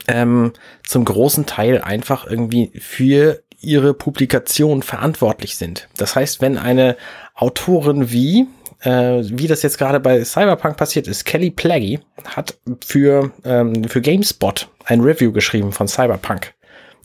ähm, 0.07 0.51
zum 0.85 1.05
großen 1.05 1.45
Teil 1.45 1.81
einfach 1.81 2.27
irgendwie 2.27 2.71
für 2.79 3.41
ihre 3.61 3.93
Publikation 3.93 4.83
verantwortlich 4.83 5.55
sind. 5.55 5.87
Das 5.95 6.15
heißt, 6.15 6.41
wenn 6.41 6.57
eine 6.57 6.97
Autorin 7.35 8.11
wie, 8.11 8.47
äh, 8.83 9.21
wie 9.23 9.47
das 9.47 9.63
jetzt 9.63 9.77
gerade 9.77 9.99
bei 9.99 10.23
Cyberpunk 10.23 10.77
passiert 10.77 11.07
ist, 11.07 11.25
Kelly 11.25 11.51
Plaggy 11.51 11.99
hat 12.25 12.57
für, 12.85 13.31
ähm, 13.45 13.85
für 13.85 14.01
GameSpot 14.01 14.67
ein 14.85 15.01
Review 15.01 15.31
geschrieben 15.31 15.71
von 15.71 15.87
Cyberpunk. 15.87 16.53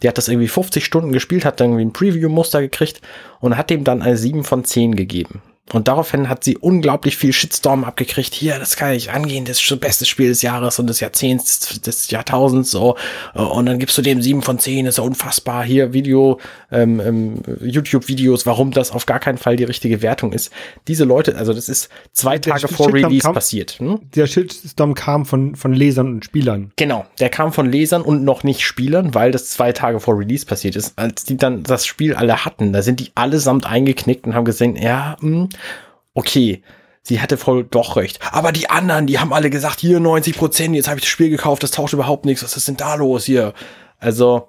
Die 0.03 0.09
hat 0.09 0.19
das 0.19 0.29
irgendwie 0.29 0.49
50 0.49 0.85
Stunden 0.85 1.12
gespielt, 1.12 1.45
hat 1.45 1.61
dann 1.61 1.71
irgendwie 1.71 1.87
ein 1.87 1.93
Preview-Muster 1.93 2.61
gekriegt 2.61 3.01
und 3.41 3.57
hat 3.57 3.71
dem 3.71 3.85
dann 3.85 4.03
eine 4.03 4.17
7 4.17 4.45
von 4.45 4.64
10 4.64 4.95
gegeben. 4.95 5.43
Und 5.73 5.89
daraufhin 5.89 6.29
hat 6.29 6.45
sie 6.45 6.57
unglaublich 6.57 7.17
viel 7.17 7.33
Shitstorm 7.33 7.85
abgekriegt. 7.85 8.35
Hier, 8.35 8.59
das 8.59 8.77
kann 8.77 8.93
ich 8.93 9.11
angehen, 9.11 9.45
das 9.45 9.61
ist 9.61 9.71
das 9.71 9.79
beste 9.79 10.05
Spiel 10.07 10.29
des 10.29 10.43
Jahres 10.43 10.79
und 10.79 10.87
des 10.87 11.01
Jahrzehnts, 11.01 11.81
des 11.81 12.11
Jahrtausends, 12.11 12.71
so. 12.71 12.97
Und 13.35 13.67
dann 13.67 13.79
gibst 13.79 13.97
du 13.99 14.03
dem 14.03 14.23
sieben 14.23 14.43
von 14.43 14.59
zehn, 14.59 14.87
ist 14.87 14.99
ja 14.99 15.05
unfassbar. 15.05 15.65
Hier 15.65 15.93
Video, 15.93 16.41
ähm, 16.71 17.01
ähm, 17.01 17.43
YouTube-Videos, 17.61 18.47
warum 18.47 18.71
das 18.71 18.91
auf 18.91 19.07
gar 19.07 19.21
keinen 19.21 19.39
Fall 19.39 19.57
die 19.57 19.65
richtige 19.65 20.03
Wertung 20.03 20.33
ist. 20.33 20.51
Diese 20.87 21.05
Leute, 21.05 21.37
also 21.37 21.53
das 21.53 21.69
ist 21.69 21.89
zwei 22.13 22.39
der 22.39 22.55
Tage 22.55 22.69
vor 22.69 22.93
Release 22.93 23.23
kam, 23.23 23.35
passiert. 23.35 23.73
Hm? 23.79 24.01
Der 24.15 24.27
Shitstorm 24.27 24.95
kam 24.95 25.27
von, 25.27 25.55
von 25.55 25.73
Lesern 25.73 26.09
und 26.09 26.25
Spielern. 26.25 26.73
Genau, 26.77 27.07
der 27.21 27.29
kam 27.29 27.53
von 27.53 27.71
Lesern 27.71 28.03
und 28.03 28.25
noch 28.25 28.43
nicht 28.43 28.63
Spielern, 28.63 29.15
weil 29.15 29.33
das 29.33 29.51
zwei 29.51 29.73
Tage 29.73 30.01
vor 30.01 30.19
Release 30.19 30.47
passiert 30.47 30.77
ist. 30.77 30.95
Als 30.97 31.25
die 31.25 31.37
dann 31.37 31.63
das 31.63 31.87
Spiel 31.87 32.15
alle 32.15 32.45
hatten, 32.45 32.73
da 32.73 32.83
sind 32.83 33.01
die 33.01 33.11
allesamt 33.15 33.67
eingeknickt 33.67 34.27
und 34.27 34.35
haben 34.35 34.45
gesehen, 34.45 34.77
ja, 34.77 35.17
mh, 35.21 35.29
hm, 35.29 35.49
okay, 36.14 36.62
sie 37.03 37.21
hatte 37.21 37.37
voll 37.37 37.64
doch 37.64 37.97
recht. 37.97 38.21
Aber 38.33 38.53
die 38.53 38.71
anderen, 38.71 39.07
die 39.07 39.18
haben 39.18 39.33
alle 39.33 39.51
gesagt, 39.51 39.81
hier 39.81 40.01
90 40.01 40.37
Prozent, 40.37 40.75
jetzt 40.75 40.88
habe 40.88 40.99
ich 40.99 41.05
das 41.05 41.11
Spiel 41.11 41.31
gekauft, 41.31 41.62
das 41.62 41.71
tauscht 41.71 41.94
überhaupt 41.94 42.25
nichts, 42.25 42.42
was 42.42 42.57
ist 42.57 42.68
denn 42.68 42.77
da 42.77 42.94
los 42.97 43.25
hier? 43.25 43.55
Also, 43.99 44.49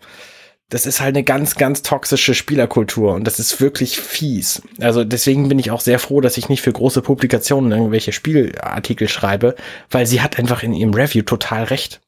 das 0.69 0.86
ist 0.86 1.02
halt 1.02 1.15
eine 1.15 1.24
ganz, 1.24 1.56
ganz 1.56 1.82
toxische 1.82 2.36
Spielerkultur 2.36 3.15
und 3.15 3.26
das 3.26 3.39
ist 3.39 3.60
wirklich 3.60 4.00
fies. 4.00 4.62
Also 4.80 5.04
deswegen 5.04 5.50
bin 5.50 5.58
ich 5.58 5.72
auch 5.72 5.82
sehr 5.82 5.98
froh, 5.98 6.22
dass 6.22 6.38
ich 6.38 6.48
nicht 6.48 6.62
für 6.62 6.72
große 6.72 7.02
Publikationen 7.02 7.72
irgendwelche 7.72 8.12
Spielartikel 8.12 9.10
schreibe, 9.10 9.56
weil 9.89 10.06
sie 10.06 10.22
hat 10.22 10.38
einfach 10.38 10.62
in 10.62 10.74
ihrem 10.74 10.93
Review 10.93 11.24
total 11.24 11.63
recht. 11.63 12.02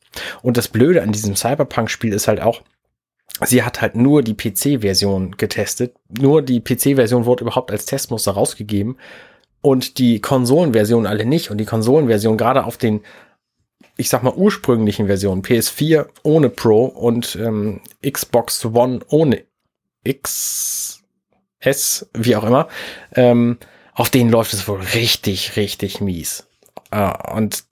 Und 0.44 0.58
das 0.58 0.68
Blöde 0.68 1.02
an 1.02 1.12
diesem 1.12 1.36
Cyberpunk-Spiel 1.36 2.14
ist 2.14 2.28
halt 2.28 2.42
auch, 2.42 2.62
sie 3.46 3.64
hat 3.64 3.82
halt 3.82 3.96
nur 3.96 4.22
die 4.24 4.36
PC-Version 4.36 5.38
getestet. 5.38 5.96
Nur 6.10 6.42
die 6.42 6.62
PC-Version 6.62 7.26
wurde 7.26 7.44
überhaupt 7.44 7.72
als 7.72 7.86
Testmuster 7.86 8.32
rausgegeben 8.32 8.98
und 9.62 9.98
die 9.98 10.20
Konsolenversion 10.20 11.06
alle 11.06 11.26
nicht. 11.26 11.52
Und 11.52 11.58
die 11.58 11.66
Konsolenversion 11.66 12.38
gerade 12.38 12.66
auf 12.66 12.78
den, 12.78 13.02
ich 13.98 14.10
sag 14.10 14.24
mal, 14.24 14.34
ursprünglichen 14.34 15.08
Versionen, 15.08 15.42
PS4 15.44 16.08
ohne 16.24 16.50
Pro 16.50 16.86
und 16.86 17.36
ähm, 17.36 17.82
Xbox 18.08 18.66
One 18.66 19.00
ohne 19.10 19.44
XS, 20.08 21.00
wie 22.14 22.36
auch 22.36 22.44
immer, 22.44 22.68
ähm, 23.16 23.58
auf 23.94 24.10
denen 24.10 24.30
läuft 24.32 24.54
es 24.54 24.68
wohl 24.68 24.82
richtig, 24.82 25.56
richtig 25.56 26.02
mies. 26.02 26.48
Uh, 26.94 27.14
und 27.36 27.64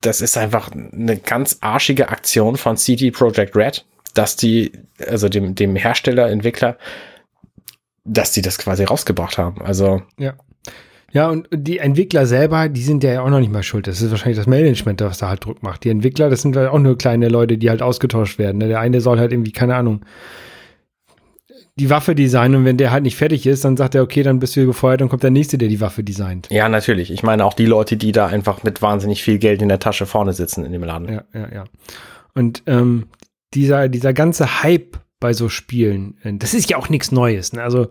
das 0.00 0.22
ist 0.22 0.38
einfach 0.38 0.70
eine 0.72 1.18
ganz 1.18 1.58
arschige 1.60 2.08
Aktion 2.08 2.56
von 2.56 2.78
CD 2.78 3.10
Projekt 3.10 3.54
Red, 3.54 3.84
dass 4.14 4.36
die, 4.36 4.72
also 5.06 5.28
dem, 5.28 5.54
dem 5.54 5.76
Hersteller, 5.76 6.30
Entwickler, 6.30 6.76
dass 8.04 8.32
die 8.32 8.42
das 8.42 8.58
quasi 8.58 8.84
rausgebracht 8.84 9.38
haben. 9.38 9.62
Also 9.62 10.02
ja. 10.18 10.34
Ja, 11.14 11.28
und 11.28 11.46
die 11.52 11.76
Entwickler 11.78 12.24
selber, 12.24 12.70
die 12.70 12.82
sind 12.82 13.04
ja 13.04 13.20
auch 13.20 13.28
noch 13.28 13.40
nicht 13.40 13.52
mal 13.52 13.62
schuld. 13.62 13.86
Das 13.86 14.00
ist 14.00 14.10
wahrscheinlich 14.10 14.38
das 14.38 14.46
Management, 14.46 15.02
was 15.02 15.18
da 15.18 15.28
halt 15.28 15.44
Druck 15.44 15.62
macht. 15.62 15.84
Die 15.84 15.90
Entwickler, 15.90 16.30
das 16.30 16.40
sind 16.40 16.56
halt 16.56 16.70
auch 16.70 16.78
nur 16.78 16.96
kleine 16.96 17.28
Leute, 17.28 17.58
die 17.58 17.68
halt 17.68 17.82
ausgetauscht 17.82 18.38
werden. 18.38 18.58
Ne? 18.58 18.68
Der 18.68 18.80
eine 18.80 19.02
soll 19.02 19.18
halt 19.18 19.30
irgendwie, 19.30 19.52
keine 19.52 19.74
Ahnung, 19.74 20.06
die 21.76 21.90
Waffe 21.90 22.14
designen 22.14 22.56
und 22.56 22.64
wenn 22.64 22.76
der 22.76 22.90
halt 22.90 23.02
nicht 23.02 23.16
fertig 23.16 23.46
ist, 23.46 23.64
dann 23.64 23.76
sagt 23.76 23.94
er, 23.94 24.02
okay, 24.02 24.22
dann 24.22 24.38
bist 24.38 24.56
du 24.56 24.66
gefeuert, 24.66 25.00
dann 25.00 25.08
kommt 25.08 25.22
der 25.22 25.30
nächste, 25.30 25.56
der 25.56 25.68
die 25.68 25.80
Waffe 25.80 26.02
designt. 26.02 26.48
Ja, 26.50 26.68
natürlich. 26.68 27.10
Ich 27.10 27.22
meine 27.22 27.44
auch 27.44 27.54
die 27.54 27.66
Leute, 27.66 27.96
die 27.96 28.12
da 28.12 28.26
einfach 28.26 28.62
mit 28.62 28.82
wahnsinnig 28.82 29.22
viel 29.22 29.38
Geld 29.38 29.62
in 29.62 29.68
der 29.68 29.78
Tasche 29.78 30.06
vorne 30.06 30.32
sitzen 30.32 30.64
in 30.64 30.72
dem 30.72 30.84
Laden. 30.84 31.08
Ja, 31.08 31.24
ja, 31.34 31.48
ja. 31.52 31.64
Und 32.34 32.62
ähm, 32.66 33.06
dieser, 33.54 33.88
dieser 33.88 34.12
ganze 34.12 34.62
Hype 34.62 34.98
bei 35.20 35.32
so 35.32 35.48
Spielen, 35.48 36.16
äh, 36.22 36.32
das 36.34 36.54
ist 36.54 36.70
ja 36.70 36.76
auch 36.76 36.88
nichts 36.88 37.12
Neues. 37.12 37.52
Ne? 37.52 37.62
Also 37.62 37.88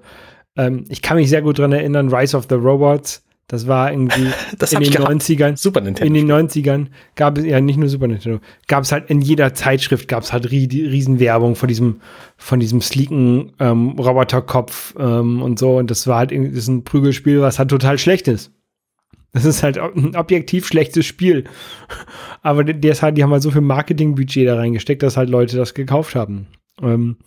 ähm, 0.58 0.86
ich 0.89 1.02
kann 1.02 1.17
mich 1.17 1.30
sehr 1.30 1.41
gut 1.41 1.60
dran 1.60 1.71
erinnern, 1.71 2.13
Rise 2.13 2.36
of 2.36 2.47
the 2.50 2.56
Robots. 2.56 3.24
Das 3.47 3.67
war 3.67 3.91
irgendwie 3.91 4.28
das 4.60 4.71
in 4.71 4.80
den 4.80 4.93
90ern. 4.93 5.58
Super 5.58 5.82
Nintendo. 5.82 6.08
In 6.08 6.13
den 6.13 6.32
90ern 6.32 6.88
gab 7.15 7.38
es, 7.38 7.45
ja 7.45 7.60
nicht 7.60 7.78
nur 7.78 7.89
Super 7.89 8.08
Nintendo, 8.08 8.39
gab 8.67 8.84
es 8.84 8.91
halt 8.91 9.10
in 9.10 9.21
jeder 9.21 9.54
Zeitschrift 9.54 10.08
gab 10.08 10.24
es 10.24 10.32
halt 10.32 10.52
Riesenwerbung 10.52 11.56
von 11.56 11.67
diesem, 11.67 12.02
von 12.38 12.60
diesem 12.60 12.82
sleeken 12.82 13.52
ähm, 13.60 13.89
Roboterkopf 14.00 14.95
ähm, 14.97 15.41
und 15.41 15.60
so. 15.60 15.78
Und 15.78 15.91
das 15.91 16.08
war 16.08 16.19
halt 16.19 16.32
irgendwie, 16.32 16.52
das 16.52 16.60
ist 16.60 16.69
ein 16.69 16.84
Prügelspiel, 16.84 17.41
was 17.41 17.60
halt 17.60 17.69
total 17.69 17.97
schlecht 17.97 18.28
ist. 18.28 18.52
Das 19.34 19.46
ist 19.46 19.63
halt 19.63 19.78
ein 19.78 20.15
objektiv 20.15 20.67
schlechtes 20.67 21.06
Spiel. 21.06 21.46
Aber 22.41 22.63
das 22.65 23.02
halt, 23.02 23.17
die 23.17 23.24
haben 23.24 23.32
halt 23.32 23.41
so 23.41 23.52
viel 23.52 23.62
Marketingbudget 23.62 24.48
da 24.48 24.56
reingesteckt, 24.58 25.04
dass 25.04 25.15
halt 25.15 25.30
Leute 25.30 25.56
das 25.56 25.74
gekauft 25.74 26.15
haben. 26.15 26.48
Ähm, 26.82 27.17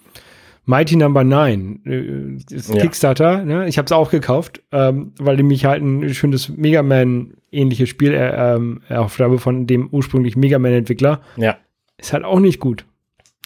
Mighty 0.66 0.96
Number 0.96 1.24
9, 1.24 1.80
äh, 1.84 2.54
ja. 2.54 2.80
Kickstarter, 2.80 3.44
ne? 3.44 3.68
ich 3.68 3.76
habe 3.76 3.84
es 3.84 3.92
auch 3.92 4.10
gekauft, 4.10 4.62
ähm, 4.72 5.12
weil 5.18 5.38
ich 5.38 5.44
mich 5.44 5.64
halt 5.66 5.82
ein 5.82 6.14
schönes 6.14 6.48
Mega 6.48 6.82
Man-ähnliches 6.82 7.88
Spiel 7.88 8.14
äh, 8.14 8.54
ähm, 8.54 8.80
erhofft 8.88 9.20
habe 9.20 9.38
von 9.38 9.66
dem 9.66 9.88
ursprünglichen 9.90 10.40
Mega 10.40 10.58
Man-Entwickler. 10.58 11.20
Ja. 11.36 11.58
Ist 11.98 12.14
halt 12.14 12.24
auch 12.24 12.40
nicht 12.40 12.60
gut. 12.60 12.86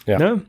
Ja. 0.05 0.17
Ne? 0.17 0.41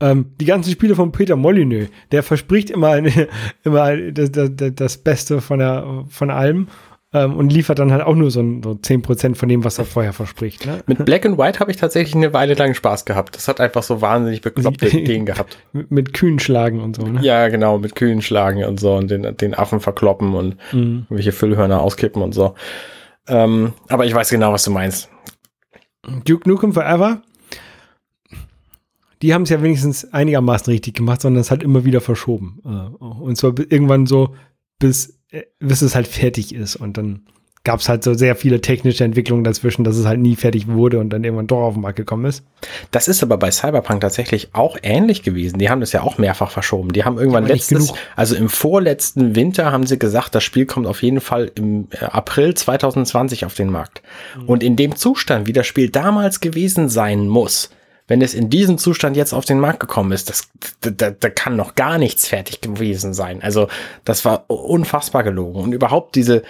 Ähm, 0.00 0.32
die 0.40 0.44
ganzen 0.44 0.70
Spiele 0.70 0.94
von 0.94 1.10
Peter 1.12 1.36
Molyneux, 1.36 1.88
der 2.12 2.22
verspricht 2.22 2.70
immer, 2.70 2.96
immer 3.64 3.96
das, 3.96 4.30
das, 4.30 4.50
das 4.74 4.98
Beste 4.98 5.40
von, 5.40 5.58
der, 5.58 6.04
von 6.08 6.30
allem 6.30 6.68
ähm, 7.14 7.36
und 7.36 7.52
liefert 7.52 7.78
dann 7.78 7.92
halt 7.92 8.02
auch 8.02 8.14
nur 8.14 8.30
so, 8.30 8.40
so 8.40 8.72
10% 8.72 9.36
von 9.36 9.48
dem, 9.48 9.64
was 9.64 9.78
er 9.78 9.86
vorher 9.86 10.12
verspricht. 10.12 10.66
Ne? 10.66 10.82
Mit 10.86 11.04
Black 11.04 11.24
and 11.24 11.38
White 11.38 11.60
habe 11.60 11.70
ich 11.70 11.78
tatsächlich 11.78 12.14
eine 12.14 12.32
Weile 12.34 12.54
lang 12.54 12.74
Spaß 12.74 13.04
gehabt. 13.06 13.36
Das 13.36 13.48
hat 13.48 13.60
einfach 13.60 13.82
so 13.82 14.02
wahnsinnig 14.02 14.42
bekloppte 14.42 14.88
Ideen 14.96 15.24
gehabt. 15.24 15.58
mit, 15.72 15.90
mit 15.90 16.12
Kühen 16.12 16.38
schlagen 16.38 16.80
und 16.80 16.96
so, 16.96 17.06
ne? 17.06 17.20
Ja, 17.22 17.48
genau, 17.48 17.78
mit 17.78 17.94
Kühen 17.94 18.20
schlagen 18.20 18.64
und 18.64 18.78
so 18.78 18.94
und 18.94 19.10
den, 19.10 19.36
den 19.36 19.54
Affen 19.54 19.80
verkloppen 19.80 20.34
und 20.34 20.56
mhm. 20.72 21.06
welche 21.08 21.32
Füllhörner 21.32 21.80
auskippen 21.80 22.22
und 22.22 22.34
so. 22.34 22.54
Ähm, 23.28 23.72
aber 23.88 24.04
ich 24.04 24.14
weiß 24.14 24.28
genau, 24.28 24.52
was 24.52 24.64
du 24.64 24.70
meinst. 24.70 25.08
Duke 26.24 26.48
Nukem 26.48 26.72
Forever 26.72 27.22
die 29.26 29.34
haben 29.34 29.42
es 29.42 29.50
ja 29.50 29.60
wenigstens 29.60 30.12
einigermaßen 30.12 30.70
richtig 30.70 30.94
gemacht, 30.94 31.20
sondern 31.20 31.40
es 31.40 31.50
halt 31.50 31.64
immer 31.64 31.84
wieder 31.84 32.00
verschoben. 32.00 32.60
Äh, 32.64 33.04
und 33.04 33.36
zwar 33.36 33.54
irgendwann 33.58 34.06
so 34.06 34.36
bis 34.78 35.18
äh, 35.30 35.42
bis 35.58 35.82
es 35.82 35.96
halt 35.96 36.06
fertig 36.06 36.54
ist. 36.54 36.76
Und 36.76 36.96
dann 36.96 37.26
gab 37.64 37.80
es 37.80 37.88
halt 37.88 38.04
so 38.04 38.14
sehr 38.14 38.36
viele 38.36 38.60
technische 38.60 39.02
Entwicklungen 39.02 39.42
dazwischen, 39.42 39.82
dass 39.82 39.96
es 39.96 40.06
halt 40.06 40.20
nie 40.20 40.36
fertig 40.36 40.68
wurde 40.68 41.00
und 41.00 41.10
dann 41.10 41.24
irgendwann 41.24 41.48
doch 41.48 41.62
auf 41.62 41.74
den 41.74 41.82
Markt 41.82 41.96
gekommen 41.96 42.26
ist. 42.26 42.44
Das 42.92 43.08
ist 43.08 43.24
aber 43.24 43.38
bei 43.38 43.50
Cyberpunk 43.50 44.02
tatsächlich 44.02 44.50
auch 44.52 44.78
ähnlich 44.84 45.24
gewesen. 45.24 45.58
Die 45.58 45.68
haben 45.68 45.80
das 45.80 45.90
ja 45.90 46.02
auch 46.02 46.16
mehrfach 46.16 46.52
verschoben. 46.52 46.92
Die 46.92 47.02
haben 47.02 47.18
irgendwann 47.18 47.44
letztes, 47.44 47.92
also 48.14 48.36
im 48.36 48.48
vorletzten 48.48 49.34
Winter 49.34 49.72
haben 49.72 49.84
sie 49.84 49.98
gesagt, 49.98 50.36
das 50.36 50.44
Spiel 50.44 50.66
kommt 50.66 50.86
auf 50.86 51.02
jeden 51.02 51.20
Fall 51.20 51.50
im 51.56 51.88
äh, 51.90 52.04
April 52.04 52.54
2020 52.54 53.44
auf 53.44 53.54
den 53.54 53.70
Markt. 53.70 54.00
Mhm. 54.38 54.44
Und 54.44 54.62
in 54.62 54.76
dem 54.76 54.94
Zustand, 54.94 55.48
wie 55.48 55.52
das 55.52 55.66
Spiel 55.66 55.90
damals 55.90 56.38
gewesen 56.38 56.88
sein 56.88 57.26
muss, 57.26 57.70
wenn 58.08 58.22
es 58.22 58.34
in 58.34 58.50
diesem 58.50 58.78
Zustand 58.78 59.16
jetzt 59.16 59.32
auf 59.32 59.44
den 59.44 59.58
Markt 59.58 59.80
gekommen 59.80 60.12
ist, 60.12 60.30
das, 60.30 60.48
da, 60.80 61.10
da 61.10 61.28
kann 61.28 61.56
noch 61.56 61.74
gar 61.74 61.98
nichts 61.98 62.28
fertig 62.28 62.60
gewesen 62.60 63.14
sein. 63.14 63.42
Also 63.42 63.68
das 64.04 64.24
war 64.24 64.44
unfassbar 64.48 65.24
gelogen. 65.24 65.60
Und 65.60 65.72
überhaupt 65.72 66.14
diese, 66.14 66.42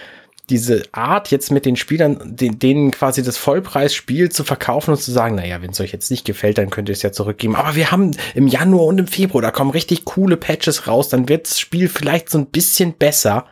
diese 0.51 0.83
Art 0.93 1.31
jetzt 1.31 1.51
mit 1.51 1.65
den 1.65 1.77
Spielern, 1.77 2.37
den, 2.37 2.59
denen 2.59 2.91
quasi 2.91 3.23
das 3.23 3.39
Vollpreisspiel 3.39 4.31
zu 4.31 4.45
verkaufen 4.45 4.93
und 4.93 5.01
zu 5.01 5.11
sagen, 5.11 5.35
naja, 5.35 5.63
wenn 5.63 5.71
es 5.71 5.81
euch 5.81 5.93
jetzt 5.93 6.11
nicht 6.11 6.25
gefällt, 6.25 6.59
dann 6.59 6.71
könnt 6.71 6.89
ihr 6.89 6.93
es 6.93 7.03
ja 7.03 7.11
zurückgeben. 7.11 7.57
Aber 7.57 7.75
wir 7.75 7.91
haben 7.91 8.13
im 8.35 8.47
Januar 8.47 8.87
und 8.87 8.99
im 8.99 9.07
Februar, 9.07 9.43
da 9.43 9.51
kommen 9.51 9.71
richtig 9.71 10.05
coole 10.05 10.37
Patches 10.37 10.87
raus, 10.87 11.09
dann 11.09 11.29
wird 11.29 11.47
das 11.47 11.59
Spiel 11.59 11.89
vielleicht 11.89 12.29
so 12.29 12.39
ein 12.39 12.47
bisschen 12.47 12.93
besser 12.93 13.47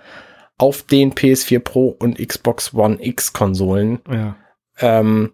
auf 0.56 0.82
den 0.82 1.14
PS4 1.14 1.58
Pro 1.58 1.88
und 1.88 2.18
Xbox 2.18 2.74
One 2.74 2.98
X 3.00 3.32
Konsolen. 3.32 4.00
Ja. 4.10 4.36
Ähm, 4.78 5.32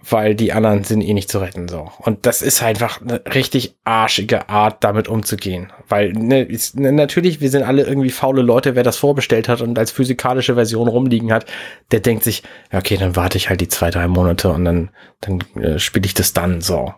weil 0.00 0.34
die 0.34 0.52
anderen 0.52 0.84
sind 0.84 1.02
eh 1.02 1.12
nicht 1.12 1.30
zu 1.30 1.38
retten, 1.38 1.68
so. 1.68 1.90
Und 1.98 2.26
das 2.26 2.42
ist 2.42 2.62
einfach 2.62 3.00
eine 3.00 3.22
richtig 3.34 3.76
arschige 3.84 4.48
Art, 4.48 4.82
damit 4.82 5.06
umzugehen. 5.06 5.72
Weil, 5.88 6.12
ne, 6.12 6.42
ist, 6.42 6.78
ne, 6.78 6.92
natürlich, 6.92 7.40
wir 7.40 7.50
sind 7.50 7.62
alle 7.62 7.84
irgendwie 7.84 8.10
faule 8.10 8.42
Leute, 8.42 8.74
wer 8.74 8.82
das 8.82 8.96
vorbestellt 8.96 9.48
hat 9.48 9.60
und 9.60 9.78
als 9.78 9.90
physikalische 9.90 10.54
Version 10.54 10.88
rumliegen 10.88 11.32
hat, 11.32 11.46
der 11.90 12.00
denkt 12.00 12.24
sich, 12.24 12.42
ja, 12.72 12.78
okay, 12.78 12.96
dann 12.96 13.16
warte 13.16 13.36
ich 13.36 13.48
halt 13.48 13.60
die 13.60 13.68
zwei, 13.68 13.90
drei 13.90 14.08
Monate 14.08 14.50
und 14.50 14.64
dann, 14.64 14.90
dann 15.20 15.40
äh, 15.62 15.78
spiele 15.78 16.06
ich 16.06 16.14
das 16.14 16.32
dann, 16.32 16.62
so. 16.62 16.94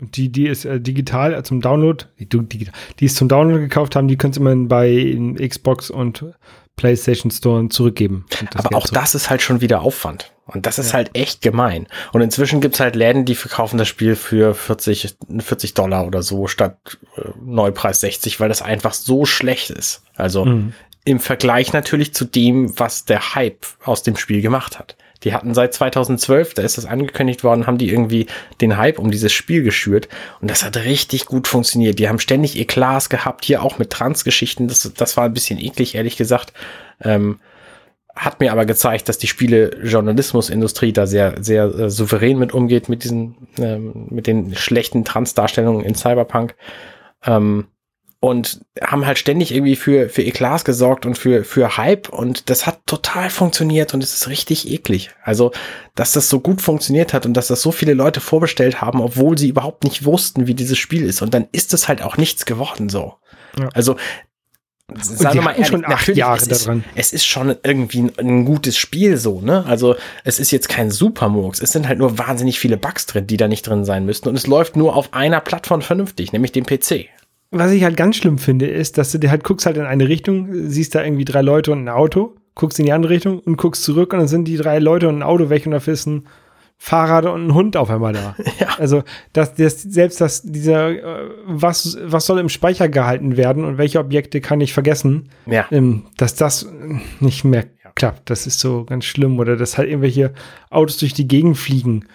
Die, 0.00 0.30
die 0.30 0.46
ist 0.46 0.64
äh, 0.64 0.80
digital 0.80 1.34
äh, 1.34 1.42
zum 1.42 1.60
Download, 1.60 2.04
die, 2.18 2.28
die, 2.28 2.68
die 3.00 3.04
ist 3.04 3.16
zum 3.16 3.28
Download 3.28 3.60
gekauft 3.60 3.96
haben, 3.96 4.08
die 4.08 4.16
könnt 4.16 4.36
ihr 4.36 4.40
immer 4.40 4.68
bei 4.68 5.18
Xbox 5.46 5.90
und 5.90 6.24
PlayStation 6.78 7.30
Store 7.30 7.68
zurückgeben. 7.68 8.24
Aber 8.54 8.74
auch 8.74 8.86
zurück. 8.86 9.00
das 9.02 9.14
ist 9.14 9.28
halt 9.28 9.42
schon 9.42 9.60
wieder 9.60 9.82
Aufwand. 9.82 10.32
Und 10.46 10.64
das 10.64 10.78
ist 10.78 10.88
ja. 10.88 10.94
halt 10.94 11.10
echt 11.12 11.42
gemein. 11.42 11.86
Und 12.12 12.22
inzwischen 12.22 12.62
gibt's 12.62 12.80
halt 12.80 12.96
Läden, 12.96 13.26
die 13.26 13.34
verkaufen 13.34 13.76
das 13.76 13.86
Spiel 13.86 14.16
für 14.16 14.54
40, 14.54 15.16
40 15.40 15.74
Dollar 15.74 16.06
oder 16.06 16.22
so 16.22 16.46
statt 16.46 16.78
äh, 17.16 17.22
Neupreis 17.44 18.00
60, 18.00 18.40
weil 18.40 18.48
das 18.48 18.62
einfach 18.62 18.94
so 18.94 19.26
schlecht 19.26 19.68
ist. 19.68 20.02
Also 20.16 20.46
mhm. 20.46 20.72
im 21.04 21.20
Vergleich 21.20 21.74
natürlich 21.74 22.14
zu 22.14 22.24
dem, 22.24 22.78
was 22.78 23.04
der 23.04 23.34
Hype 23.34 23.66
aus 23.84 24.02
dem 24.02 24.16
Spiel 24.16 24.40
gemacht 24.40 24.78
hat. 24.78 24.96
Die 25.24 25.34
hatten 25.34 25.52
seit 25.54 25.74
2012, 25.74 26.54
da 26.54 26.62
ist 26.62 26.78
das 26.78 26.86
angekündigt 26.86 27.42
worden, 27.42 27.66
haben 27.66 27.78
die 27.78 27.90
irgendwie 27.90 28.26
den 28.60 28.76
Hype 28.76 28.98
um 28.98 29.10
dieses 29.10 29.32
Spiel 29.32 29.62
geschürt. 29.62 30.08
Und 30.40 30.50
das 30.50 30.64
hat 30.64 30.76
richtig 30.76 31.26
gut 31.26 31.48
funktioniert. 31.48 31.98
Die 31.98 32.08
haben 32.08 32.20
ständig 32.20 32.58
Eklats 32.58 33.08
gehabt, 33.08 33.44
hier 33.44 33.62
auch 33.62 33.78
mit 33.78 33.90
Transgeschichten. 33.90 34.68
Das, 34.68 34.90
das 34.96 35.16
war 35.16 35.24
ein 35.24 35.34
bisschen 35.34 35.58
eklig, 35.58 35.94
ehrlich 35.94 36.16
gesagt. 36.16 36.52
Ähm, 37.02 37.40
hat 38.14 38.40
mir 38.40 38.52
aber 38.52 38.66
gezeigt, 38.66 39.08
dass 39.08 39.18
die 39.18 39.28
Spiele-Journalismusindustrie 39.28 40.92
da 40.92 41.06
sehr, 41.06 41.34
sehr 41.40 41.64
äh, 41.64 41.90
souverän 41.90 42.38
mit 42.38 42.52
umgeht, 42.52 42.88
mit 42.88 43.04
diesen, 43.04 43.48
ähm, 43.58 44.06
mit 44.10 44.26
den 44.26 44.54
schlechten 44.56 45.04
Trans-Darstellungen 45.04 45.84
in 45.84 45.94
Cyberpunk. 45.94 46.56
Ähm, 47.24 47.68
und 48.20 48.60
haben 48.82 49.06
halt 49.06 49.18
ständig 49.18 49.54
irgendwie 49.54 49.76
für, 49.76 50.08
für 50.08 50.22
Eklats 50.22 50.64
gesorgt 50.64 51.06
und 51.06 51.16
für, 51.16 51.44
für 51.44 51.76
Hype 51.76 52.08
und 52.08 52.50
das 52.50 52.66
hat 52.66 52.80
total 52.86 53.30
funktioniert 53.30 53.94
und 53.94 54.02
es 54.02 54.12
ist 54.12 54.28
richtig 54.28 54.68
eklig. 54.68 55.10
Also, 55.22 55.52
dass 55.94 56.12
das 56.12 56.28
so 56.28 56.40
gut 56.40 56.60
funktioniert 56.60 57.12
hat 57.12 57.26
und 57.26 57.34
dass 57.34 57.46
das 57.46 57.62
so 57.62 57.70
viele 57.70 57.94
Leute 57.94 58.20
vorbestellt 58.20 58.80
haben, 58.80 59.00
obwohl 59.00 59.38
sie 59.38 59.48
überhaupt 59.48 59.84
nicht 59.84 60.04
wussten, 60.04 60.48
wie 60.48 60.54
dieses 60.54 60.78
Spiel 60.78 61.04
ist 61.04 61.22
und 61.22 61.32
dann 61.32 61.46
ist 61.52 61.72
es 61.74 61.86
halt 61.86 62.02
auch 62.02 62.16
nichts 62.16 62.44
geworden 62.44 62.88
so. 62.88 63.14
Ja. 63.56 63.68
Also, 63.72 63.96
sagen 65.00 65.36
wir 65.36 65.42
mal 65.42 65.52
ehrlich, 65.52 65.68
schon 65.68 65.84
acht 65.84 66.08
Jahre 66.08 66.38
es 66.38 66.48
ist, 66.48 66.66
daran. 66.66 66.84
Es 66.96 67.12
ist 67.12 67.24
schon 67.24 67.54
irgendwie 67.62 68.02
ein, 68.02 68.12
ein, 68.18 68.44
gutes 68.44 68.76
Spiel 68.76 69.16
so, 69.16 69.40
ne? 69.40 69.64
Also 69.66 69.94
es 70.24 70.40
ist 70.40 70.50
jetzt 70.50 70.68
kein 70.68 70.90
Supermurks. 70.90 71.60
Es 71.60 71.70
sind 71.70 71.86
halt 71.86 72.00
nur 72.00 72.18
wahnsinnig 72.18 72.58
viele 72.58 72.78
Bugs 72.78 73.06
drin, 73.06 73.28
die 73.28 73.36
da 73.36 73.46
nicht 73.46 73.62
drin 73.62 73.84
sein 73.84 74.06
müssten. 74.06 74.28
Und 74.28 74.34
es 74.34 74.48
läuft 74.48 74.76
nur 74.76 74.96
auf 74.96 75.12
einer 75.12 75.40
Plattform 75.40 75.82
vernünftig, 75.82 76.32
nämlich 76.32 76.50
dem 76.50 76.66
PC 76.66 77.10
was 77.50 77.72
ich 77.72 77.82
halt 77.82 77.96
ganz 77.96 78.16
schlimm 78.16 78.38
finde, 78.38 78.66
ist, 78.66 78.98
dass 78.98 79.12
du 79.12 79.18
dir 79.18 79.30
halt 79.30 79.44
guckst 79.44 79.66
halt 79.66 79.76
in 79.76 79.86
eine 79.86 80.08
Richtung, 80.08 80.48
siehst 80.68 80.94
da 80.94 81.02
irgendwie 81.02 81.24
drei 81.24 81.42
Leute 81.42 81.72
und 81.72 81.84
ein 81.84 81.88
Auto, 81.88 82.34
guckst 82.54 82.78
in 82.78 82.86
die 82.86 82.92
andere 82.92 83.12
Richtung 83.12 83.38
und 83.40 83.56
guckst 83.56 83.82
zurück 83.82 84.12
und 84.12 84.18
dann 84.18 84.28
sind 84.28 84.46
die 84.46 84.56
drei 84.56 84.78
Leute 84.78 85.08
und 85.08 85.18
ein 85.18 85.22
Auto 85.22 85.48
weg 85.48 85.64
und 85.64 85.72
da 85.72 85.78
ist 85.78 86.06
ein 86.06 86.26
Fahrrad 86.80 87.26
und 87.26 87.48
ein 87.48 87.54
Hund 87.54 87.76
auf 87.76 87.90
einmal 87.90 88.12
da. 88.12 88.36
Ja. 88.60 88.68
Also, 88.78 89.02
dass 89.32 89.54
das, 89.54 89.82
selbst 89.82 90.20
das, 90.20 90.42
dieser, 90.42 90.90
äh, 90.90 91.28
was, 91.44 91.98
was 92.04 92.26
soll 92.26 92.38
im 92.38 92.48
Speicher 92.48 92.88
gehalten 92.88 93.36
werden 93.36 93.64
und 93.64 93.78
welche 93.78 93.98
Objekte 93.98 94.40
kann 94.40 94.60
ich 94.60 94.72
vergessen, 94.72 95.30
ja. 95.46 95.66
ähm, 95.70 96.04
dass 96.16 96.34
das 96.34 96.70
nicht 97.20 97.44
mehr 97.44 97.64
klappt. 97.94 98.30
Das 98.30 98.46
ist 98.46 98.60
so 98.60 98.84
ganz 98.84 99.04
schlimm. 99.04 99.38
Oder 99.38 99.56
dass 99.56 99.76
halt 99.76 99.88
irgendwelche 99.88 100.32
Autos 100.70 100.98
durch 100.98 101.14
die 101.14 101.28
Gegend 101.28 101.56
fliegen, 101.58 102.06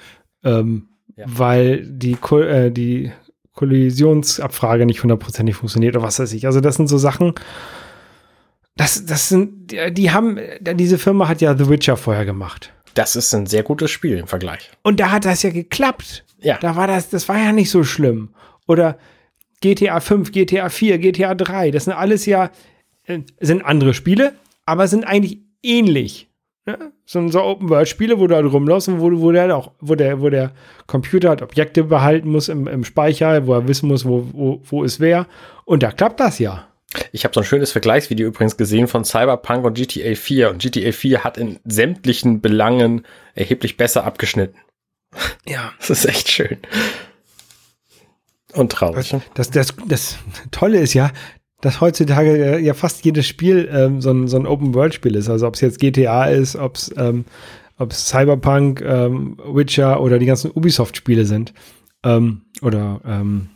ähm, 0.44 0.88
ja. 1.16 1.26
weil 1.28 1.86
die, 1.86 2.18
äh, 2.32 2.72
die 2.72 3.12
Kollisionsabfrage 3.54 4.86
nicht 4.86 5.04
hundertprozentig 5.04 5.56
funktioniert 5.56 5.96
oder 5.96 6.06
was 6.06 6.20
weiß 6.20 6.34
ich. 6.34 6.46
Also 6.46 6.60
das 6.60 6.76
sind 6.76 6.88
so 6.88 6.98
Sachen, 6.98 7.34
das, 8.76 9.06
das 9.06 9.30
sind, 9.30 9.72
die 9.72 10.12
haben, 10.12 10.40
diese 10.62 10.98
Firma 10.98 11.28
hat 11.28 11.42
ja 11.42 11.56
The 11.56 11.70
Witcher 11.70 11.96
vorher 11.96 12.26
gemacht. 12.26 12.74
Das 12.96 13.16
ist 13.16 13.34
ein 13.34 13.46
sehr 13.46 13.64
gutes 13.64 13.92
Spiel 13.92 14.18
im 14.18 14.28
Vergleich. 14.28 14.72
Und 14.82 15.00
da 15.00 15.12
hat 15.12 15.26
das 15.26 15.44
ja 15.44 15.52
geklappt. 15.52 16.26
Ja. 16.40 16.58
Da 16.60 16.76
war 16.76 16.88
das, 16.88 17.10
das 17.10 17.30
war 17.30 17.38
ja 17.38 17.52
nicht 17.52 17.70
so 17.70 17.84
schlimm. 17.84 18.30
Oder 18.68 18.98
GTA 19.62 20.00
5, 20.00 20.32
GTA 20.32 20.70
4, 20.70 20.98
GTA 20.98 21.36
3, 21.36 21.72
das 21.72 21.86
sind 21.86 21.94
alles 21.94 22.26
ja, 22.26 22.52
äh, 23.06 23.20
sind 23.40 23.64
andere 23.64 23.94
Spiele, 23.94 24.34
aber 24.66 24.88
sind 24.88 25.06
eigentlich 25.06 25.40
ähnlich. 25.62 26.28
Ja, 26.66 26.78
so, 27.06 27.28
so 27.28 27.42
Open-World-Spiele, 27.42 28.20
wo 28.20 28.28
du 28.28 28.36
halt 28.36 28.52
rumläufst 28.52 28.88
und 28.88 29.02
wo, 29.02 29.12
wo, 29.20 29.32
der 29.34 29.56
auch, 29.56 29.72
wo, 29.82 29.96
der, 29.96 30.22
wo 30.22 30.30
der 30.30 30.54
Computer 30.88 31.30
halt 31.30 31.42
Objekte 31.42 31.84
behalten 31.84 32.30
muss 32.32 32.48
im, 32.48 32.68
im 32.68 32.86
Speicher, 32.86 33.46
wo 33.48 33.54
er 33.54 33.68
wissen 33.68 33.90
muss, 33.90 34.06
wo, 34.06 34.26
wo, 34.32 34.62
wo 34.64 34.84
es 34.84 35.02
wäre. 35.02 35.28
Und 35.66 35.84
da 35.84 35.92
klappt 35.92 36.22
das 36.22 36.40
ja. 36.40 36.68
Ich 37.12 37.26
habe 37.26 37.34
so 37.34 37.42
ein 37.42 37.46
schönes 37.46 37.72
Vergleichsvideo 37.72 38.28
übrigens 38.28 38.56
gesehen 38.56 38.88
von 38.88 39.04
Cyberpunk 39.04 39.66
und 39.66 39.74
GTA 39.74 40.16
4. 40.16 40.52
Und 40.52 40.62
GTA 40.62 40.92
4 40.92 41.24
hat 41.24 41.38
in 41.38 41.60
sämtlichen 41.66 42.40
Belangen 42.40 43.06
erheblich 43.36 43.76
besser 43.78 44.06
abgeschnitten. 44.06 44.60
Ja. 45.46 45.74
Das 45.80 45.90
ist 45.90 46.06
echt 46.06 46.30
schön. 46.30 46.58
Und 48.54 48.72
traurig. 48.72 49.16
Das, 49.34 49.50
das, 49.50 49.74
das 49.88 50.18
Tolle 50.52 50.80
ist 50.80 50.94
ja, 50.94 51.12
dass 51.64 51.80
heutzutage 51.80 52.60
ja 52.60 52.74
fast 52.74 53.06
jedes 53.06 53.26
Spiel 53.26 53.70
ähm, 53.72 54.02
so 54.02 54.12
ein, 54.12 54.28
so 54.28 54.38
ein 54.38 54.46
Open-World-Spiel 54.46 55.16
ist. 55.16 55.30
Also 55.30 55.48
ob 55.48 55.56
es 55.56 55.62
jetzt 55.62 55.80
GTA 55.80 56.26
ist, 56.26 56.58
ob 56.58 56.76
es 56.76 56.94
ähm, 56.98 57.24
Cyberpunk, 57.90 58.82
ähm, 58.82 59.38
Witcher 59.46 60.02
oder 60.02 60.20
die 60.20 60.26
ganzen 60.26 60.52
Ubisoft-Spiele 60.52 61.24
sind. 61.24 61.54
Ähm, 62.04 62.42
oder 62.62 63.00
ähm, 63.06 63.48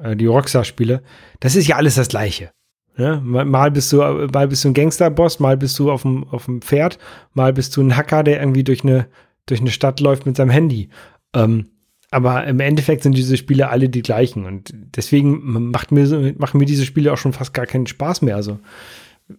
äh, 0.00 0.16
die 0.16 0.26
Rockstar-Spiele. 0.26 1.02
Das 1.38 1.54
ist 1.54 1.68
ja 1.68 1.76
alles 1.76 1.94
das 1.94 2.08
Gleiche. 2.08 2.50
Ja? 2.98 3.20
Mal 3.20 3.70
bist 3.70 3.92
du, 3.92 3.98
mal 3.98 4.48
bist 4.48 4.64
du 4.64 4.70
ein 4.70 4.74
Gangster-Boss, 4.74 5.38
mal 5.38 5.56
bist 5.56 5.78
du 5.78 5.92
auf 5.92 6.02
dem, 6.02 6.24
auf 6.24 6.46
dem 6.46 6.62
Pferd, 6.62 6.98
mal 7.32 7.52
bist 7.52 7.76
du 7.76 7.82
ein 7.82 7.96
Hacker, 7.96 8.24
der 8.24 8.40
irgendwie 8.40 8.64
durch 8.64 8.82
eine, 8.82 9.06
durch 9.46 9.60
eine 9.60 9.70
Stadt 9.70 10.00
läuft 10.00 10.26
mit 10.26 10.36
seinem 10.36 10.50
Handy. 10.50 10.88
Ähm, 11.32 11.68
aber 12.10 12.44
im 12.44 12.60
Endeffekt 12.60 13.02
sind 13.02 13.16
diese 13.16 13.36
Spiele 13.36 13.68
alle 13.68 13.88
die 13.88 14.02
gleichen 14.02 14.46
und 14.46 14.72
deswegen 14.74 15.70
macht 15.70 15.92
mir, 15.92 16.34
machen 16.38 16.58
mir 16.58 16.66
diese 16.66 16.84
Spiele 16.84 17.12
auch 17.12 17.18
schon 17.18 17.32
fast 17.32 17.52
gar 17.52 17.66
keinen 17.66 17.86
Spaß 17.86 18.22
mehr. 18.22 18.36
Also, 18.36 18.60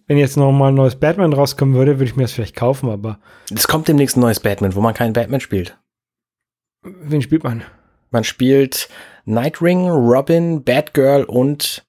wenn 0.06 0.18
jetzt 0.18 0.36
noch 0.36 0.52
mal 0.52 0.68
ein 0.68 0.74
neues 0.74 0.96
Batman 0.96 1.32
rauskommen 1.32 1.74
würde, 1.74 1.98
würde 1.98 2.10
ich 2.10 2.16
mir 2.16 2.22
das 2.22 2.32
vielleicht 2.32 2.56
kaufen, 2.56 2.90
aber. 2.90 3.20
Es 3.54 3.68
kommt 3.68 3.88
demnächst 3.88 4.16
ein 4.16 4.20
neues 4.20 4.40
Batman, 4.40 4.74
wo 4.74 4.80
man 4.80 4.94
keinen 4.94 5.14
Batman 5.14 5.40
spielt. 5.40 5.78
Wen 6.82 7.22
spielt 7.22 7.42
man? 7.42 7.62
Man 8.10 8.24
spielt 8.24 8.88
Nightwing, 9.24 9.88
Robin, 9.88 10.62
Batgirl 10.62 11.24
und 11.24 11.86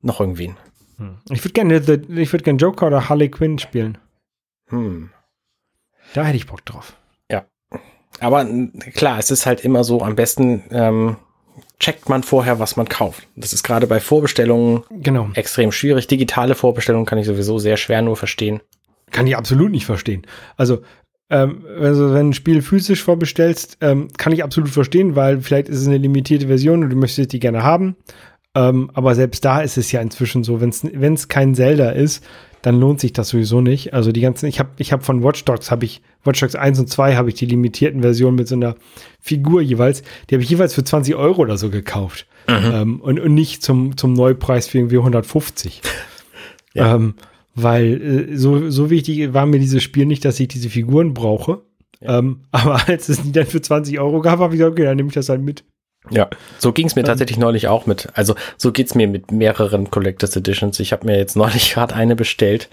noch 0.00 0.20
irgendwen. 0.20 0.56
Hm. 0.98 1.18
Ich 1.30 1.44
würde 1.44 1.52
gerne, 1.52 1.76
ich 1.76 2.32
würde 2.32 2.44
gerne 2.44 2.58
Joker 2.58 2.86
oder 2.86 3.08
Harley 3.08 3.30
Quinn 3.30 3.58
spielen. 3.58 3.98
Hm. 4.68 5.10
Da 6.14 6.24
hätte 6.24 6.36
ich 6.36 6.46
Bock 6.46 6.64
drauf. 6.64 6.96
Aber 8.20 8.46
klar, 8.94 9.18
es 9.18 9.30
ist 9.30 9.46
halt 9.46 9.64
immer 9.64 9.84
so, 9.84 10.00
am 10.00 10.14
besten 10.14 10.62
ähm, 10.70 11.16
checkt 11.78 12.08
man 12.08 12.22
vorher, 12.22 12.58
was 12.58 12.76
man 12.76 12.88
kauft. 12.88 13.26
Das 13.36 13.52
ist 13.52 13.62
gerade 13.62 13.86
bei 13.86 14.00
Vorbestellungen 14.00 14.84
genau. 14.90 15.28
extrem 15.34 15.72
schwierig. 15.72 16.06
Digitale 16.06 16.54
Vorbestellungen 16.54 17.06
kann 17.06 17.18
ich 17.18 17.26
sowieso 17.26 17.58
sehr 17.58 17.76
schwer 17.76 18.02
nur 18.02 18.16
verstehen. 18.16 18.60
Kann 19.10 19.26
ich 19.26 19.36
absolut 19.36 19.70
nicht 19.70 19.86
verstehen. 19.86 20.26
Also, 20.56 20.82
ähm, 21.30 21.64
also 21.80 22.14
wenn 22.14 22.30
ein 22.30 22.32
Spiel 22.32 22.62
physisch 22.62 23.02
vorbestellst, 23.02 23.78
ähm, 23.80 24.08
kann 24.16 24.32
ich 24.32 24.42
absolut 24.42 24.70
verstehen, 24.70 25.16
weil 25.16 25.40
vielleicht 25.40 25.68
ist 25.68 25.80
es 25.80 25.86
eine 25.86 25.98
limitierte 25.98 26.46
Version 26.46 26.82
und 26.82 26.90
du 26.90 26.96
möchtest 26.96 27.32
die 27.32 27.40
gerne 27.40 27.62
haben. 27.62 27.96
Ähm, 28.54 28.90
aber 28.94 29.14
selbst 29.14 29.44
da 29.44 29.60
ist 29.60 29.76
es 29.76 29.90
ja 29.92 30.00
inzwischen 30.00 30.44
so, 30.44 30.60
wenn 30.60 31.14
es 31.14 31.28
kein 31.28 31.54
Zelda 31.54 31.90
ist, 31.90 32.24
dann 32.64 32.80
lohnt 32.80 32.98
sich 32.98 33.12
das 33.12 33.28
sowieso 33.28 33.60
nicht. 33.60 33.92
Also 33.92 34.10
die 34.10 34.22
ganzen, 34.22 34.46
ich 34.46 34.58
habe 34.58 34.70
ich 34.78 34.90
hab 34.90 35.04
von 35.04 35.22
Watch 35.22 35.44
Dogs, 35.44 35.70
habe 35.70 35.84
ich, 35.84 36.00
Watch 36.24 36.40
Dogs 36.40 36.54
1 36.54 36.78
und 36.78 36.88
2 36.88 37.14
habe 37.14 37.28
ich 37.28 37.34
die 37.34 37.44
limitierten 37.44 38.00
Versionen 38.00 38.36
mit 38.36 38.48
so 38.48 38.54
einer 38.54 38.76
Figur 39.20 39.60
jeweils, 39.60 40.02
die 40.28 40.34
habe 40.34 40.42
ich 40.42 40.48
jeweils 40.48 40.72
für 40.72 40.82
20 40.82 41.14
Euro 41.14 41.42
oder 41.42 41.58
so 41.58 41.68
gekauft. 41.68 42.26
Mhm. 42.48 42.70
Ähm, 42.72 43.00
und, 43.02 43.20
und 43.20 43.34
nicht 43.34 43.62
zum, 43.62 43.98
zum 43.98 44.14
Neupreis 44.14 44.66
für 44.66 44.78
irgendwie 44.78 44.98
150. 44.98 45.82
Ja. 46.76 46.96
Ähm, 46.96 47.14
weil 47.54 48.32
äh, 48.32 48.36
so, 48.36 48.68
so 48.68 48.90
wichtig 48.90 49.32
war 49.32 49.46
mir 49.46 49.60
dieses 49.60 49.80
Spiel 49.80 50.06
nicht, 50.06 50.24
dass 50.24 50.40
ich 50.40 50.48
diese 50.48 50.68
Figuren 50.68 51.14
brauche. 51.14 51.62
Ja. 52.00 52.18
Ähm, 52.18 52.40
aber 52.50 52.88
als 52.88 53.08
es 53.08 53.22
die 53.22 53.30
dann 53.30 53.46
für 53.46 53.62
20 53.62 54.00
Euro 54.00 54.20
gab, 54.22 54.40
habe 54.40 54.54
ich 54.54 54.58
gesagt, 54.58 54.72
okay, 54.72 54.82
dann 54.82 54.96
nehme 54.96 55.06
ich 55.08 55.14
das 55.14 55.28
halt 55.28 55.40
mit. 55.40 55.62
Ja, 56.10 56.28
so 56.58 56.72
ging 56.72 56.86
es 56.86 56.96
mir 56.96 57.02
ähm, 57.02 57.06
tatsächlich 57.06 57.38
neulich 57.38 57.68
auch 57.68 57.86
mit. 57.86 58.08
Also 58.14 58.34
so 58.56 58.72
geht's 58.72 58.94
mir 58.94 59.08
mit 59.08 59.32
mehreren 59.32 59.90
Collectors 59.90 60.36
Editions. 60.36 60.80
Ich 60.80 60.92
habe 60.92 61.06
mir 61.06 61.16
jetzt 61.16 61.36
neulich 61.36 61.72
gerade 61.72 61.94
eine 61.94 62.16
bestellt 62.16 62.68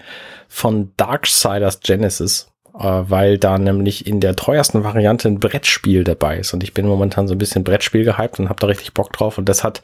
von 0.48 0.92
Darksiders 0.96 1.80
Genesis, 1.80 2.52
äh, 2.78 2.82
weil 2.82 3.38
da 3.38 3.58
nämlich 3.58 4.06
in 4.06 4.20
der 4.20 4.36
teuersten 4.36 4.84
Variante 4.84 5.28
ein 5.28 5.40
Brettspiel 5.40 6.04
dabei 6.04 6.38
ist. 6.38 6.52
Und 6.52 6.62
ich 6.62 6.74
bin 6.74 6.86
momentan 6.86 7.26
so 7.26 7.34
ein 7.34 7.38
bisschen 7.38 7.64
Brettspiel 7.64 8.04
gehypt 8.04 8.38
und 8.38 8.48
habe 8.48 8.60
da 8.60 8.66
richtig 8.66 8.92
Bock 8.92 9.12
drauf. 9.12 9.38
Und 9.38 9.48
das 9.48 9.64
hat 9.64 9.82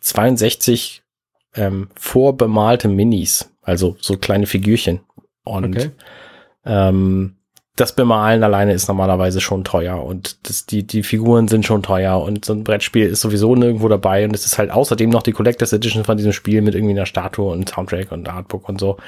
62 0.00 1.02
ähm, 1.54 1.88
vorbemalte 1.94 2.88
Minis, 2.88 3.50
also 3.62 3.96
so 4.00 4.16
kleine 4.18 4.46
Figürchen. 4.46 5.00
Und 5.44 5.76
okay. 5.76 5.90
ähm, 6.66 7.36
das 7.80 7.94
Bemalen 7.94 8.44
alleine 8.44 8.74
ist 8.74 8.88
normalerweise 8.88 9.40
schon 9.40 9.64
teuer 9.64 10.04
und 10.04 10.46
das, 10.48 10.66
die, 10.66 10.86
die 10.86 11.02
Figuren 11.02 11.48
sind 11.48 11.64
schon 11.64 11.82
teuer 11.82 12.20
und 12.20 12.44
so 12.44 12.52
ein 12.52 12.62
Brettspiel 12.62 13.06
ist 13.06 13.22
sowieso 13.22 13.54
nirgendwo 13.54 13.88
dabei 13.88 14.24
und 14.24 14.34
es 14.34 14.44
ist 14.44 14.58
halt 14.58 14.70
außerdem 14.70 15.08
noch 15.08 15.22
die 15.22 15.32
Collectors 15.32 15.72
Edition 15.72 16.04
von 16.04 16.18
diesem 16.18 16.34
Spiel 16.34 16.60
mit 16.60 16.74
irgendwie 16.74 16.92
einer 16.92 17.06
Statue 17.06 17.50
und 17.50 17.70
Soundtrack 17.70 18.12
und 18.12 18.28
Artbook 18.28 18.68
und 18.68 18.78
so. 18.78 18.98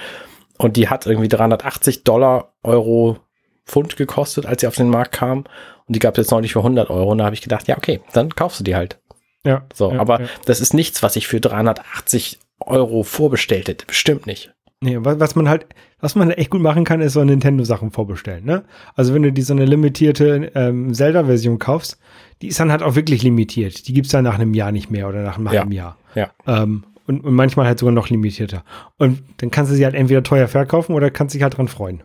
Und 0.57 0.79
die 0.79 0.89
hat 0.89 1.07
irgendwie 1.07 1.29
380 1.29 2.05
Dollar, 2.05 2.55
Euro, 2.63 3.19
Pfund 3.67 3.97
gekostet, 3.97 4.47
als 4.47 4.63
sie 4.63 4.67
auf 4.67 4.77
den 4.77 4.89
Markt 4.89 5.13
kam. 5.13 5.41
Und 5.87 5.97
die 5.97 5.99
gab 5.99 6.15
es 6.15 6.25
jetzt 6.25 6.31
neulich 6.31 6.53
für 6.53 6.61
100 6.61 6.89
Euro. 6.89 7.11
Und 7.11 7.19
da 7.19 7.25
habe 7.25 7.35
ich 7.35 7.43
gedacht, 7.43 7.69
ja, 7.69 7.77
okay, 7.77 8.01
dann 8.13 8.35
kaufst 8.35 8.61
du 8.61 8.65
die 8.65 8.77
halt. 8.77 9.01
Ja. 9.45 9.67
So, 9.75 9.93
ja, 9.93 10.01
aber 10.01 10.23
ja. 10.23 10.27
das 10.47 10.61
ist 10.61 10.73
nichts, 10.73 11.03
was 11.03 11.17
ich 11.17 11.27
für 11.27 11.41
380 11.41 12.39
Euro 12.61 13.03
vorbestellt 13.03 13.69
hätte. 13.69 13.87
Bestimmt 13.87 14.27
nicht. 14.27 14.53
Nee, 14.85 14.99
was 15.01 15.37
man 15.37 15.49
halt, 15.49 15.67
was 16.01 16.17
man 16.17 16.33
echt 16.33 16.51
gut 16.51 16.61
machen 16.61 16.83
kann, 16.85 17.01
ist 17.01 17.13
so 17.13 17.23
Nintendo-Sachen 17.23 17.93
vorbestellen, 17.93 18.45
ne? 18.45 18.65
Also 18.97 19.15
wenn 19.15 19.23
du 19.23 19.33
die 19.33 19.43
so 19.43 19.55
eine 19.55 19.65
limitierte 19.65 20.51
ähm, 20.57 20.93
Zelda-Version 20.93 21.61
kaufst, 21.61 21.99
die 22.43 22.49
ist 22.49 22.59
dann 22.59 22.73
halt 22.73 22.83
auch 22.83 22.97
wirklich 22.97 23.23
limitiert. 23.23 23.87
Die 23.87 23.93
gibt's 23.93 24.11
dann 24.11 24.25
nach 24.25 24.35
einem 24.35 24.55
Jahr 24.55 24.73
nicht 24.73 24.91
mehr 24.91 25.09
oder 25.09 25.23
nach 25.23 25.37
einem 25.37 25.47
Ja. 25.47 25.53
halben 25.61 25.71
Jahr. 25.73 25.97
Ja. 26.17 26.31
Ähm, 26.49 26.83
und, 27.07 27.25
und 27.25 27.33
manchmal 27.35 27.67
halt 27.67 27.79
sogar 27.79 27.95
noch 27.95 28.09
limitierter. 28.09 28.65
Und 28.99 29.23
dann 29.37 29.53
kannst 29.53 29.71
du 29.71 29.77
sie 29.77 29.85
halt 29.85 29.95
entweder 29.95 30.25
teuer 30.25 30.49
verkaufen 30.49 30.95
oder 30.95 31.11
kannst 31.13 31.35
dich 31.35 31.43
halt 31.45 31.57
dran 31.57 31.69
freuen. 31.69 32.03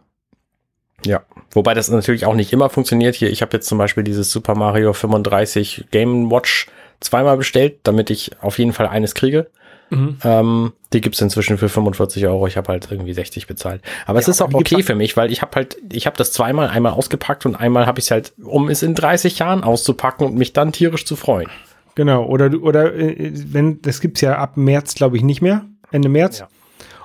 Ja, 1.04 1.24
wobei 1.52 1.74
das 1.74 1.90
natürlich 1.90 2.26
auch 2.26 2.36
nicht 2.36 2.54
immer 2.54 2.70
funktioniert. 2.70 3.16
Hier, 3.16 3.30
ich 3.32 3.42
habe 3.42 3.54
jetzt 3.58 3.68
zum 3.68 3.78
Beispiel 3.80 4.04
dieses 4.04 4.32
Super 4.32 4.56
Mario 4.56 4.94
35 4.94 5.86
Game 5.92 6.30
Watch 6.32 6.68
zweimal 7.00 7.38
bestellt, 7.38 7.80
damit 7.84 8.10
ich 8.12 8.32
auf 8.42 8.60
jeden 8.60 8.74
Fall 8.74 8.88
eines 8.88 9.16
kriege. 9.16 9.50
Mhm. 9.90 10.18
Ähm, 10.24 10.74
die 10.94 11.02
gibt's 11.02 11.22
inzwischen 11.22 11.58
für 11.58 11.70
45 11.70 12.26
Euro. 12.28 12.48
Ich 12.48 12.58
habe 12.58 12.70
halt 12.70 12.88
irgendwie 12.92 13.14
60 13.14 13.48
bezahlt. 13.48 13.82
Aber 14.06 14.20
es 14.20 14.28
Ja, 14.28 14.32
ist 14.32 14.42
auch 14.42 14.54
okay 14.54 14.84
für 14.84 14.96
mich, 14.96 15.18
weil 15.18 15.32
ich 15.32 15.42
habe 15.42 15.56
halt, 15.56 15.78
ich 15.92 16.06
habe 16.06 16.18
das 16.18 16.32
zweimal, 16.32 16.68
einmal 16.70 16.94
ausgepackt 16.94 17.46
und 17.46 17.56
einmal 17.56 17.86
habe 17.86 18.00
ich 18.00 18.12
halt, 18.12 18.34
um 18.44 18.70
es 18.70 18.84
in 18.84 18.96
30 18.96 19.40
Jahren 19.40 19.64
auszupacken 19.64 20.26
und 20.28 20.36
mich 20.36 20.54
dann 20.54 20.72
tierisch 20.72 21.06
zu 21.06 21.16
freuen. 21.16 21.50
Genau, 21.96 22.26
oder 22.26 22.50
du, 22.50 22.60
oder 22.62 22.94
äh, 22.94 23.32
wenn, 23.34 23.82
das 23.82 24.02
gibt's 24.02 24.22
ja 24.22 24.38
ab 24.38 24.56
März, 24.58 24.96
glaube 24.96 25.18
ich, 25.18 25.24
nicht 25.24 25.42
mehr. 25.42 25.66
Ende 25.92 26.10
März. 26.10 26.40
Ja. 26.40 26.48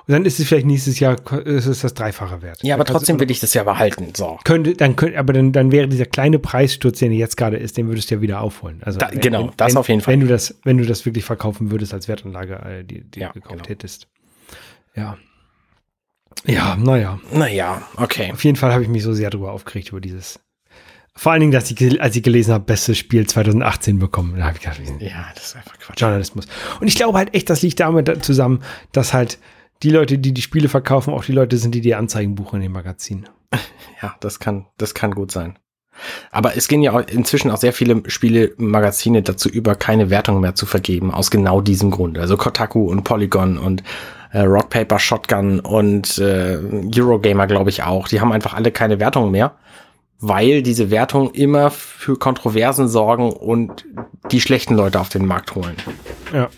Und 0.05 0.11
dann 0.11 0.25
ist 0.25 0.37
es 0.39 0.47
vielleicht 0.47 0.65
nächstes 0.65 0.99
Jahr, 0.99 1.15
ist 1.45 1.65
es 1.65 1.79
das 1.81 1.93
Dreifache 1.93 2.41
wert. 2.41 2.61
Ja, 2.61 2.75
aber 2.75 2.83
kannst 2.83 2.99
trotzdem 2.99 3.17
du- 3.17 3.21
will 3.23 3.31
ich 3.31 3.39
das 3.39 3.53
ja 3.53 3.63
behalten. 3.63 4.13
So. 4.15 4.37
könnte, 4.43 4.73
dann 4.73 4.95
könnte, 4.97 5.17
aber 5.17 5.31
dann, 5.33 5.53
dann 5.53 5.71
wäre 5.71 5.87
dieser 5.87 6.05
kleine 6.05 6.39
Preissturz, 6.39 6.99
den 6.99 7.13
jetzt 7.13 7.37
gerade 7.37 7.55
ist, 7.57 7.77
den 7.77 7.87
würdest 7.87 8.11
du 8.11 8.15
ja 8.15 8.21
wieder 8.21 8.41
aufholen. 8.41 8.81
Also 8.83 8.99
Da- 8.99 9.09
genau, 9.11 9.51
das 9.55 9.71
wenn, 9.71 9.77
auf 9.77 9.87
jeden 9.87 10.01
Fall. 10.01 10.13
Wenn 10.13 10.19
du 10.19 10.27
das, 10.27 10.55
wenn 10.63 10.77
du 10.77 10.85
das 10.85 11.05
wirklich 11.05 11.23
verkaufen 11.23 11.71
würdest 11.71 11.93
als 11.93 12.07
Wertanlage, 12.09 12.55
äh, 12.55 12.83
die, 12.83 13.01
die 13.09 13.19
Ja, 13.21 13.27
du 13.29 13.35
gekauft 13.35 13.53
genau. 13.59 13.69
hättest. 13.69 14.07
Ja. 14.95 15.17
Ja, 16.45 16.75
naja. 16.75 17.19
Naja, 17.31 17.81
okay. 17.95 18.31
Auf 18.33 18.43
jeden 18.43 18.57
Fall 18.57 18.73
habe 18.73 18.83
ich 18.83 18.89
mich 18.89 19.03
so 19.03 19.13
sehr 19.13 19.29
darüber 19.29 19.51
aufgeregt 19.53 19.89
über 19.89 20.01
dieses. 20.01 20.39
Vor 21.15 21.31
allen 21.31 21.41
Dingen, 21.41 21.51
dass 21.51 21.69
ich, 21.69 22.01
als 22.01 22.15
ich 22.15 22.23
gelesen 22.23 22.53
habe, 22.53 22.65
bestes 22.65 22.97
Spiel 22.97 23.27
2018 23.27 23.99
bekommen. 23.99 24.35
Da 24.37 24.45
habe 24.45 24.57
ich 24.57 24.63
gedacht, 24.63 24.81
Ja, 24.99 25.27
das 25.35 25.45
ist 25.45 25.55
einfach 25.55 25.77
Quatsch. 25.77 26.01
Journalismus. 26.01 26.47
Und 26.81 26.87
ich 26.87 26.95
glaube 26.95 27.17
halt 27.19 27.33
echt, 27.35 27.49
das 27.51 27.61
liegt 27.61 27.79
damit 27.79 28.07
da- 28.07 28.19
zusammen, 28.19 28.63
dass 28.91 29.13
halt 29.13 29.37
die 29.83 29.89
Leute, 29.89 30.17
die 30.17 30.33
die 30.33 30.41
Spiele 30.41 30.69
verkaufen, 30.69 31.13
auch 31.13 31.25
die 31.25 31.33
Leute 31.33 31.57
sind, 31.57 31.75
die 31.75 31.81
die 31.81 31.95
Anzeigen 31.95 32.35
buchen 32.35 32.57
in 32.57 32.63
den 32.63 32.71
Magazinen. 32.71 33.29
Ja, 34.01 34.15
das 34.19 34.39
kann, 34.39 34.65
das 34.77 34.93
kann 34.93 35.11
gut 35.11 35.31
sein. 35.31 35.57
Aber 36.29 36.57
es 36.57 36.67
gehen 36.67 36.81
ja 36.81 36.91
auch 36.91 37.07
inzwischen 37.07 37.51
auch 37.51 37.57
sehr 37.57 37.71
viele 37.71 38.03
Spiele-Magazine 38.05 39.21
dazu 39.21 39.47
über, 39.47 39.75
keine 39.75 40.09
Wertung 40.09 40.41
mehr 40.41 40.55
zu 40.55 40.65
vergeben, 40.65 41.09
aus 41.09 41.31
genau 41.31 41.61
diesem 41.61 41.89
Grund. 41.89 42.17
Also 42.17 42.35
Kotaku 42.35 42.89
und 42.89 43.03
Polygon 43.03 43.57
und 43.57 43.81
äh, 44.33 44.41
Rock 44.41 44.69
Paper 44.71 44.99
Shotgun 44.99 45.61
und 45.61 46.17
äh, 46.17 46.59
Eurogamer, 46.93 47.47
glaube 47.47 47.69
ich, 47.69 47.83
auch. 47.83 48.09
Die 48.09 48.19
haben 48.19 48.33
einfach 48.33 48.55
alle 48.55 48.71
keine 48.71 48.99
Wertung 48.99 49.31
mehr, 49.31 49.55
weil 50.19 50.63
diese 50.63 50.89
Wertungen 50.89 51.31
immer 51.31 51.71
für 51.71 52.17
Kontroversen 52.17 52.89
sorgen 52.89 53.31
und 53.31 53.85
die 54.31 54.41
schlechten 54.41 54.75
Leute 54.75 54.99
auf 54.99 55.09
den 55.09 55.25
Markt 55.25 55.55
holen. 55.55 55.75
Ja. 56.33 56.49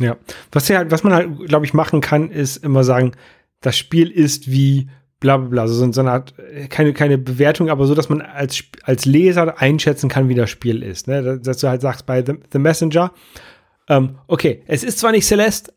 Ja. 0.00 0.16
Was 0.52 0.68
ja 0.68 0.78
halt, 0.78 0.90
was 0.90 1.04
man 1.04 1.14
halt, 1.14 1.46
glaube 1.46 1.64
ich, 1.64 1.72
machen 1.74 2.00
kann, 2.00 2.30
ist 2.30 2.58
immer 2.58 2.84
sagen, 2.84 3.12
das 3.60 3.76
Spiel 3.78 4.10
ist 4.10 4.50
wie 4.50 4.88
bla 5.20 5.38
bla 5.38 5.48
bla. 5.48 5.62
Also 5.62 5.74
so, 5.74 5.90
so 5.92 6.00
eine 6.02 6.10
Art, 6.12 6.34
äh, 6.38 6.66
keine, 6.68 6.92
keine 6.92 7.16
Bewertung, 7.18 7.70
aber 7.70 7.86
so, 7.86 7.94
dass 7.94 8.08
man 8.10 8.20
als, 8.20 8.62
als 8.82 9.06
Leser 9.06 9.58
einschätzen 9.60 10.08
kann, 10.10 10.28
wie 10.28 10.34
das 10.34 10.50
Spiel 10.50 10.82
ist. 10.82 11.08
Ne? 11.08 11.38
Dass- 11.40 11.58
du 11.58 11.68
halt 11.68 11.80
sagst 11.80 12.04
bei 12.06 12.22
The, 12.24 12.34
The 12.52 12.58
Messenger, 12.58 13.12
ähm, 13.88 14.18
okay, 14.26 14.62
es 14.66 14.84
ist 14.84 14.98
zwar 14.98 15.12
nicht 15.12 15.26
Celeste, 15.26 15.72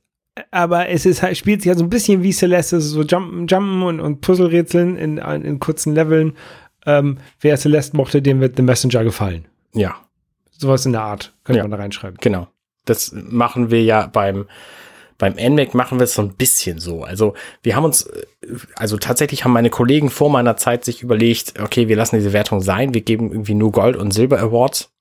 aber 0.51 0.89
es 0.89 1.05
ist 1.05 1.22
halt, 1.24 1.38
spielt 1.38 1.61
sich 1.61 1.70
halt 1.70 1.80
so 1.80 1.86
ein 1.86 1.89
bisschen 1.89 2.22
wie 2.24 2.32
Celeste, 2.34 2.82
so 2.82 3.03
Jumpen, 3.03 3.47
Jumpen 3.47 3.84
und, 3.84 3.99
und 4.01 4.22
Puzzlerätseln 4.22 4.97
in, 4.97 5.17
in 5.17 5.59
kurzen 5.59 5.93
Leveln. 5.95 6.34
Ähm, 6.86 7.17
wer 7.39 7.55
Celeste 7.57 7.95
mochte, 7.95 8.22
dem 8.22 8.39
wird 8.41 8.57
The 8.57 8.63
Messenger 8.63 9.03
gefallen. 9.03 9.45
Ja, 9.74 9.95
Sowas 10.51 10.86
in 10.86 10.91
der 10.91 11.01
Art 11.01 11.34
könnte 11.45 11.57
Ja. 11.59 11.63
man 11.63 11.72
da 11.72 11.78
reinschreiben. 11.78 12.17
Genau. 12.20 12.47
Das 12.86 13.12
machen 13.14 13.72
wir 13.72 13.84
ja 13.84 14.08
beim, 14.08 14.48
beim 15.18 15.34
NMAC 15.34 15.74
machen 15.74 16.00
wir 16.00 16.06
es 16.06 16.14
so 16.14 16.22
ein 16.22 16.34
bisschen 16.36 16.80
so. 16.80 17.04
Also 17.04 17.34
wir 17.62 17.76
haben 17.76 17.86
uns, 17.86 18.04
äh, 18.04 18.26
also 18.76 18.98
tatsächlich 18.98 19.44
haben 19.44 19.52
meine 19.52 19.70
Kollegen 19.70 20.10
vor 20.10 20.30
meiner 20.30 20.58
Zeit 20.58 20.86
sich 20.86 21.04
überlegt, 21.04 21.60
okay, 21.62 21.88
wir 21.88 21.96
lassen 21.96 22.18
diese 22.18 22.34
Wertung 22.34 22.62
sein, 22.62 22.94
wir 22.94 23.02
geben 23.02 23.32
irgendwie 23.32 23.56
nur 23.56 23.72
Gold- 23.72 23.98
und 23.98 24.12
Silber-Awards. 24.12 24.92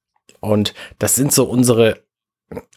Und 0.40 0.74
das 0.98 1.14
sind 1.14 1.32
so 1.32 1.44
unsere 1.44 2.02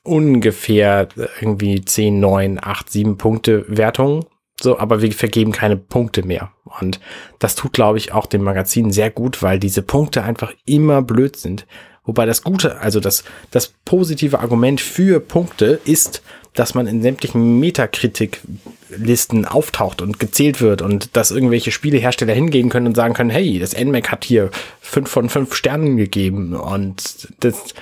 ungefähr 0.03 1.07
irgendwie 1.39 1.83
10, 1.83 2.19
9, 2.19 2.59
8, 2.61 2.89
7 2.89 3.17
Punkte 3.17 3.65
Wertungen. 3.67 4.25
So, 4.59 4.77
aber 4.77 5.01
wir 5.01 5.11
vergeben 5.11 5.51
keine 5.51 5.77
Punkte 5.77 6.23
mehr. 6.23 6.51
Und 6.79 6.99
das 7.39 7.55
tut, 7.55 7.73
glaube 7.73 7.97
ich, 7.97 8.13
auch 8.13 8.27
dem 8.27 8.43
Magazin 8.43 8.91
sehr 8.91 9.09
gut, 9.09 9.41
weil 9.41 9.59
diese 9.59 9.81
Punkte 9.81 10.23
einfach 10.23 10.53
immer 10.65 11.01
blöd 11.01 11.35
sind. 11.35 11.65
Wobei 12.11 12.25
das 12.25 12.43
Gute, 12.43 12.77
also 12.81 12.99
das, 12.99 13.23
das 13.51 13.73
positive 13.85 14.41
Argument 14.41 14.81
für 14.81 15.21
Punkte 15.21 15.79
ist, 15.85 16.21
dass 16.53 16.75
man 16.75 16.85
in 16.85 17.01
sämtlichen 17.01 17.57
Metakritik-Listen 17.61 19.45
auftaucht 19.45 20.01
und 20.01 20.19
gezählt 20.19 20.59
wird 20.59 20.81
und 20.81 21.15
dass 21.15 21.31
irgendwelche 21.31 21.71
Spielehersteller 21.71 22.33
hingehen 22.33 22.67
können 22.67 22.87
und 22.87 22.95
sagen 22.95 23.13
können, 23.13 23.29
hey, 23.29 23.59
das 23.59 23.81
NMAC 23.81 24.11
hat 24.11 24.25
hier 24.25 24.51
fünf 24.81 25.09
von 25.09 25.29
fünf 25.29 25.55
Sternen 25.55 25.95
gegeben 25.95 26.53
und 26.53 27.29
das, 27.39 27.73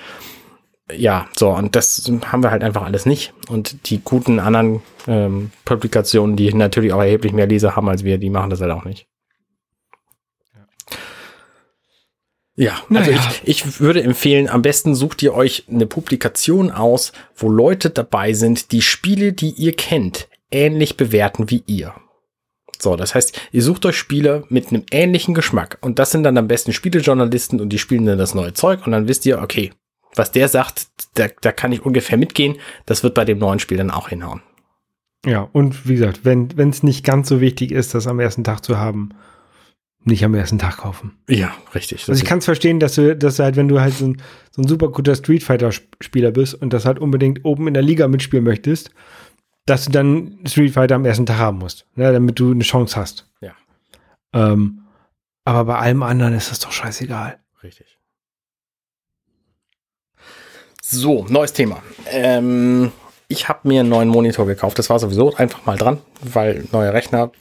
ja, 0.95 1.27
so, 1.35 1.49
und 1.49 1.75
das 1.75 2.11
haben 2.27 2.43
wir 2.43 2.51
halt 2.51 2.63
einfach 2.63 2.83
alles 2.83 3.07
nicht. 3.07 3.33
Und 3.49 3.89
die 3.89 3.99
guten 4.03 4.39
anderen 4.39 4.83
ähm, 5.07 5.49
Publikationen, 5.65 6.35
die 6.35 6.53
natürlich 6.53 6.93
auch 6.93 7.01
erheblich 7.01 7.33
mehr 7.33 7.47
Leser 7.47 7.75
haben 7.75 7.89
als 7.89 8.03
wir, 8.03 8.19
die 8.19 8.29
machen 8.29 8.51
das 8.51 8.61
halt 8.61 8.73
auch 8.73 8.85
nicht. 8.85 9.07
Ja, 12.59 12.73
also 12.93 13.11
Naja. 13.11 13.31
ich, 13.45 13.63
ich 13.63 13.79
würde 13.79 14.03
empfehlen, 14.03 14.49
am 14.49 14.61
besten 14.61 14.93
sucht 14.93 15.23
ihr 15.23 15.33
euch 15.33 15.63
eine 15.71 15.85
Publikation 15.85 16.71
aus, 16.71 17.13
wo 17.33 17.49
Leute 17.49 17.89
dabei 17.89 18.33
sind, 18.33 18.73
die 18.73 18.81
Spiele, 18.81 19.31
die 19.31 19.51
ihr 19.51 19.73
kennt, 19.73 20.27
ähnlich 20.51 20.97
bewerten 20.97 21.49
wie 21.49 21.63
ihr. 21.67 21.93
So, 22.77 22.97
das 22.97 23.15
heißt, 23.15 23.39
ihr 23.53 23.61
sucht 23.61 23.85
euch 23.85 23.95
Spiele 23.97 24.43
mit 24.49 24.73
einem 24.73 24.83
ähnlichen 24.91 25.33
Geschmack 25.33 25.77
und 25.79 25.99
das 25.99 26.11
sind 26.11 26.23
dann 26.23 26.37
am 26.37 26.49
besten 26.49 26.73
Spielejournalisten 26.73 27.61
und 27.61 27.69
die 27.69 27.79
spielen 27.79 28.05
dann 28.05 28.17
das 28.17 28.35
neue 28.35 28.53
Zeug 28.53 28.85
und 28.85 28.91
dann 28.91 29.07
wisst 29.07 29.25
ihr, 29.25 29.41
okay, 29.41 29.71
was 30.13 30.33
der 30.33 30.49
sagt, 30.49 30.87
da, 31.13 31.27
da 31.39 31.53
kann 31.53 31.71
ich 31.71 31.85
ungefähr 31.85 32.17
mitgehen, 32.17 32.57
das 32.85 33.03
wird 33.03 33.13
bei 33.13 33.23
dem 33.23 33.37
neuen 33.37 33.59
Spiel 33.59 33.77
dann 33.77 33.89
auch 33.89 34.09
hinhauen. 34.09 34.41
Ja, 35.25 35.47
und 35.53 35.87
wie 35.87 35.95
gesagt, 35.95 36.25
wenn 36.25 36.49
es 36.57 36.83
nicht 36.83 37.05
ganz 37.05 37.29
so 37.29 37.39
wichtig 37.39 37.71
ist, 37.71 37.93
das 37.93 38.05
am 38.05 38.19
ersten 38.19 38.43
Tag 38.43 38.65
zu 38.65 38.77
haben, 38.77 39.11
nicht 40.03 40.23
am 40.23 40.33
ersten 40.33 40.59
Tag 40.59 40.77
kaufen. 40.77 41.17
Ja, 41.27 41.53
richtig. 41.75 42.07
Also 42.07 42.21
ich 42.21 42.27
kann 42.27 42.39
es 42.39 42.45
verstehen, 42.45 42.79
dass 42.79 42.95
du, 42.95 43.15
dass 43.15 43.37
du 43.37 43.43
halt, 43.43 43.55
wenn 43.55 43.67
du 43.67 43.81
halt 43.81 43.93
so 43.93 44.05
ein, 44.07 44.21
so 44.51 44.61
ein 44.61 44.67
super 44.67 44.89
guter 44.89 45.15
Street 45.15 45.43
Fighter-Spieler 45.43 46.31
bist 46.31 46.55
und 46.55 46.71
das 46.73 46.85
halt 46.85 46.99
unbedingt 46.99 47.43
oben 47.45 47.67
in 47.67 47.73
der 47.73 47.83
Liga 47.83 48.07
mitspielen 48.07 48.45
möchtest, 48.45 48.91
dass 49.65 49.85
du 49.85 49.91
dann 49.91 50.39
Street 50.45 50.73
Fighter 50.73 50.95
am 50.95 51.05
ersten 51.05 51.25
Tag 51.25 51.37
haben 51.37 51.59
musst, 51.59 51.85
ne, 51.95 52.11
damit 52.11 52.39
du 52.39 52.51
eine 52.51 52.63
Chance 52.63 52.95
hast. 52.95 53.29
Ja. 53.41 53.53
Ähm, 54.33 54.81
aber 55.45 55.65
bei 55.65 55.77
allem 55.77 56.03
anderen 56.03 56.33
ist 56.33 56.51
das 56.51 56.59
doch 56.59 56.71
scheißegal. 56.71 57.37
Richtig. 57.61 57.97
So, 60.81 61.25
neues 61.29 61.53
Thema. 61.53 61.83
Ähm, 62.07 62.91
ich 63.27 63.47
habe 63.47 63.67
mir 63.67 63.81
einen 63.81 63.89
neuen 63.89 64.09
Monitor 64.09 64.47
gekauft. 64.47 64.79
Das 64.79 64.89
war 64.89 64.97
sowieso 64.97 65.35
einfach 65.35 65.65
mal 65.65 65.77
dran, 65.77 65.99
weil 66.21 66.67
neuer 66.71 66.93
Rechner 66.93 67.31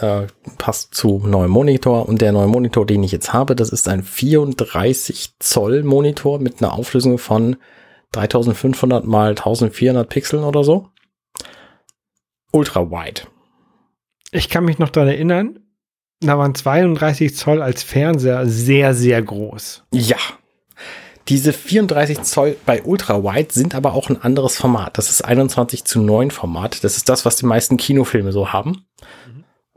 äh, 0.00 0.26
passt 0.58 0.94
zu 0.94 1.22
neuem 1.24 1.50
Monitor. 1.50 2.08
Und 2.08 2.20
der 2.20 2.32
neue 2.32 2.46
Monitor, 2.46 2.86
den 2.86 3.02
ich 3.02 3.12
jetzt 3.12 3.32
habe, 3.32 3.56
das 3.56 3.70
ist 3.70 3.88
ein 3.88 4.02
34 4.02 5.34
Zoll 5.38 5.82
Monitor 5.82 6.38
mit 6.38 6.62
einer 6.62 6.72
Auflösung 6.72 7.18
von 7.18 7.56
3500 8.12 9.04
mal 9.04 9.30
1400 9.30 10.08
Pixeln 10.08 10.44
oder 10.44 10.64
so. 10.64 10.88
Ultra 12.52 12.90
wide. 12.90 13.22
Ich 14.32 14.48
kann 14.48 14.64
mich 14.64 14.78
noch 14.78 14.90
daran 14.90 15.08
erinnern, 15.08 15.58
da 16.20 16.36
waren 16.36 16.54
32 16.54 17.34
Zoll 17.34 17.62
als 17.62 17.82
Fernseher 17.82 18.46
sehr, 18.46 18.94
sehr 18.94 19.22
groß. 19.22 19.84
Ja. 19.92 20.18
Diese 21.28 21.52
34 21.52 22.22
Zoll 22.22 22.56
bei 22.66 22.82
Ultra 22.82 23.22
Wide 23.22 23.52
sind 23.52 23.74
aber 23.74 23.94
auch 23.94 24.10
ein 24.10 24.20
anderes 24.20 24.56
Format. 24.56 24.98
Das 24.98 25.10
ist 25.10 25.22
21 25.22 25.84
zu 25.84 26.00
9 26.00 26.30
Format. 26.30 26.82
Das 26.82 26.96
ist 26.96 27.08
das, 27.08 27.24
was 27.24 27.36
die 27.36 27.46
meisten 27.46 27.76
Kinofilme 27.76 28.32
so 28.32 28.52
haben. 28.52 28.84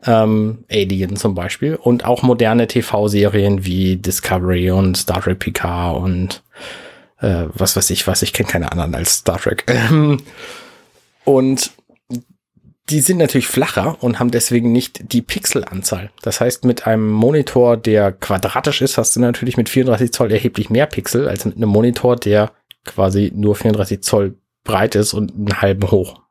Ähm, 0.05 0.65
Alien 0.69 1.15
zum 1.15 1.35
Beispiel. 1.35 1.75
Und 1.75 2.05
auch 2.05 2.23
moderne 2.23 2.67
TV-Serien 2.67 3.65
wie 3.65 3.97
Discovery 3.97 4.71
und 4.71 4.97
Star 4.97 5.21
Trek 5.21 5.39
Picard 5.39 5.97
und 5.97 6.43
äh, 7.19 7.45
was 7.53 7.75
weiß 7.75 7.89
ich 7.89 8.05
was. 8.07 8.21
Ich 8.21 8.33
kenne 8.33 8.49
keine 8.49 8.71
anderen 8.71 8.95
als 8.95 9.19
Star 9.19 9.39
Trek. 9.39 9.65
und 11.23 11.71
die 12.89 12.99
sind 12.99 13.17
natürlich 13.17 13.47
flacher 13.47 13.97
und 14.03 14.19
haben 14.19 14.31
deswegen 14.31 14.71
nicht 14.73 15.13
die 15.13 15.21
Pixelanzahl. 15.21 16.11
Das 16.21 16.41
heißt, 16.41 16.65
mit 16.65 16.85
einem 16.85 17.09
Monitor, 17.09 17.77
der 17.77 18.11
quadratisch 18.11 18.81
ist, 18.81 18.97
hast 18.97 19.15
du 19.15 19.21
natürlich 19.21 19.55
mit 19.55 19.69
34 19.69 20.11
Zoll 20.11 20.31
erheblich 20.31 20.69
mehr 20.69 20.85
Pixel 20.85 21.29
als 21.29 21.45
mit 21.45 21.55
einem 21.55 21.69
Monitor, 21.69 22.17
der 22.17 22.51
quasi 22.83 23.31
nur 23.33 23.55
34 23.55 24.01
Zoll 24.01 24.35
breit 24.65 24.95
ist 24.95 25.13
und 25.13 25.33
einen 25.33 25.61
halben 25.61 25.89
hoch. 25.91 26.21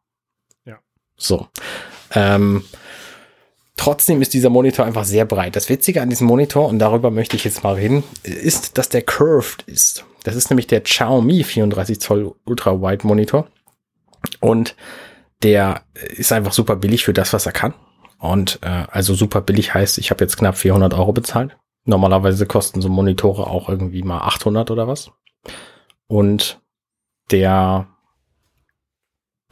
Ja. 0.66 0.78
So. 1.16 1.48
Ähm, 2.14 2.64
trotzdem 3.76 4.22
ist 4.22 4.34
dieser 4.34 4.50
Monitor 4.50 4.84
einfach 4.84 5.04
sehr 5.04 5.24
breit. 5.24 5.56
Das 5.56 5.68
Witzige 5.68 6.02
an 6.02 6.10
diesem 6.10 6.26
Monitor, 6.26 6.68
und 6.68 6.78
darüber 6.78 7.10
möchte 7.10 7.36
ich 7.36 7.44
jetzt 7.44 7.62
mal 7.64 7.74
reden, 7.74 8.04
ist, 8.22 8.78
dass 8.78 8.88
der 8.88 9.02
curved 9.02 9.62
ist. 9.62 10.04
Das 10.24 10.36
ist 10.36 10.50
nämlich 10.50 10.66
der 10.66 10.82
Xiaomi 10.82 11.42
34 11.42 12.00
Zoll 12.00 12.34
Ultra 12.44 12.80
Wide 12.80 13.06
Monitor. 13.06 13.48
Und 14.40 14.76
der 15.42 15.82
ist 16.16 16.32
einfach 16.32 16.52
super 16.52 16.76
billig 16.76 17.04
für 17.04 17.12
das, 17.12 17.32
was 17.32 17.46
er 17.46 17.52
kann. 17.52 17.74
Und 18.18 18.60
äh, 18.62 18.84
also 18.88 19.14
super 19.14 19.40
billig 19.40 19.74
heißt, 19.74 19.98
ich 19.98 20.10
habe 20.10 20.22
jetzt 20.22 20.36
knapp 20.36 20.56
400 20.56 20.94
Euro 20.94 21.12
bezahlt. 21.12 21.56
Normalerweise 21.84 22.46
kosten 22.46 22.80
so 22.80 22.88
Monitore 22.88 23.48
auch 23.48 23.68
irgendwie 23.68 24.04
mal 24.04 24.20
800 24.20 24.70
oder 24.70 24.86
was. 24.86 25.10
Und 26.06 26.60
der 27.32 27.88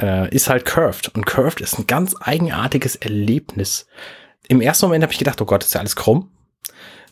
äh, 0.00 0.34
ist 0.34 0.48
halt 0.48 0.64
curved. 0.64 1.08
Und 1.14 1.26
curved 1.26 1.60
ist 1.60 1.78
ein 1.78 1.86
ganz 1.86 2.14
eigenartiges 2.20 2.96
Erlebnis. 2.96 3.86
Im 4.48 4.60
ersten 4.60 4.86
Moment 4.86 5.02
habe 5.02 5.12
ich 5.12 5.18
gedacht, 5.18 5.40
oh 5.40 5.44
Gott, 5.44 5.64
ist 5.64 5.74
ja 5.74 5.80
alles 5.80 5.96
krumm. 5.96 6.30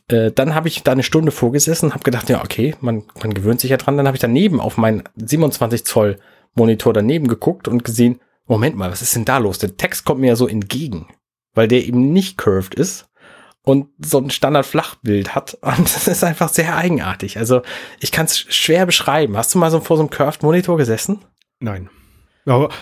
Äh, 0.09 0.33
dann 0.33 0.55
habe 0.55 0.69
ich 0.69 0.83
da 0.83 0.93
eine 0.93 1.03
Stunde 1.03 1.31
vorgesessen 1.31 1.93
habe 1.93 2.03
gedacht, 2.03 2.29
ja, 2.29 2.43
okay, 2.43 2.75
man, 2.81 3.05
man 3.23 3.35
gewöhnt 3.35 3.61
sich 3.61 3.71
ja 3.71 3.77
dran. 3.77 3.97
Dann 3.97 4.07
habe 4.07 4.17
ich 4.17 4.21
daneben 4.23 4.61
auf 4.61 4.77
meinen 4.77 5.05
27 5.17 5.85
Zoll 5.85 6.19
Monitor 6.55 6.93
daneben 6.93 7.29
geguckt 7.29 7.69
und 7.69 7.85
gesehen, 7.85 8.21
Moment 8.47 8.77
mal, 8.77 8.91
was 8.91 9.03
ist 9.03 9.15
denn 9.15 9.27
da 9.27 9.39
los? 9.39 9.59
Der 9.59 9.77
Text 9.77 10.05
kommt 10.05 10.21
mir 10.21 10.29
ja 10.29 10.37
so 10.37 10.49
entgegen, 10.49 11.07
weil 11.55 11.69
der 11.69 11.85
eben 11.85 12.13
nicht 12.13 12.39
curved 12.39 12.75
ist 12.75 13.09
und 13.63 13.89
so 14.03 14.19
ein 14.19 14.31
Standard-Flachbild 14.31 15.35
hat. 15.35 15.55
Und 15.63 15.95
das 15.95 16.09
ist 16.09 16.25
einfach 16.25 16.49
sehr 16.49 16.75
eigenartig. 16.75 17.37
Also 17.37 17.61
ich 18.01 18.11
kann 18.11 18.25
es 18.25 18.39
schwer 18.39 18.87
beschreiben. 18.87 19.37
Hast 19.37 19.55
du 19.55 19.59
mal 19.59 19.71
so 19.71 19.81
vor 19.81 19.99
so 19.99 20.03
einem 20.03 20.11
curved 20.11 20.43
Monitor 20.43 20.79
gesessen? 20.79 21.25
Nein. 21.61 21.91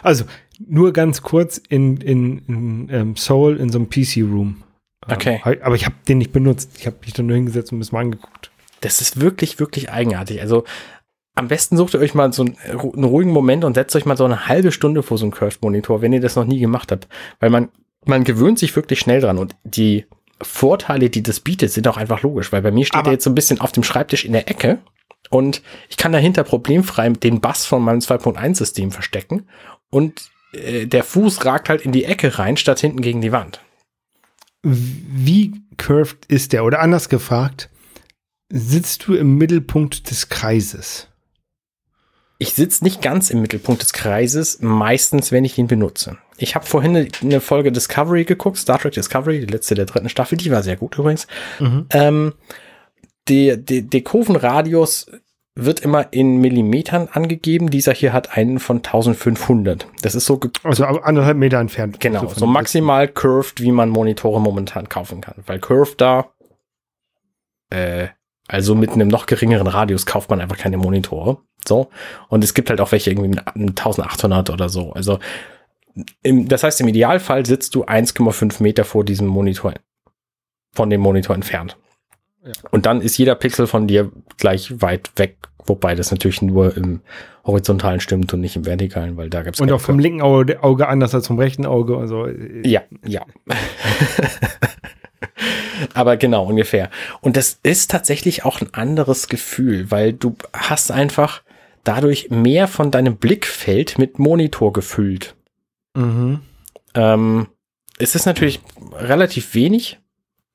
Also 0.02 0.24
nur 0.58 0.92
ganz 0.92 1.22
kurz 1.22 1.58
in, 1.68 1.98
in, 1.98 2.38
in 2.46 2.88
ähm, 2.90 3.16
Seoul 3.16 3.56
in 3.56 3.70
so 3.70 3.78
einem 3.78 3.88
PC-Room. 3.88 4.62
Ähm, 5.08 5.14
okay. 5.14 5.40
Aber 5.62 5.74
ich 5.74 5.84
habe 5.84 5.96
den 6.08 6.18
nicht 6.18 6.32
benutzt. 6.32 6.70
Ich 6.78 6.86
habe 6.86 6.96
mich 7.02 7.12
da 7.12 7.22
nur 7.22 7.36
hingesetzt 7.36 7.72
und 7.72 7.78
mir 7.78 7.84
das 7.84 7.92
mal 7.92 8.00
angeguckt. 8.00 8.50
Das 8.80 9.00
ist 9.00 9.20
wirklich, 9.20 9.58
wirklich 9.58 9.90
eigenartig. 9.90 10.40
Also 10.40 10.64
am 11.34 11.48
besten 11.48 11.76
sucht 11.76 11.94
ihr 11.94 12.00
euch 12.00 12.14
mal 12.14 12.32
so 12.32 12.44
einen, 12.44 12.56
einen, 12.58 13.04
ruhigen 13.04 13.30
Moment 13.30 13.64
und 13.64 13.74
setzt 13.74 13.94
euch 13.94 14.06
mal 14.06 14.16
so 14.16 14.24
eine 14.24 14.48
halbe 14.48 14.72
Stunde 14.72 15.02
vor 15.02 15.18
so 15.18 15.24
einen 15.24 15.32
Curved-Monitor, 15.32 16.00
wenn 16.00 16.12
ihr 16.12 16.20
das 16.20 16.36
noch 16.36 16.46
nie 16.46 16.58
gemacht 16.58 16.90
habt. 16.90 17.08
Weil 17.40 17.50
man, 17.50 17.68
man 18.04 18.24
gewöhnt 18.24 18.58
sich 18.58 18.74
wirklich 18.74 19.00
schnell 19.00 19.20
dran 19.20 19.38
und 19.38 19.54
die 19.64 20.06
Vorteile, 20.40 21.10
die 21.10 21.22
das 21.22 21.40
bietet, 21.40 21.70
sind 21.72 21.88
auch 21.88 21.96
einfach 21.96 22.22
logisch, 22.22 22.52
weil 22.52 22.62
bei 22.62 22.70
mir 22.70 22.84
steht 22.84 23.06
er 23.06 23.12
jetzt 23.12 23.24
so 23.24 23.30
ein 23.30 23.34
bisschen 23.34 23.60
auf 23.60 23.72
dem 23.72 23.82
Schreibtisch 23.82 24.24
in 24.24 24.32
der 24.32 24.48
Ecke 24.50 24.78
und 25.30 25.62
ich 25.88 25.96
kann 25.96 26.12
dahinter 26.12 26.44
problemfrei 26.44 27.08
den 27.10 27.40
Bass 27.40 27.64
von 27.66 27.82
meinem 27.82 28.00
2.1-System 28.00 28.92
verstecken 28.92 29.46
und 29.90 30.30
äh, 30.52 30.86
der 30.86 31.04
Fuß 31.04 31.44
ragt 31.44 31.68
halt 31.68 31.82
in 31.82 31.92
die 31.92 32.04
Ecke 32.04 32.38
rein, 32.38 32.56
statt 32.56 32.80
hinten 32.80 33.00
gegen 33.00 33.20
die 33.20 33.32
Wand. 33.32 33.60
Wie 34.62 35.62
curved 35.76 36.26
ist 36.26 36.52
der? 36.52 36.64
Oder 36.64 36.80
anders 36.80 37.08
gefragt, 37.08 37.70
sitzt 38.48 39.06
du 39.06 39.14
im 39.14 39.36
Mittelpunkt 39.36 40.10
des 40.10 40.28
Kreises? 40.28 41.08
Ich 42.38 42.52
sitze 42.52 42.84
nicht 42.84 43.00
ganz 43.00 43.30
im 43.30 43.40
Mittelpunkt 43.40 43.82
des 43.82 43.92
Kreises, 43.92 44.58
meistens, 44.60 45.32
wenn 45.32 45.44
ich 45.44 45.56
ihn 45.56 45.68
benutze. 45.68 46.18
Ich 46.36 46.54
habe 46.54 46.66
vorhin 46.66 47.08
eine 47.22 47.40
Folge 47.40 47.72
Discovery 47.72 48.24
geguckt, 48.24 48.58
Star 48.58 48.78
Trek 48.78 48.92
Discovery, 48.92 49.40
die 49.40 49.46
letzte 49.52 49.74
der 49.74 49.86
dritten 49.86 50.10
Staffel, 50.10 50.36
die 50.36 50.50
war 50.50 50.62
sehr 50.62 50.76
gut 50.76 50.98
übrigens. 50.98 51.26
Mhm. 51.60 51.86
Ähm, 51.90 52.34
der, 53.28 53.56
der, 53.56 53.82
der 53.82 54.02
Kurvenradius 54.02 55.10
wird 55.56 55.80
immer 55.80 56.12
in 56.12 56.36
Millimetern 56.36 57.08
angegeben. 57.10 57.70
Dieser 57.70 57.92
hier 57.92 58.12
hat 58.12 58.36
einen 58.36 58.58
von 58.60 58.78
1500. 58.78 59.86
Das 60.02 60.14
ist 60.14 60.26
so. 60.26 60.38
Also 60.62 60.84
anderthalb 60.84 61.38
Meter 61.38 61.58
entfernt. 61.58 61.98
Genau, 61.98 62.28
so 62.28 62.46
maximal 62.46 63.08
curved, 63.08 63.60
wie 63.60 63.72
man 63.72 63.88
Monitore 63.88 64.40
momentan 64.40 64.88
kaufen 64.88 65.22
kann. 65.22 65.42
Weil 65.46 65.58
curved 65.58 66.00
da, 66.00 66.26
äh, 67.70 68.08
also 68.48 68.74
mit 68.74 68.90
einem 68.90 69.08
noch 69.08 69.26
geringeren 69.26 69.66
Radius 69.66 70.04
kauft 70.04 70.28
man 70.28 70.40
einfach 70.40 70.58
keine 70.58 70.76
Monitore. 70.76 71.38
So. 71.66 71.88
Und 72.28 72.44
es 72.44 72.52
gibt 72.52 72.68
halt 72.68 72.80
auch 72.80 72.92
welche 72.92 73.10
irgendwie 73.10 73.30
mit 73.30 73.40
1800 73.48 74.50
oder 74.50 74.68
so. 74.68 74.92
Also, 74.92 75.18
im, 76.22 76.48
das 76.48 76.62
heißt, 76.62 76.82
im 76.82 76.88
Idealfall 76.88 77.46
sitzt 77.46 77.74
du 77.74 77.84
1,5 77.84 78.62
Meter 78.62 78.84
vor 78.84 79.04
diesem 79.04 79.26
Monitor, 79.26 79.72
von 80.74 80.90
dem 80.90 81.00
Monitor 81.00 81.34
entfernt. 81.34 81.78
Ja. 82.46 82.52
Und 82.70 82.86
dann 82.86 83.00
ist 83.00 83.18
jeder 83.18 83.34
Pixel 83.34 83.66
von 83.66 83.86
dir 83.86 84.10
gleich 84.38 84.80
weit 84.80 85.10
weg, 85.16 85.36
wobei 85.66 85.94
das 85.94 86.10
natürlich 86.10 86.42
nur 86.42 86.76
im 86.76 87.00
horizontalen 87.44 88.00
stimmt 88.00 88.32
und 88.32 88.40
nicht 88.40 88.56
im 88.56 88.66
vertikalen, 88.66 89.16
weil 89.16 89.30
da 89.30 89.42
gibt's 89.42 89.60
Und 89.60 89.72
auch 89.72 89.80
vom 89.80 89.98
linken 89.98 90.22
Auge, 90.22 90.62
Auge 90.62 90.88
anders 90.88 91.14
als 91.14 91.26
vom 91.26 91.38
rechten 91.38 91.66
Auge. 91.66 91.96
Also, 91.96 92.28
ja, 92.62 92.82
ja. 93.04 93.24
Aber 95.94 96.16
genau, 96.16 96.46
ungefähr. 96.46 96.90
Und 97.20 97.36
das 97.36 97.58
ist 97.62 97.90
tatsächlich 97.90 98.44
auch 98.44 98.60
ein 98.60 98.72
anderes 98.72 99.28
Gefühl, 99.28 99.90
weil 99.90 100.12
du 100.12 100.36
hast 100.52 100.90
einfach 100.90 101.42
dadurch 101.84 102.30
mehr 102.30 102.68
von 102.68 102.90
deinem 102.90 103.16
Blickfeld 103.16 103.98
mit 103.98 104.18
Monitor 104.18 104.72
gefüllt. 104.72 105.34
Mhm. 105.94 106.40
Ähm, 106.94 107.48
es 107.98 108.14
ist 108.14 108.26
natürlich 108.26 108.60
relativ 108.92 109.54
wenig. 109.54 109.98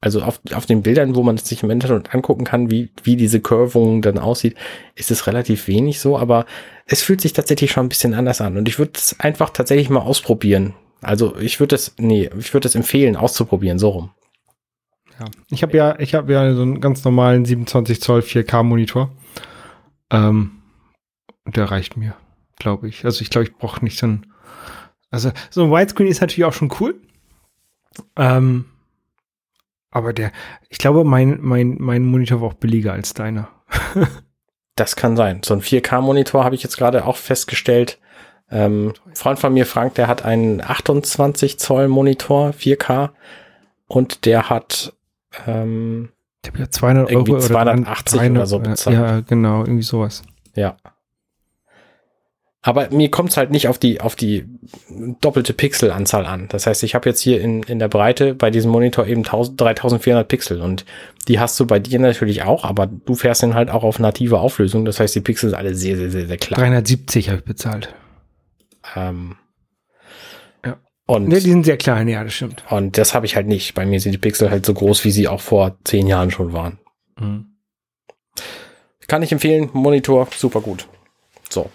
Also 0.03 0.23
auf, 0.23 0.41
auf 0.53 0.65
den 0.65 0.81
Bildern, 0.81 1.15
wo 1.15 1.21
man 1.21 1.35
es 1.35 1.45
sich 1.45 1.61
im 1.61 1.69
Internet 1.69 2.13
angucken 2.13 2.43
kann, 2.43 2.71
wie, 2.71 2.89
wie 3.03 3.15
diese 3.15 3.39
Curvung 3.39 4.01
dann 4.01 4.17
aussieht, 4.17 4.55
ist 4.95 5.11
es 5.11 5.27
relativ 5.27 5.67
wenig 5.67 5.99
so, 5.99 6.17
aber 6.17 6.47
es 6.87 7.03
fühlt 7.03 7.21
sich 7.21 7.33
tatsächlich 7.33 7.71
schon 7.71 7.85
ein 7.85 7.89
bisschen 7.89 8.15
anders 8.15 8.41
an. 8.41 8.57
Und 8.57 8.67
ich 8.67 8.79
würde 8.79 8.93
es 8.95 9.19
einfach 9.19 9.51
tatsächlich 9.51 9.91
mal 9.91 9.99
ausprobieren. 9.99 10.73
Also 11.01 11.37
ich 11.37 11.59
würde 11.59 11.75
es, 11.75 11.93
nee, 11.99 12.29
ich 12.37 12.51
würde 12.53 12.67
es 12.67 12.73
empfehlen, 12.73 13.15
auszuprobieren, 13.15 13.77
so 13.77 13.89
rum. 13.89 14.11
Ja, 15.19 15.25
ich 15.51 15.61
habe 15.61 15.77
ja, 15.77 15.99
ich 15.99 16.15
habe 16.15 16.33
ja 16.33 16.53
so 16.55 16.63
einen 16.63 16.81
ganz 16.81 17.03
normalen 17.03 17.45
27 17.45 18.01
Zoll 18.01 18.21
4K 18.21 18.63
Monitor. 18.63 19.11
Ähm, 20.09 20.63
der 21.45 21.69
reicht 21.69 21.95
mir, 21.95 22.15
glaube 22.57 22.87
ich. 22.87 23.05
Also 23.05 23.21
ich 23.21 23.29
glaube, 23.29 23.47
ich 23.47 23.55
brauche 23.55 23.83
nicht 23.83 23.99
so 23.99 24.07
ein. 24.07 24.25
Also 25.11 25.31
so 25.51 25.63
ein 25.63 25.71
Widescreen 25.71 26.07
ist 26.09 26.21
natürlich 26.21 26.45
auch 26.45 26.53
schon 26.53 26.71
cool. 26.79 26.99
Ähm, 28.15 28.65
aber 29.91 30.13
der, 30.13 30.31
ich 30.69 30.77
glaube, 30.77 31.03
mein, 31.03 31.37
mein, 31.41 31.75
mein 31.79 32.05
Monitor 32.05 32.41
war 32.41 32.49
auch 32.49 32.53
billiger 32.53 32.93
als 32.93 33.13
deiner. 33.13 33.49
das 34.75 34.95
kann 34.95 35.15
sein. 35.15 35.41
So 35.43 35.53
ein 35.53 35.61
4K-Monitor 35.61 36.43
habe 36.43 36.55
ich 36.55 36.63
jetzt 36.63 36.77
gerade 36.77 37.05
auch 37.05 37.17
festgestellt. 37.17 37.99
Ähm, 38.49 38.93
Freund 39.13 39.39
von 39.39 39.53
mir, 39.53 39.65
Frank, 39.65 39.95
der 39.95 40.07
hat 40.07 40.25
einen 40.25 40.61
28 40.61 41.59
Zoll 41.59 41.87
Monitor, 41.87 42.49
4K. 42.51 43.11
Und 43.87 44.25
der 44.25 44.49
hat 44.49 44.93
ähm, 45.45 46.09
ich 46.43 46.49
habe 46.49 46.59
ja 46.59 46.69
200 46.69 47.11
Euro 47.13 47.37
280 47.37 48.19
oder, 48.19 48.31
oder 48.31 48.45
so 48.47 48.59
bezahlt. 48.59 48.97
Ja, 48.97 49.19
genau, 49.21 49.61
irgendwie 49.61 49.83
sowas. 49.83 50.23
Ja. 50.55 50.75
Aber 52.63 52.89
mir 52.91 53.09
kommt 53.09 53.31
es 53.31 53.37
halt 53.37 53.49
nicht 53.49 53.67
auf 53.67 53.79
die, 53.79 54.01
auf 54.01 54.15
die 54.15 54.45
doppelte 55.19 55.51
Pixelanzahl 55.51 56.27
an. 56.27 56.47
Das 56.49 56.67
heißt, 56.67 56.83
ich 56.83 56.93
habe 56.93 57.09
jetzt 57.09 57.19
hier 57.19 57.41
in, 57.41 57.63
in 57.63 57.79
der 57.79 57.87
Breite 57.87 58.35
bei 58.35 58.51
diesem 58.51 58.69
Monitor 58.69 59.07
eben 59.07 59.21
1000, 59.21 59.59
3400 59.59 60.27
Pixel 60.27 60.61
und 60.61 60.85
die 61.27 61.39
hast 61.39 61.59
du 61.59 61.65
bei 61.65 61.79
dir 61.79 61.97
natürlich 61.97 62.43
auch, 62.43 62.63
aber 62.63 62.85
du 62.85 63.15
fährst 63.15 63.41
den 63.41 63.55
halt 63.55 63.71
auch 63.71 63.83
auf 63.83 63.97
native 63.97 64.39
Auflösung. 64.39 64.85
Das 64.85 64.99
heißt, 64.99 65.15
die 65.15 65.21
Pixel 65.21 65.49
sind 65.49 65.57
alle 65.57 65.73
sehr, 65.73 65.97
sehr, 65.97 66.11
sehr, 66.11 66.27
sehr 66.27 66.37
klein. 66.37 66.59
370 66.59 67.29
habe 67.29 67.39
ich 67.39 67.45
bezahlt. 67.45 67.95
Ähm, 68.95 69.37
ja. 70.63 70.77
Und 71.07 71.29
ne, 71.29 71.39
die 71.39 71.49
sind 71.49 71.65
sehr 71.65 71.77
klein, 71.77 72.07
ja, 72.07 72.23
das 72.23 72.33
stimmt. 72.33 72.63
Und 72.69 72.99
das 72.99 73.15
habe 73.15 73.25
ich 73.25 73.35
halt 73.35 73.47
nicht. 73.47 73.73
Bei 73.73 73.87
mir 73.87 73.99
sind 73.99 74.11
die 74.11 74.19
Pixel 74.19 74.51
halt 74.51 74.67
so 74.67 74.75
groß, 74.75 75.03
wie 75.03 75.11
sie 75.11 75.27
auch 75.27 75.41
vor 75.41 75.77
zehn 75.83 76.05
Jahren 76.05 76.29
schon 76.29 76.53
waren. 76.53 76.77
Mhm. 77.19 77.47
Kann 79.07 79.23
ich 79.23 79.31
empfehlen, 79.31 79.71
Monitor, 79.73 80.27
super 80.35 80.61
gut. 80.61 80.87
So, 81.49 81.69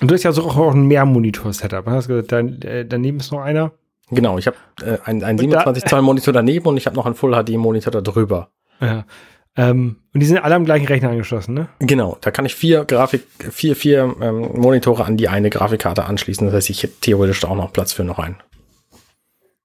Und 0.00 0.10
du 0.10 0.14
hast 0.14 0.22
ja 0.24 0.32
so 0.32 0.42
auch 0.42 0.74
ein 0.74 0.86
Mehrmonitor-Setup. 0.86 1.86
Hast 1.86 2.08
gesagt, 2.08 2.32
dann, 2.32 2.60
äh, 2.62 2.84
daneben 2.86 3.18
ist 3.20 3.32
noch 3.32 3.40
einer. 3.42 3.72
Genau, 4.10 4.38
ich 4.38 4.46
habe 4.46 4.56
äh, 4.82 4.98
einen, 5.04 5.22
einen 5.24 5.38
27 5.38 5.84
Zoll 5.84 6.02
Monitor 6.02 6.32
daneben 6.34 6.66
und 6.66 6.76
ich 6.76 6.86
habe 6.86 6.96
noch 6.96 7.06
einen 7.06 7.14
Full 7.14 7.32
HD 7.32 7.50
Monitor 7.56 7.90
da 7.90 8.00
drüber. 8.00 8.50
Ja. 8.80 9.04
Ähm, 9.56 9.96
und 10.12 10.20
die 10.20 10.26
sind 10.26 10.38
alle 10.38 10.56
am 10.56 10.64
gleichen 10.64 10.86
Rechner 10.86 11.10
angeschlossen, 11.10 11.54
ne? 11.54 11.68
Genau, 11.78 12.18
da 12.20 12.30
kann 12.32 12.44
ich 12.44 12.54
vier 12.56 12.84
Grafik, 12.84 13.22
vier, 13.38 13.76
vier 13.76 14.14
ähm, 14.20 14.50
Monitore 14.60 15.04
an 15.04 15.16
die 15.16 15.28
eine 15.28 15.48
Grafikkarte 15.48 16.04
anschließen. 16.04 16.46
Das 16.46 16.54
heißt, 16.54 16.70
ich 16.70 16.82
hätte 16.82 16.94
theoretisch 17.00 17.40
da 17.40 17.48
auch 17.48 17.56
noch 17.56 17.72
Platz 17.72 17.92
für 17.92 18.02
noch 18.04 18.18
einen. 18.18 18.36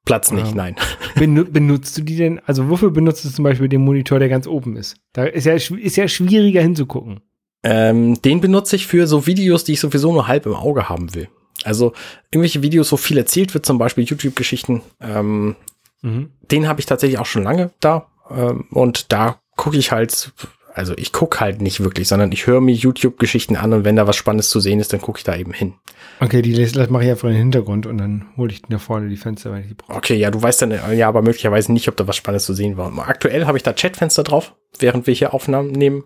Platz 0.05 0.31
nicht, 0.31 0.47
Ja. 0.49 0.55
nein. 0.55 0.75
Benu 1.15 1.43
benutzt 1.45 1.97
du 1.97 2.03
die 2.03 2.15
denn? 2.15 2.39
Also 2.45 2.69
wofür 2.69 2.91
benutzt 2.91 3.25
du 3.25 3.29
zum 3.29 3.43
Beispiel 3.43 3.67
den 3.67 3.81
Monitor, 3.81 4.19
der 4.19 4.29
ganz 4.29 4.47
oben 4.47 4.75
ist? 4.77 4.95
Da 5.13 5.25
ist 5.25 5.45
ja, 5.45 5.53
ist 5.53 5.97
ja 5.97 6.07
schwieriger 6.07 6.61
hinzugucken. 6.61 7.19
Ähm, 7.63 8.21
den 8.21 8.39
benutze 8.41 8.75
ich 8.75 8.87
für 8.87 9.05
so 9.07 9.25
Videos, 9.27 9.63
die 9.63 9.73
ich 9.73 9.79
sowieso 9.79 10.11
nur 10.13 10.27
halb 10.27 10.45
im 10.45 10.55
Auge 10.55 10.87
haben 10.89 11.13
will. 11.13 11.27
Also 11.63 11.93
irgendwelche 12.31 12.61
Videos, 12.61 12.91
wo 12.91 12.97
viel 12.97 13.17
erzählt 13.17 13.53
wird, 13.53 13.65
zum 13.65 13.77
Beispiel 13.77 14.05
YouTube-Geschichten. 14.05 14.81
Ähm, 15.01 15.55
Mhm. 16.01 16.29
den 16.49 16.67
habe 16.69 16.79
ich 16.79 16.85
tatsächlich 16.85 17.19
auch 17.19 17.25
schon 17.25 17.43
lange 17.43 17.71
da. 17.81 18.07
Ähm, 18.31 18.67
und 18.71 19.11
da 19.11 19.41
gucke 19.57 19.75
ich 19.77 19.91
halt, 19.91 20.31
also 20.73 20.93
ich 20.95 21.11
gucke 21.11 21.41
halt 21.41 21.61
nicht 21.61 21.81
wirklich, 21.81 22.07
sondern 22.07 22.31
ich 22.31 22.47
höre 22.47 22.61
mir 22.61 22.73
YouTube-Geschichten 22.73 23.57
an 23.57 23.73
und 23.73 23.83
wenn 23.83 23.97
da 23.97 24.07
was 24.07 24.15
Spannendes 24.15 24.49
zu 24.49 24.61
sehen 24.61 24.79
ist, 24.79 24.93
dann 24.93 25.01
gucke 25.01 25.17
ich 25.17 25.25
da 25.25 25.35
eben 25.35 25.51
hin. 25.51 25.73
Okay, 26.21 26.41
die 26.41 26.53
mache 26.89 27.03
ich 27.03 27.09
einfach 27.09 27.27
in 27.27 27.33
den 27.33 27.41
Hintergrund 27.41 27.85
und 27.85 27.97
dann 27.97 28.27
hole 28.37 28.53
ich 28.53 28.61
da 28.61 28.77
vorne 28.77 29.09
die 29.09 29.17
Fenster, 29.17 29.51
wenn 29.51 29.63
ich 29.63 29.67
die 29.67 29.73
brauche. 29.73 29.97
Okay, 29.97 30.15
ja, 30.15 30.31
du 30.31 30.41
weißt 30.41 30.61
dann 30.61 30.71
äh, 30.71 30.93
ja 30.95 31.09
aber 31.09 31.21
möglicherweise 31.21 31.73
nicht, 31.73 31.89
ob 31.89 31.97
da 31.97 32.07
was 32.07 32.15
Spannendes 32.15 32.45
zu 32.45 32.53
sehen 32.53 32.77
war. 32.77 32.97
Aktuell 33.09 33.45
habe 33.45 33.57
ich 33.57 33.63
da 33.63 33.73
Chatfenster 33.73 34.23
drauf, 34.23 34.55
während 34.79 35.05
wir 35.05 35.13
hier 35.13 35.33
Aufnahmen 35.33 35.71
nehmen. 35.73 36.05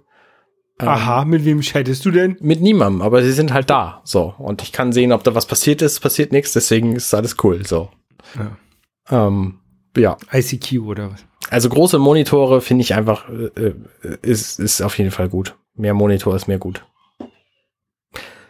Ähm, 0.84 0.90
Aha, 0.90 1.24
mit 1.26 1.46
wem 1.46 1.62
chattest 1.62 2.04
du 2.06 2.12
denn? 2.12 2.38
Mit 2.42 2.62
niemandem, 2.62 3.02
aber 3.02 3.24
sie 3.24 3.32
sind 3.32 3.54
halt 3.54 3.70
da. 3.70 4.02
So. 4.04 4.34
Und 4.38 4.62
ich 4.62 4.72
kann 4.72 4.92
sehen, 4.92 5.12
ob 5.12 5.24
da 5.24 5.34
was 5.34 5.46
passiert 5.46 5.82
ist, 5.82 6.02
passiert 6.02 6.32
nichts, 6.32 6.54
deswegen 6.54 6.96
ist 6.96 7.14
alles 7.14 7.38
cool. 7.44 7.66
So. 7.66 7.90
Ja. 8.36 9.28
Ähm, 9.28 9.60
ja. 9.96 10.18
ICQ 10.32 10.82
oder 10.82 11.12
was? 11.12 11.26
Also 11.50 11.70
große 11.70 12.00
Monitore 12.00 12.62
finde 12.62 12.82
ich 12.82 12.96
einfach, 12.96 13.30
äh, 13.30 13.68
äh, 13.68 13.74
ist, 14.22 14.60
ist 14.60 14.82
auf 14.82 14.98
jeden 14.98 15.12
Fall 15.12 15.30
gut. 15.30 15.56
Mehr 15.76 15.94
Monitor 15.94 16.36
ist 16.36 16.48
mehr 16.48 16.60
gut. 16.60 16.86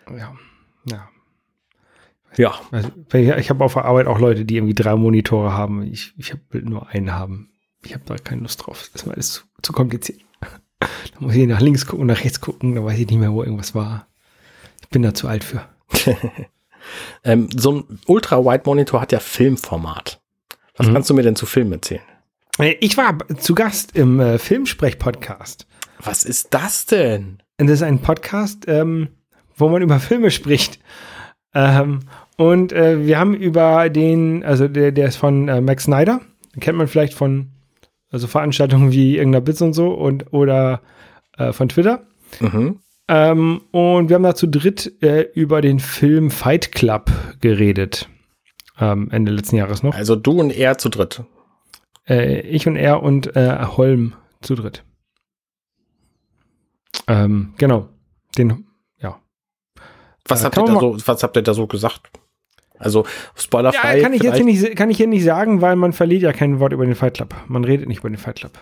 Ja. 0.09 0.33
Ja. 0.89 1.09
Ja. 2.35 2.59
Also, 2.71 2.89
ich 3.13 3.49
habe 3.49 3.63
auf 3.63 3.73
der 3.73 3.85
Arbeit 3.85 4.07
auch 4.07 4.19
Leute, 4.19 4.43
die 4.43 4.55
irgendwie 4.55 4.73
drei 4.73 4.95
Monitore 4.95 5.53
haben. 5.53 5.83
Ich, 5.83 6.13
ich 6.17 6.35
will 6.49 6.63
nur 6.63 6.87
einen 6.89 7.13
haben. 7.13 7.51
Ich 7.83 7.93
habe 7.93 8.03
da 8.05 8.15
keine 8.15 8.41
Lust 8.41 8.65
drauf. 8.65 8.89
Das 8.91 9.01
ist 9.01 9.07
mir 9.07 9.13
alles 9.13 9.33
zu, 9.33 9.43
zu 9.61 9.73
kompliziert. 9.73 10.21
Da 11.13 11.19
muss 11.19 11.35
ich 11.35 11.47
nach 11.47 11.61
links 11.61 11.85
gucken, 11.85 12.05
nach 12.07 12.23
rechts 12.23 12.41
gucken, 12.41 12.75
da 12.75 12.83
weiß 12.83 12.97
ich 12.99 13.07
nicht 13.07 13.19
mehr, 13.19 13.31
wo 13.33 13.43
irgendwas 13.43 13.73
war. 13.75 14.07
Ich 14.81 14.89
bin 14.89 15.01
da 15.01 15.13
zu 15.13 15.27
alt 15.27 15.43
für. 15.43 15.65
Ähm, 17.23 17.47
so 17.55 17.71
ein 17.71 17.99
Ultra-Wide-Monitor 18.07 18.99
hat 18.99 19.13
ja 19.13 19.19
Filmformat. 19.19 20.19
Was 20.75 20.87
Mhm. 20.87 20.93
kannst 20.93 21.09
du 21.09 21.13
mir 21.13 21.23
denn 21.23 21.37
zu 21.37 21.45
Film 21.45 21.71
erzählen? 21.71 22.01
Äh, 22.59 22.75
Ich 22.81 22.97
war 22.97 23.17
zu 23.37 23.55
Gast 23.55 23.95
im 23.95 24.19
äh, 24.19 24.37
Filmsprech-Podcast. 24.37 25.65
Was 25.99 26.25
ist 26.25 26.53
das 26.53 26.85
denn? 26.85 27.41
Das 27.57 27.69
ist 27.69 27.83
ein 27.83 27.99
Podcast, 27.99 28.65
ähm, 28.67 29.07
wo 29.55 29.69
man 29.69 29.81
über 29.81 29.99
Filme 30.01 30.29
spricht. 30.29 30.79
Ähm, 31.53 32.01
und 32.35 32.73
äh, 32.73 33.05
wir 33.05 33.17
haben 33.17 33.33
über 33.33 33.89
den, 33.89 34.43
also 34.43 34.67
der, 34.67 34.91
der 34.91 35.07
ist 35.07 35.15
von 35.15 35.47
äh, 35.47 35.61
Max 35.61 35.85
Snyder. 35.85 36.19
Den 36.53 36.59
kennt 36.59 36.77
man 36.77 36.89
vielleicht 36.89 37.13
von 37.13 37.52
also 38.13 38.27
Veranstaltungen 38.27 38.91
wie 38.91 39.17
irgendeiner 39.17 39.43
Bits 39.43 39.61
und 39.61 39.73
so 39.73 39.91
und 39.91 40.31
oder 40.31 40.81
äh, 41.37 41.51
von 41.51 41.67
Twitter. 41.67 42.05
Mhm. 42.39 42.79
Ähm, 43.07 43.61
und 43.71 44.09
wir 44.09 44.15
haben 44.15 44.23
da 44.23 44.35
zu 44.35 44.47
dritt 44.47 45.01
äh, 45.01 45.23
über 45.33 45.61
den 45.61 45.79
Film 45.79 46.31
Fight 46.31 46.71
Club 46.71 47.11
geredet. 47.41 48.07
Ähm, 48.79 49.09
Ende 49.11 49.31
letzten 49.31 49.57
Jahres 49.57 49.83
noch. 49.83 49.95
Also 49.95 50.15
du 50.15 50.39
und 50.39 50.51
er 50.51 50.77
zu 50.77 50.89
dritt. 50.89 51.23
Äh, 52.07 52.41
ich 52.41 52.67
und 52.67 52.75
er 52.75 53.03
und 53.03 53.35
äh, 53.35 53.65
Holm 53.65 54.13
zu 54.41 54.55
dritt. 54.55 54.83
Ähm, 57.07 57.53
genau. 57.57 57.89
Den, 58.37 58.67
ja. 58.99 59.19
Was, 60.27 60.41
Äh, 60.41 60.45
habt 60.45 60.57
ihr 60.57 60.65
da 60.65 60.79
so, 60.79 60.97
was 61.05 61.23
habt 61.23 61.35
ihr 61.35 61.41
da 61.41 61.53
so 61.53 61.67
gesagt? 61.67 62.09
Also 62.83 63.05
spoilerfrei. 63.35 63.97
Ja, 63.97 64.03
kann 64.03 64.13
ich 64.13 64.23
jetzt 64.23 64.35
hier 64.35 64.45
nicht, 64.45 64.75
kann 64.75 64.89
ich 64.89 64.97
hier 64.97 65.07
nicht 65.07 65.23
sagen, 65.23 65.61
weil 65.61 65.75
man 65.75 65.93
verliert 65.93 66.21
ja 66.21 66.33
kein 66.33 66.59
Wort 66.59 66.73
über 66.73 66.85
den 66.85 66.95
Fight 66.95 67.15
Club. 67.15 67.33
Man 67.47 67.63
redet 67.63 67.87
nicht 67.87 67.99
über 67.99 68.09
den 68.09 68.17
Fight 68.17 68.37
Club. 68.37 68.59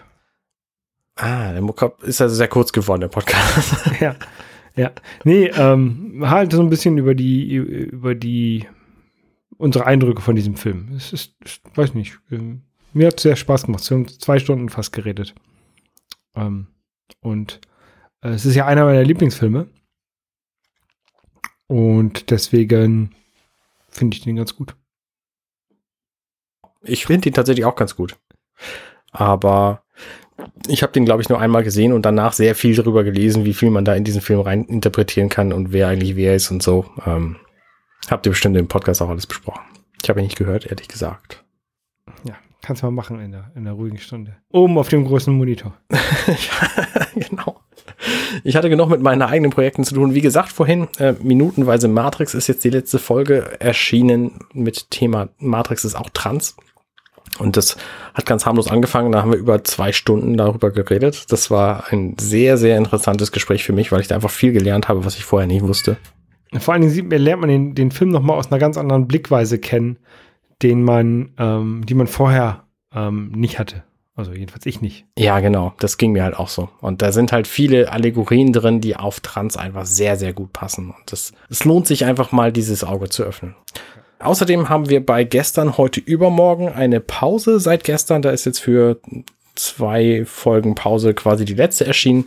Ah, 1.16 1.52
der 1.52 1.62
Muckab 1.62 2.02
ist 2.04 2.22
also 2.22 2.36
sehr 2.36 2.48
kurz 2.48 2.72
geworden, 2.72 3.02
der 3.02 3.08
Podcast. 3.10 3.76
ja, 4.00 4.16
ja. 4.76 4.92
Nee, 5.24 5.48
ähm, 5.48 6.24
halt 6.26 6.52
so 6.52 6.62
ein 6.62 6.70
bisschen 6.70 6.98
über 6.98 7.16
die, 7.16 7.56
über 7.56 8.16
die, 8.16 8.66
unsere 9.58 9.86
Eindrücke 9.86 10.22
von 10.22 10.36
diesem 10.36 10.56
Film. 10.56 10.94
Es 10.96 11.14
ist, 11.14 11.36
ich 11.44 11.62
weiß 11.76 11.94
nicht, 11.94 12.18
ähm, 12.32 12.62
mir 12.94 13.08
hat 13.08 13.18
es 13.18 13.24
sehr 13.24 13.36
Spaß 13.36 13.66
gemacht. 13.66 13.90
Wir 13.90 13.98
haben 13.98 14.08
zwei 14.08 14.40
Stunden 14.40 14.70
fast 14.70 14.94
geredet. 14.94 15.36
Ähm, 16.36 16.68
und 17.22 17.60
äh, 18.22 18.30
es 18.30 18.46
ist 18.46 18.56
ja 18.56 18.66
einer 18.66 18.86
meiner 18.86 19.04
Lieblingsfilme. 19.04 19.68
Und 21.68 22.32
deswegen 22.32 23.16
finde 23.92 24.18
ich 24.18 24.24
den 24.24 24.36
ganz 24.38 24.56
gut. 24.56 24.76
Ich 26.84 27.06
finde 27.06 27.30
ihn 27.30 27.34
tatsächlich 27.34 27.66
auch 27.66 27.76
ganz 27.76 27.96
gut. 27.96 28.18
Aber 29.12 29.84
ich 30.68 30.82
habe 30.82 30.94
den, 30.94 31.06
glaube 31.06 31.22
ich, 31.22 31.30
nur 31.30 31.39
einmal 31.39 31.64
gesehen 31.64 31.94
und 31.94 32.04
danach 32.04 32.34
sehr 32.34 32.56
viel 32.56 32.76
darüber 32.76 33.04
gelesen, 33.04 33.46
wie 33.46 33.54
viel 33.54 33.70
man 33.70 33.86
da 33.86 33.94
in 33.94 34.04
diesen 34.04 34.22
Film 34.22 34.39
rein 34.39 34.66
interpretieren 34.66 35.30
kann 35.30 35.54
und 35.54 35.72
wer 35.72 35.88
eigentlich 35.88 36.16
wer 36.16 36.36
ist 36.36 36.50
und 36.50 36.64
so. 36.64 36.86
Ähm, 37.06 37.38
habt 38.10 38.26
ihr 38.26 38.32
bestimmt 38.32 38.58
im 38.58 38.68
Podcast 38.68 39.02
auch 39.02 39.10
alles 39.10 39.28
besprochen. 39.28 39.62
Ich 40.02 40.10
habe 40.10 40.20
ihn 40.20 40.26
nicht 40.26 40.38
gehört, 40.38 40.66
ehrlich 40.66 40.88
gesagt. 40.88 41.44
Ja, 42.24 42.36
kannst 42.62 42.82
du 42.82 42.88
mal 42.88 42.92
machen 42.92 43.20
in 43.20 43.32
der, 43.32 43.52
in 43.56 43.66
der 43.66 43.74
ruhigen 43.74 44.00
Stunde. 44.00 44.38
Oben 44.50 44.78
auf 44.78 44.89
dem 44.89 45.06
großen 45.06 45.34
Monitor. 45.34 45.78
genau. 47.16 47.61
Ich 48.43 48.55
hatte 48.55 48.70
genug 48.70 48.89
mit 48.89 49.01
meinen 49.01 49.22
eigenen 49.22 49.51
Projekten 49.51 49.84
zu 49.84 49.95
tun. 49.95 50.14
Wie 50.14 50.22
gesagt, 50.22 50.51
vorhin, 50.51 50.88
äh, 50.97 51.14
minutenweise 51.22 51.88
Matrix 51.88 52.34
ist 52.34 52.47
jetzt 52.47 52.64
die 52.64 52.70
letzte 52.70 52.99
Folge 52.99 53.59
erschienen 53.59 54.39
mit 54.53 54.89
Thema 54.91 55.30
Matrix 55.39 55.86
ist 55.86 55.95
auch 55.95 56.09
trans. 56.09 56.55
Und 57.39 57.57
das 57.57 57.78
hat 58.14 58.26
ganz 58.26 58.45
harmlos 58.45 58.68
angefangen. 58.68 59.12
Da 59.12 59.22
haben 59.22 59.32
wir 59.32 59.39
über 59.39 59.64
zwei 59.64 59.91
Stunden 59.91 60.38
darüber 60.38 60.72
geredet. 60.72 61.32
Das 61.32 61.49
war 61.49 61.86
ein 61.91 62.16
sehr, 62.20 62.57
sehr 62.57 62.78
interessantes 62.78 63.32
Gespräch 63.32 63.64
für 63.64 63.74
mich, 63.74 63.91
weil 63.91 64.01
ich 64.01 64.07
da 64.07 64.16
einfach 64.16 64.30
viel 64.30 64.51
gelernt 64.51 64.89
habe, 64.89 65.05
was 65.05 65.16
ich 65.16 65.24
vorher 65.24 65.47
nicht 65.47 65.64
wusste. 65.64 65.97
Vor 66.59 66.74
allen 66.74 66.82
Dingen 66.82 67.09
lernt 67.09 67.41
man 67.41 67.49
den, 67.49 67.76
den 67.76 67.91
Film 67.91 68.09
noch 68.09 68.22
mal 68.22 68.34
aus 68.34 68.51
einer 68.51 68.59
ganz 68.59 68.78
anderen 68.78 69.07
Blickweise 69.07 69.57
kennen, 69.57 69.97
den 70.62 70.84
man, 70.84 71.32
ähm, 71.38 71.86
die 71.86 71.93
man 71.93 72.07
vorher 72.07 72.66
ähm, 72.93 73.32
nicht 73.32 73.57
hatte. 73.57 73.84
Also 74.16 74.34
jedenfalls 74.34 74.66
ich 74.66 74.82
nicht. 74.82 75.05
Ja, 75.18 75.39
genau. 75.39 75.74
Das 75.80 75.97
ging 75.97 76.12
mir 76.12 76.24
halt 76.24 76.36
auch 76.36 76.49
so. 76.49 76.70
Und 76.82 77.01
da 77.01 77.12
sind 77.12 77.32
halt 77.32 77.47
viele 77.47 77.91
Allegorien 77.91 78.51
drin, 78.51 78.82
die 78.82 78.97
auf 78.97 79.22
Trans 79.22 79.55
einfach 79.55 79.86
sehr, 79.86 80.18
sehr 80.18 80.34
gut 80.34 80.51
passen. 80.51 80.89
Und 80.89 81.12
das, 81.12 81.32
es 81.49 81.64
lohnt 81.64 81.88
sich 81.88 82.05
einfach 82.05 82.32
mal, 82.32 82.51
dieses 82.51 82.84
Auge 82.84 83.09
zu 83.09 83.24
öffnen. 83.24 83.55
Außerdem 84.20 84.70
haben 84.70 84.89
wir 84.89 85.03
bei 85.03 85.24
gestern, 85.24 85.78
heute, 85.78 85.99
übermorgen 85.99 86.70
eine 86.70 86.99
Pause 86.99 87.59
seit 87.59 87.84
gestern. 87.84 88.22
Da 88.22 88.32
ist 88.32 88.45
jetzt 88.45 88.59
für 88.59 88.99
zwei 89.55 90.24
Folgen 90.26 90.76
Pause 90.76 91.14
quasi 91.14 91.45
die 91.45 91.53
letzte 91.53 91.86
erschienen, 91.86 92.26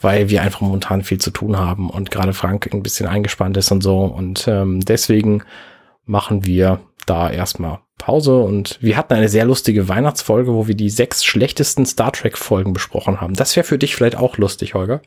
weil 0.00 0.30
wir 0.30 0.42
einfach 0.42 0.60
momentan 0.60 1.02
viel 1.02 1.18
zu 1.18 1.30
tun 1.30 1.58
haben 1.58 1.90
und 1.90 2.10
gerade 2.10 2.32
Frank 2.32 2.68
ein 2.72 2.82
bisschen 2.82 3.06
eingespannt 3.06 3.56
ist 3.56 3.70
und 3.70 3.82
so. 3.82 4.04
Und 4.04 4.48
ähm, 4.48 4.80
deswegen 4.80 5.44
machen 6.06 6.44
wir 6.44 6.80
da 7.10 7.30
erstmal 7.30 7.80
Pause 7.98 8.38
und 8.38 8.78
wir 8.80 8.96
hatten 8.96 9.14
eine 9.14 9.28
sehr 9.28 9.44
lustige 9.44 9.88
Weihnachtsfolge, 9.88 10.54
wo 10.54 10.66
wir 10.66 10.74
die 10.74 10.90
sechs 10.90 11.24
schlechtesten 11.24 11.84
Star 11.84 12.12
Trek 12.12 12.38
Folgen 12.38 12.72
besprochen 12.72 13.20
haben. 13.20 13.34
Das 13.34 13.54
wäre 13.56 13.66
für 13.66 13.78
dich 13.78 13.94
vielleicht 13.94 14.16
auch 14.16 14.38
lustig, 14.38 14.74
Holger. 14.74 15.02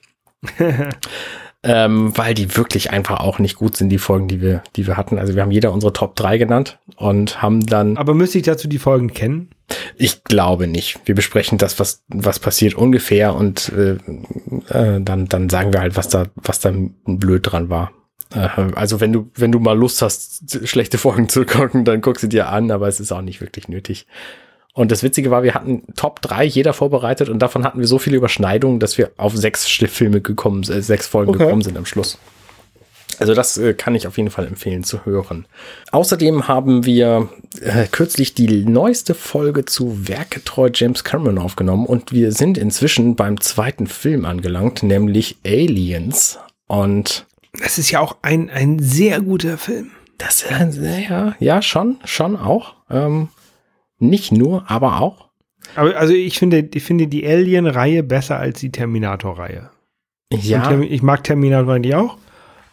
ähm, 1.64 2.16
weil 2.18 2.34
die 2.34 2.56
wirklich 2.56 2.92
einfach 2.92 3.22
auch 3.22 3.40
nicht 3.40 3.56
gut 3.56 3.78
sind, 3.78 3.90
die 3.90 3.98
Folgen, 3.98 4.28
die 4.28 4.42
wir, 4.42 4.62
die 4.76 4.86
wir 4.86 4.98
hatten. 4.98 5.18
Also 5.18 5.36
wir 5.36 5.42
haben 5.42 5.52
jeder 5.52 5.72
unsere 5.72 5.94
Top 5.94 6.16
3 6.16 6.38
genannt 6.38 6.80
und 6.98 7.42
haben 7.42 7.66
dann, 7.66 7.98
Aber 7.98 8.14
müsste 8.14 8.38
ich 8.38 8.44
dazu 8.44 8.68
die 8.68 8.80
Folgen 8.80 9.14
kennen? 9.14 9.50
ich 9.98 10.24
glaube 10.24 10.68
nicht. 10.68 11.00
Wir 11.06 11.16
besprechen 11.16 11.58
das, 11.58 11.80
was, 11.80 12.04
was 12.08 12.40
passiert 12.40 12.76
ungefähr 12.76 13.36
und 13.36 13.72
äh, 13.74 13.98
äh, 14.70 15.02
dann, 15.02 15.28
dann 15.28 15.50
sagen 15.50 15.74
wir 15.74 15.82
halt, 15.82 15.96
was 15.96 16.10
da, 16.10 16.26
was 16.36 16.60
da 16.60 16.74
blöd 17.06 17.52
dran 17.52 17.70
war. 17.70 17.92
Äh, 18.34 18.50
Also 18.76 19.00
wenn 19.00 19.14
du, 19.14 19.30
wenn 19.36 19.52
du 19.52 19.60
mal 19.60 19.78
Lust 19.78 20.02
hast, 20.02 20.60
schlechte 20.68 20.98
Folgen 20.98 21.30
zu 21.30 21.46
gucken, 21.46 21.86
dann 21.86 22.02
guck 22.02 22.20
sie 22.20 22.30
dir 22.30 22.50
an, 22.50 22.72
aber 22.72 22.88
es 22.88 23.00
ist 23.00 23.12
auch 23.12 23.22
nicht 23.22 23.42
wirklich 23.42 23.68
nötig. 23.68 24.08
Und 24.76 24.92
das 24.92 25.04
Witzige 25.04 25.30
war, 25.30 25.44
wir 25.44 25.54
hatten 25.54 25.84
Top 25.96 26.22
3 26.22 26.46
jeder 26.46 26.74
vorbereitet 26.74 27.30
und 27.30 27.40
davon 27.40 27.64
hatten 27.64 27.80
wir 27.80 27.86
so 27.88 28.00
viele 28.00 28.18
Überschneidungen, 28.18 28.80
dass 28.80 28.98
wir 28.98 29.12
auf 29.18 29.36
sechs 29.36 29.68
Filme 29.68 30.20
gekommen, 30.22 30.64
äh, 30.64 30.82
sechs 30.82 31.06
Folgen 31.08 31.30
Okay. 31.30 31.44
gekommen 31.46 31.62
sind 31.62 31.78
am 31.78 31.86
Schluss. 31.86 32.18
Also 33.20 33.36
das 33.36 33.60
äh, 33.60 33.76
kann 33.76 33.94
ich 33.94 34.08
auf 34.08 34.18
jeden 34.18 34.32
Fall 34.32 34.48
empfehlen 34.48 34.84
zu 34.84 35.06
hören. 35.06 35.46
Außerdem 35.92 36.48
haben 36.48 36.86
wir 36.86 37.30
äh, 37.62 37.86
kürzlich 37.86 38.34
die 38.34 38.66
neueste 38.66 39.14
Folge 39.14 39.66
zu 39.66 40.08
Werketreu 40.08 40.72
James 40.74 41.04
Cameron 41.04 41.38
aufgenommen 41.38 41.86
und 41.86 42.12
wir 42.12 42.32
sind 42.32 42.58
inzwischen 42.58 43.16
beim 43.16 43.40
zweiten 43.40 43.86
Film 43.86 44.26
angelangt, 44.26 44.82
nämlich 44.82 45.38
Aliens. 45.46 46.40
Und 46.66 47.28
Das 47.60 47.78
ist 47.78 47.92
ja 47.92 48.00
auch 48.00 48.18
ein, 48.22 48.50
ein 48.50 48.80
sehr 48.80 49.22
guter 49.22 49.58
Film. 49.58 49.92
Das 50.18 50.44
äh, 50.44 51.04
ja, 51.08 51.36
ja, 51.40 51.62
schon, 51.62 51.98
schon 52.06 52.36
auch. 52.36 52.76
Ähm, 52.90 53.30
nicht 54.00 54.32
nur, 54.32 54.70
aber 54.70 55.02
auch. 55.02 55.30
Aber 55.76 55.96
also 55.96 56.14
ich 56.14 56.38
finde, 56.40 56.70
ich 56.74 56.84
finde 56.84 57.08
die 57.08 57.26
Alien-Reihe 57.26 58.04
besser 58.04 58.38
als 58.38 58.60
die 58.60 58.72
Terminator-Reihe. 58.72 59.70
Ja. 60.32 60.80
ich 60.82 61.04
mag 61.04 61.24
Terminator 61.24 61.74
eigentlich 61.74 61.96
auch, 61.96 62.18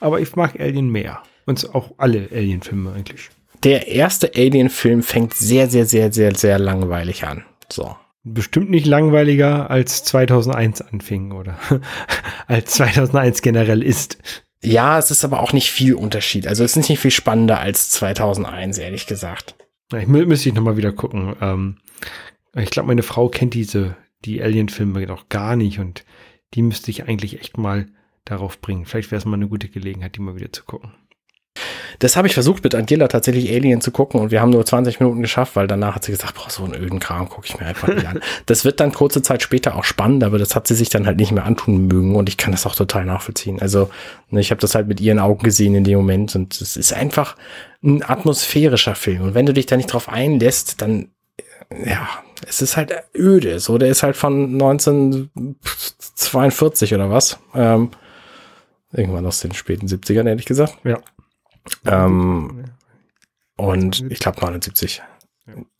aber 0.01 0.21
ich 0.21 0.35
mag 0.35 0.59
Alien 0.59 0.91
mehr. 0.91 1.23
Und 1.47 1.75
auch 1.75 1.93
alle 1.99 2.29
Alien-Filme 2.33 2.93
eigentlich. 2.93 3.31
Der 3.65 3.89
erste 3.89 4.33
Alien-Film 4.35 5.03
fängt 5.03 5.35
sehr, 5.35 5.69
sehr, 5.69 5.85
sehr, 5.85 6.13
sehr, 6.13 6.35
sehr 6.35 6.59
langweilig 6.59 7.25
an. 7.25 7.45
So. 7.71 7.97
Bestimmt 8.23 8.71
nicht 8.71 8.87
langweiliger 8.87 9.71
als 9.71 10.05
2001 10.05 10.83
anfing 10.83 11.33
oder 11.33 11.59
als 12.47 12.73
2001 12.73 13.43
generell 13.43 13.83
ist. 13.83 14.19
Ja, 14.63 14.99
es 14.99 15.11
ist 15.11 15.25
aber 15.25 15.41
auch 15.41 15.53
nicht 15.53 15.71
viel 15.71 15.95
Unterschied. 15.95 16.47
Also 16.47 16.65
es 16.65 16.77
ist 16.77 16.89
nicht 16.89 17.01
viel 17.01 17.11
spannender 17.11 17.61
als 17.61 17.91
2001, 17.91 18.79
ehrlich 18.79 19.07
gesagt. 19.07 19.55
Ich 19.97 20.07
mü 20.07 20.27
müsste 20.27 20.49
ich 20.49 20.55
nochmal 20.55 20.77
wieder 20.77 20.93
gucken. 20.93 21.35
Ähm, 21.41 21.79
ich 22.55 22.71
glaube, 22.71 22.89
meine 22.89 23.03
Frau 23.03 23.29
kennt 23.29 23.55
diese, 23.55 23.97
die 24.25 24.43
Alien-Filme 24.43 25.07
noch 25.07 25.29
gar 25.29 25.57
nicht 25.57 25.79
und 25.79 26.05
die 26.55 26.63
müsste 26.63 26.91
ich 26.91 27.05
eigentlich 27.05 27.41
echt 27.41 27.59
mal 27.59 27.87
darauf 28.25 28.61
bringen. 28.61 28.85
Vielleicht 28.85 29.11
wäre 29.11 29.19
es 29.19 29.25
mal 29.25 29.35
eine 29.35 29.49
gute 29.49 29.69
Gelegenheit, 29.69 30.17
die 30.17 30.21
mal 30.21 30.37
wieder 30.37 30.53
zu 30.53 30.65
gucken. 30.65 30.93
Das 31.99 32.17
habe 32.17 32.29
ich 32.29 32.35
versucht 32.35 32.65
mit 32.65 32.75
Angela 32.75 33.09
tatsächlich 33.09 33.51
Alien 33.51 33.81
zu 33.81 33.91
gucken 33.91 34.21
und 34.21 34.31
wir 34.31 34.41
haben 34.41 34.51
nur 34.51 34.65
20 34.65 35.01
Minuten 35.01 35.23
geschafft, 35.23 35.57
weil 35.57 35.67
danach 35.67 35.97
hat 35.97 36.05
sie 36.05 36.13
gesagt, 36.13 36.35
boah, 36.35 36.49
so 36.49 36.65
einen 36.65 36.75
öden 36.75 37.01
Kram 37.01 37.29
gucke 37.29 37.47
ich 37.47 37.59
mir 37.59 37.67
einfach 37.67 37.89
nicht 37.89 38.07
an. 38.07 38.21
Das 38.47 38.65
wird 38.65 38.81
dann 38.81 38.93
kurze 38.93 39.23
Zeit 39.23 39.43
später 39.43 39.77
auch 39.77 39.85
spannend, 39.85 40.25
aber 40.25 40.39
das 40.39 40.55
hat 40.55 40.67
sie 40.67 40.75
sich 40.75 40.89
dann 40.89 41.07
halt 41.07 41.19
nicht 41.19 41.33
mehr 41.33 41.45
antun 41.45 41.87
mögen 41.87 42.17
und 42.17 42.29
ich 42.29 42.37
kann 42.37 42.53
das 42.53 42.67
auch 42.67 42.75
total 42.75 43.05
nachvollziehen. 43.05 43.61
Also 43.61 43.91
ne, 44.31 44.41
ich 44.41 44.51
habe 44.51 44.61
das 44.61 44.75
halt 44.75 44.89
mit 44.89 45.01
ihren 45.01 45.19
Augen 45.19 45.43
gesehen 45.43 45.75
in 45.75 45.85
dem 45.85 45.99
Moment 45.99 46.35
und 46.37 46.61
es 46.61 46.77
ist 46.77 46.93
einfach 46.93 47.37
ein 47.83 48.03
atmosphärischer 48.03 48.95
Film 48.95 49.23
und 49.23 49.35
wenn 49.35 49.47
du 49.47 49.53
dich 49.53 49.67
da 49.67 49.77
nicht 49.77 49.93
drauf 49.93 50.09
einlässt, 50.09 50.83
dann 50.83 51.09
ja, 51.85 52.09
es 52.47 52.63
ist 52.63 52.77
halt 52.77 52.93
öde. 53.15 53.61
So, 53.61 53.79
der 53.79 53.91
ist 53.91 54.03
halt 54.03 54.17
von 54.17 54.55
1942 54.55 56.95
oder 56.95 57.11
was. 57.11 57.39
Ähm, 57.55 57.91
irgendwann 58.93 59.27
aus 59.27 59.41
den 59.41 59.53
späten 59.53 59.87
70ern, 59.87 60.27
ehrlich 60.29 60.47
gesagt. 60.47 60.79
Ja. 60.85 60.99
Ähm, 61.87 62.65
und 63.57 64.11
ich 64.11 64.19
glaube 64.19 64.41
79. 64.41 65.03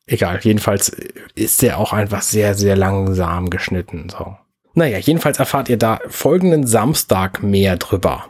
Egal, 0.07 0.41
jedenfalls 0.43 0.89
ist 1.35 1.63
der 1.63 1.79
auch 1.79 1.93
einfach 1.93 2.23
sehr, 2.23 2.55
sehr 2.55 2.77
langsam 2.77 3.49
geschnitten. 3.49 4.09
So. 4.09 4.37
Naja, 4.75 4.99
jedenfalls 4.99 5.39
erfahrt 5.39 5.69
ihr 5.69 5.77
da 5.77 6.01
folgenden 6.09 6.67
Samstag 6.67 7.43
mehr 7.43 7.77
drüber. 7.77 8.27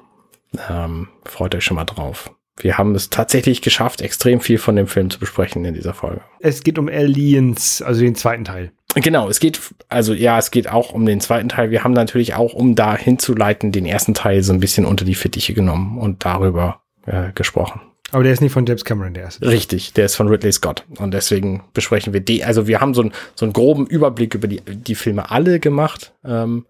Ähm, 0.69 1.09
freut 1.25 1.55
euch 1.55 1.65
schon 1.65 1.77
mal 1.77 1.85
drauf. 1.85 2.31
Wir 2.59 2.77
haben 2.77 2.95
es 2.95 3.09
tatsächlich 3.09 3.63
geschafft, 3.63 4.03
extrem 4.03 4.41
viel 4.41 4.59
von 4.59 4.77
dem 4.77 4.87
Film 4.87 5.09
zu 5.11 5.19
besprechen 5.19 5.65
in 5.65 5.75
dieser 5.75 5.95
Folge. 5.95 6.21
Es 6.41 6.63
geht 6.63 6.79
um 6.79 6.89
Aliens, 6.89 7.81
also 7.81 8.03
den 8.03 8.15
zweiten 8.15 8.45
Teil. 8.45 8.73
Genau, 8.95 9.29
es 9.29 9.41
geht, 9.41 9.61
also 9.89 10.13
ja, 10.13 10.39
es 10.39 10.51
geht 10.51 10.69
auch 10.69 10.93
um 10.93 11.07
den 11.07 11.21
zweiten 11.21 11.49
Teil. 11.49 11.71
Wir 11.71 11.85
haben 11.85 11.93
natürlich 11.93 12.35
auch, 12.35 12.53
um 12.53 12.75
da 12.75 12.97
hinzuleiten, 12.97 13.73
den 13.73 13.87
ersten 13.87 14.15
Teil 14.15 14.43
so 14.43 14.53
ein 14.53 14.61
bisschen 14.61 14.85
unter 14.85 15.05
die 15.05 15.15
Fittiche 15.15 15.55
genommen 15.55 15.97
und 15.99 16.25
darüber 16.25 16.83
äh, 17.07 17.33
gesprochen. 17.33 17.81
Aber 18.13 18.25
der 18.25 18.33
ist 18.33 18.41
nicht 18.41 18.53
von 18.53 18.67
James 18.67 18.85
Cameron, 18.85 19.15
der 19.15 19.25
erste. 19.25 19.47
Richtig, 19.47 19.93
der 19.93 20.07
ist 20.07 20.17
von 20.17 20.29
Ridley 20.29 20.53
Scott. 20.53 20.85
Und 20.99 21.15
deswegen 21.15 21.63
besprechen 21.73 22.13
wir 22.13 22.21
die. 22.21 22.45
Also 22.45 22.67
wir 22.67 22.81
haben 22.81 22.95
so, 22.95 23.03
ein, 23.03 23.13
so 23.35 23.45
einen 23.47 23.53
groben 23.53 23.87
Überblick 23.87 24.35
über 24.35 24.49
die, 24.49 24.61
die 24.61 24.95
Filme 24.95 25.31
alle 25.31 25.61
gemacht, 25.61 26.13
ähm, 26.25 26.67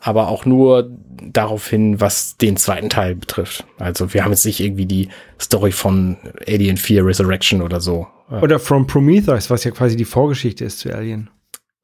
aber 0.00 0.28
auch 0.28 0.44
nur 0.44 0.90
darauf 1.22 1.68
hin, 1.68 2.00
was 2.00 2.36
den 2.36 2.56
zweiten 2.56 2.88
Teil 2.88 3.14
betrifft. 3.14 3.66
Also 3.78 4.12
wir 4.14 4.24
haben 4.24 4.30
jetzt 4.30 4.44
nicht 4.44 4.60
irgendwie 4.60 4.86
die 4.86 5.08
Story 5.40 5.72
von 5.72 6.18
Alien 6.46 6.76
4 6.76 7.04
Resurrection 7.04 7.62
oder 7.62 7.80
so. 7.80 8.06
Oder 8.30 8.58
From 8.58 8.86
Prometheus, 8.86 9.48
was 9.48 9.64
ja 9.64 9.70
quasi 9.70 9.96
die 9.96 10.04
Vorgeschichte 10.04 10.64
ist 10.64 10.80
zu 10.80 10.94
Alien. 10.94 11.30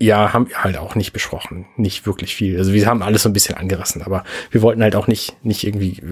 Ja, 0.01 0.33
haben 0.33 0.49
wir 0.49 0.63
halt 0.63 0.77
auch 0.77 0.95
nicht 0.95 1.13
besprochen. 1.13 1.67
Nicht 1.77 2.07
wirklich 2.07 2.35
viel. 2.35 2.59
Also 2.59 2.75
wir 2.75 2.87
haben 2.87 3.03
alles 3.03 3.23
so 3.23 3.31
ein 3.31 3.33
bisschen 3.33 3.57
angerissen, 3.57 4.03
aber 4.03 4.25
wir 4.51 4.61
wollten 4.61 4.83
halt 4.83 4.95
auch 4.95 5.07
nicht, 5.07 5.43
nicht 5.45 5.65
irgendwie 5.65 6.03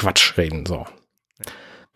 Quatsch 0.00 0.38
reden, 0.38 0.64
so. 0.64 0.86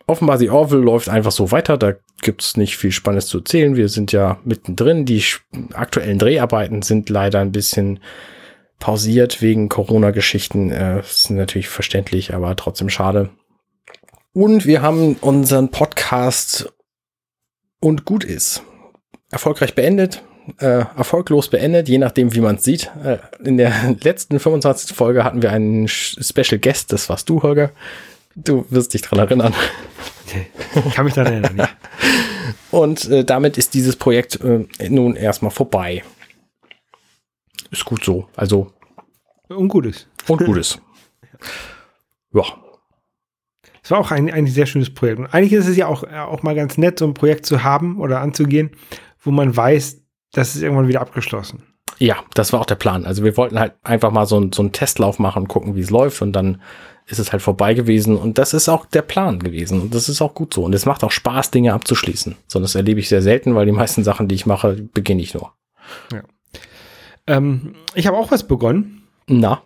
Offenbar 0.05 0.37
The 0.37 0.51
Orville 0.51 0.83
läuft 0.83 1.09
einfach 1.09 1.31
so 1.31 1.51
weiter, 1.51 1.77
da 1.77 1.93
gibt's 2.21 2.55
nicht 2.57 2.77
viel 2.77 2.91
Spannendes 2.91 3.25
zu 3.25 3.39
erzählen. 3.39 3.75
Wir 3.75 3.89
sind 3.89 4.11
ja 4.11 4.37
mittendrin. 4.43 5.05
Die 5.05 5.23
aktuellen 5.73 6.19
Dreharbeiten 6.19 6.83
sind 6.83 7.09
leider 7.09 7.39
ein 7.39 7.51
bisschen 7.51 7.99
pausiert 8.77 9.41
wegen 9.41 9.67
Corona-Geschichten. 9.67 10.69
Äh, 10.69 10.99
ist 10.99 11.31
natürlich 11.31 11.69
verständlich, 11.69 12.35
aber 12.35 12.55
trotzdem 12.55 12.89
schade. 12.89 13.31
Und 14.33 14.67
wir 14.67 14.83
haben 14.83 15.15
unseren 15.15 15.71
Podcast 15.71 16.71
und 17.79 18.05
gut 18.05 18.23
ist. 18.23 18.61
Erfolgreich 19.31 19.73
beendet, 19.73 20.21
äh, 20.59 20.85
erfolglos 20.95 21.49
beendet, 21.49 21.89
je 21.89 21.97
nachdem, 21.97 22.33
wie 22.33 22.41
man 22.41 22.55
es 22.55 22.63
sieht. 22.63 22.91
Äh, 23.03 23.17
in 23.43 23.57
der 23.57 23.95
letzten 24.01 24.39
25. 24.39 24.95
Folge 24.95 25.23
hatten 25.23 25.41
wir 25.41 25.51
einen 25.51 25.87
Special 25.87 26.59
Guest, 26.59 26.93
das 26.93 27.09
warst 27.09 27.29
du, 27.29 27.41
Holger. 27.41 27.71
Du 28.35 28.65
wirst 28.69 28.93
dich 28.93 29.01
dran 29.01 29.19
erinnern. 29.19 29.53
Ich 30.85 30.93
kann 30.93 31.05
mich 31.05 31.13
daran 31.13 31.33
erinnern, 31.33 31.57
ja. 31.57 31.69
Und 32.71 33.09
äh, 33.09 33.23
damit 33.23 33.57
ist 33.57 33.73
dieses 33.73 33.95
Projekt 33.95 34.39
äh, 34.41 34.65
nun 34.89 35.15
erstmal 35.15 35.51
vorbei. 35.51 36.03
Ist 37.71 37.85
gut 37.85 38.03
so. 38.03 38.27
Also. 38.35 38.71
Und 39.47 39.69
gutes. 39.69 40.07
Und 40.27 40.43
gutes. 40.43 40.79
ja. 42.33 42.43
Es 43.83 43.91
war 43.91 43.99
auch 43.99 44.09
ein, 44.09 44.31
ein 44.31 44.47
sehr 44.47 44.65
schönes 44.65 44.91
Projekt. 44.91 45.19
Und 45.19 45.27
eigentlich 45.27 45.53
ist 45.53 45.67
es 45.67 45.77
ja 45.77 45.87
auch, 45.87 46.03
auch 46.03 46.41
mal 46.41 46.55
ganz 46.55 46.77
nett, 46.77 46.97
so 46.97 47.05
ein 47.05 47.13
Projekt 47.13 47.45
zu 47.45 47.63
haben 47.63 47.99
oder 47.99 48.19
anzugehen, 48.19 48.71
wo 49.21 49.29
man 49.29 49.55
weiß, 49.55 50.04
das 50.35 50.55
ist 50.55 50.61
irgendwann 50.61 50.87
wieder 50.87 51.01
abgeschlossen. 51.01 51.63
Ja, 51.97 52.17
das 52.33 52.51
war 52.51 52.59
auch 52.59 52.65
der 52.65 52.75
Plan. 52.75 53.05
Also 53.05 53.23
wir 53.23 53.37
wollten 53.37 53.57
halt 53.57 53.73
einfach 53.83 54.11
mal 54.11 54.25
so, 54.25 54.39
ein, 54.39 54.51
so 54.51 54.61
einen 54.61 54.73
Testlauf 54.73 55.17
machen, 55.17 55.47
gucken, 55.47 55.75
wie 55.75 55.81
es 55.81 55.89
läuft 55.89 56.21
und 56.21 56.33
dann 56.33 56.61
ist 57.07 57.19
es 57.19 57.31
halt 57.31 57.41
vorbei 57.41 57.73
gewesen 57.73 58.17
und 58.17 58.37
das 58.37 58.53
ist 58.53 58.67
auch 58.67 58.85
der 58.85 59.03
Plan 59.03 59.39
gewesen 59.39 59.79
und 59.79 59.95
das 59.95 60.09
ist 60.09 60.21
auch 60.21 60.33
gut 60.33 60.53
so 60.53 60.63
und 60.63 60.73
es 60.73 60.85
macht 60.85 61.03
auch 61.03 61.11
Spaß, 61.11 61.51
Dinge 61.51 61.73
abzuschließen. 61.73 62.35
So, 62.47 62.59
das 62.59 62.75
erlebe 62.75 62.99
ich 62.99 63.09
sehr 63.09 63.21
selten, 63.21 63.55
weil 63.55 63.65
die 63.65 63.71
meisten 63.71 64.03
Sachen, 64.03 64.27
die 64.27 64.35
ich 64.35 64.45
mache, 64.45 64.73
beginne 64.93 65.21
ich 65.21 65.33
nur. 65.33 65.53
Ja. 66.11 66.23
Ähm, 67.27 67.75
ich 67.93 68.07
habe 68.07 68.17
auch 68.17 68.31
was 68.31 68.45
begonnen. 68.47 69.03
Na. 69.27 69.63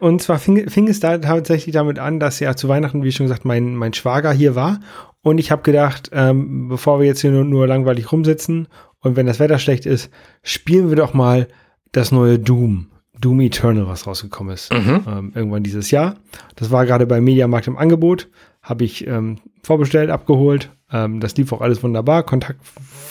Und 0.00 0.22
zwar 0.22 0.38
fing, 0.38 0.70
fing, 0.70 0.88
es 0.88 1.00
da 1.00 1.18
tatsächlich 1.18 1.74
damit 1.74 1.98
an, 1.98 2.18
dass 2.18 2.40
ja 2.40 2.56
zu 2.56 2.68
Weihnachten, 2.68 3.02
wie 3.02 3.12
schon 3.12 3.26
gesagt, 3.26 3.44
mein, 3.44 3.74
mein 3.74 3.92
Schwager 3.92 4.32
hier 4.32 4.54
war. 4.54 4.80
Und 5.22 5.38
ich 5.38 5.50
habe 5.50 5.62
gedacht, 5.62 6.10
ähm, 6.12 6.68
bevor 6.68 6.98
wir 6.98 7.06
jetzt 7.06 7.20
hier 7.20 7.30
nur, 7.30 7.44
nur 7.44 7.66
langweilig 7.66 8.10
rumsitzen 8.10 8.68
und 9.02 9.16
wenn 9.16 9.26
das 9.26 9.38
Wetter 9.38 9.58
schlecht 9.58 9.84
ist, 9.84 10.10
spielen 10.42 10.88
wir 10.88 10.96
doch 10.96 11.12
mal 11.12 11.48
das 11.92 12.12
neue 12.12 12.38
Doom. 12.38 12.88
Doom 13.20 13.40
Eternal, 13.40 13.86
was 13.86 14.06
rausgekommen 14.06 14.54
ist. 14.54 14.72
Mhm. 14.72 15.04
Ähm, 15.06 15.32
irgendwann 15.34 15.62
dieses 15.62 15.90
Jahr. 15.90 16.16
Das 16.56 16.70
war 16.70 16.86
gerade 16.86 17.06
bei 17.06 17.20
Mediamarkt 17.20 17.66
im 17.66 17.76
Angebot. 17.76 18.28
Habe 18.62 18.84
ich 18.84 19.06
ähm, 19.06 19.38
vorbestellt, 19.62 20.10
abgeholt. 20.10 20.70
Ähm, 20.90 21.20
das 21.20 21.36
lief 21.36 21.52
auch 21.52 21.60
alles 21.60 21.82
wunderbar, 21.82 22.22
Kontakt, 22.22 22.60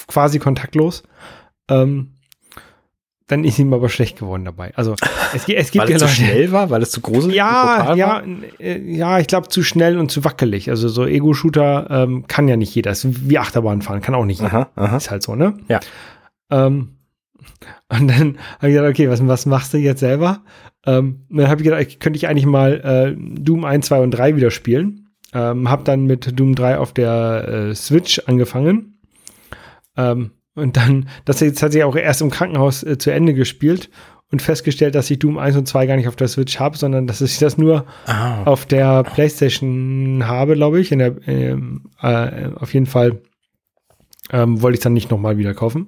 quasi 0.07 0.39
kontaktlos. 0.39 1.03
Ähm, 1.69 2.13
dann 3.32 3.45
ist 3.45 3.57
ihm 3.59 3.73
aber 3.73 3.88
schlecht 3.88 4.19
geworden 4.19 4.43
dabei. 4.43 4.73
Also 4.75 4.95
es, 5.34 5.47
es 5.47 5.71
gibt 5.71 5.86
weil 5.86 5.89
ja 5.89 5.95
es 5.95 6.01
zu 6.01 6.07
schnell 6.09 6.51
war, 6.51 6.69
weil 6.69 6.82
es 6.82 6.91
zu 6.91 6.99
gruselig 6.99 7.38
ja, 7.38 7.95
ja, 7.95 8.21
äh, 8.59 8.77
ja, 8.77 9.19
ich 9.19 9.27
glaube 9.27 9.47
zu 9.47 9.63
schnell 9.63 9.97
und 9.97 10.11
zu 10.11 10.25
wackelig. 10.25 10.69
Also 10.69 10.89
so 10.89 11.05
Ego-Shooter 11.05 11.88
ähm, 11.89 12.27
kann 12.27 12.49
ja 12.49 12.57
nicht 12.57 12.75
jeder. 12.75 12.91
ist 12.91 13.29
wie 13.29 13.39
Achterbahn 13.39 13.82
fahren, 13.82 14.01
kann 14.01 14.15
auch 14.15 14.25
nicht 14.25 14.41
jeder. 14.41 14.53
Aha, 14.53 14.69
aha. 14.75 14.97
Ist 14.97 15.11
halt 15.11 15.23
so, 15.23 15.36
ne? 15.36 15.57
Ja. 15.69 15.79
Ähm, 16.49 16.97
und 17.88 18.07
dann 18.07 18.38
habe 18.59 18.69
ich 18.69 18.75
gedacht, 18.75 18.89
okay, 18.89 19.09
was, 19.09 19.25
was 19.25 19.45
machst 19.45 19.73
du 19.73 19.77
jetzt 19.77 20.01
selber? 20.01 20.41
Ähm, 20.86 21.25
dann 21.29 21.47
habe 21.47 21.61
ich 21.61 21.69
gedacht, 21.69 21.99
könnte 22.01 22.17
ich 22.17 22.27
eigentlich 22.27 22.45
mal 22.45 22.82
äh, 22.82 23.15
Doom 23.17 23.63
1, 23.63 23.86
2 23.86 24.01
und 24.01 24.11
3 24.11 24.36
wieder 24.36 24.51
spielen. 24.51 25.07
Ähm, 25.34 25.69
habe 25.69 25.86
dann 25.86 26.05
mit 26.05 26.38
Doom 26.38 26.53
3 26.53 26.79
auf 26.79 26.93
der 26.93 27.47
äh, 27.47 27.75
Switch 27.75 28.19
angefangen. 28.25 28.99
Ähm, 29.95 30.32
und 30.55 30.77
dann, 30.77 31.07
das 31.25 31.39
jetzt 31.39 31.63
hat 31.63 31.71
sich 31.71 31.83
auch 31.83 31.95
erst 31.95 32.21
im 32.21 32.29
Krankenhaus 32.29 32.83
äh, 32.83 32.97
zu 32.97 33.11
Ende 33.11 33.33
gespielt 33.33 33.89
und 34.31 34.41
festgestellt, 34.41 34.95
dass 34.95 35.09
ich 35.11 35.19
Doom 35.19 35.37
1 35.37 35.55
und 35.57 35.67
2 35.67 35.85
gar 35.85 35.95
nicht 35.95 36.07
auf 36.07 36.15
der 36.15 36.27
Switch 36.27 36.59
habe, 36.59 36.77
sondern 36.77 37.07
dass 37.07 37.21
ich 37.21 37.37
das 37.39 37.57
nur 37.57 37.85
oh. 38.07 38.11
auf 38.45 38.65
der 38.65 39.03
PlayStation 39.03 40.23
habe, 40.25 40.55
glaube 40.55 40.79
ich. 40.79 40.91
In 40.91 40.99
der, 40.99 41.15
ähm, 41.27 41.89
äh, 42.01 42.49
auf 42.55 42.73
jeden 42.73 42.85
Fall 42.85 43.21
ähm, 44.31 44.61
wollte 44.61 44.75
ich 44.77 44.83
dann 44.83 44.93
nicht 44.93 45.11
nochmal 45.11 45.37
wieder 45.37 45.53
kaufen. 45.53 45.87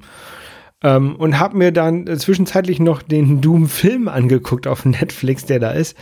Ähm, 0.81 1.15
und 1.15 1.39
habe 1.39 1.57
mir 1.57 1.71
dann 1.71 2.05
zwischenzeitlich 2.17 2.79
noch 2.79 3.01
den 3.01 3.39
Doom-Film 3.39 4.09
angeguckt 4.09 4.67
auf 4.67 4.85
Netflix, 4.85 5.45
der 5.45 5.59
da 5.59 5.71
ist, 5.71 5.97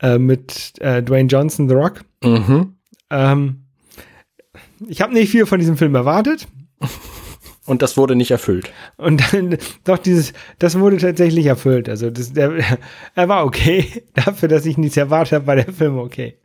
äh, 0.00 0.18
mit 0.18 0.80
äh, 0.80 1.02
Dwayne 1.02 1.28
Johnson, 1.28 1.68
The 1.68 1.74
Rock. 1.74 2.04
Mhm. 2.22 2.76
Ähm, 3.10 3.64
ich 4.88 5.00
habe 5.00 5.12
nicht 5.12 5.30
viel 5.30 5.46
von 5.46 5.58
diesem 5.58 5.76
Film 5.76 5.94
erwartet. 5.94 6.46
Und 7.66 7.82
das 7.82 7.96
wurde 7.96 8.16
nicht 8.16 8.30
erfüllt. 8.30 8.72
Und 8.96 9.32
dann, 9.32 9.58
doch, 9.84 9.98
dieses, 9.98 10.32
das 10.58 10.78
wurde 10.78 10.96
tatsächlich 10.96 11.46
erfüllt. 11.46 11.88
Also, 11.88 12.10
das, 12.10 12.32
der, 12.32 12.52
er 13.14 13.28
war 13.28 13.44
okay. 13.44 14.02
Dafür, 14.14 14.48
dass 14.48 14.66
ich 14.66 14.78
nichts 14.78 14.96
erwartet 14.96 15.34
habe, 15.34 15.46
war 15.46 15.56
der 15.56 15.72
Film 15.72 15.98
okay. 15.98 16.39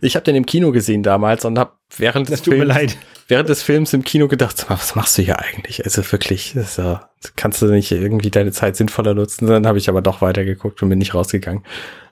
Ich 0.00 0.16
habe 0.16 0.24
den 0.24 0.36
im 0.36 0.46
Kino 0.46 0.72
gesehen 0.72 1.02
damals 1.02 1.44
und 1.44 1.58
habe 1.58 1.72
während 1.96 2.30
des 2.30 2.40
Films, 2.40 2.96
während 3.28 3.48
des 3.48 3.62
Films 3.62 3.92
im 3.92 4.02
Kino 4.04 4.26
gedacht, 4.28 4.64
was 4.68 4.94
machst 4.94 5.18
du 5.18 5.22
hier 5.22 5.40
eigentlich? 5.40 5.84
Also 5.84 6.02
wirklich, 6.10 6.56
uh, 6.56 6.96
kannst 7.36 7.60
du 7.62 7.66
nicht 7.66 7.92
irgendwie 7.92 8.30
deine 8.30 8.50
Zeit 8.52 8.76
sinnvoller 8.76 9.12
nutzen? 9.14 9.46
Dann 9.46 9.66
habe 9.66 9.78
ich 9.78 9.88
aber 9.88 10.02
doch 10.02 10.20
weitergeguckt 10.22 10.82
und 10.82 10.88
bin 10.88 10.98
nicht 10.98 11.14
rausgegangen. 11.14 11.62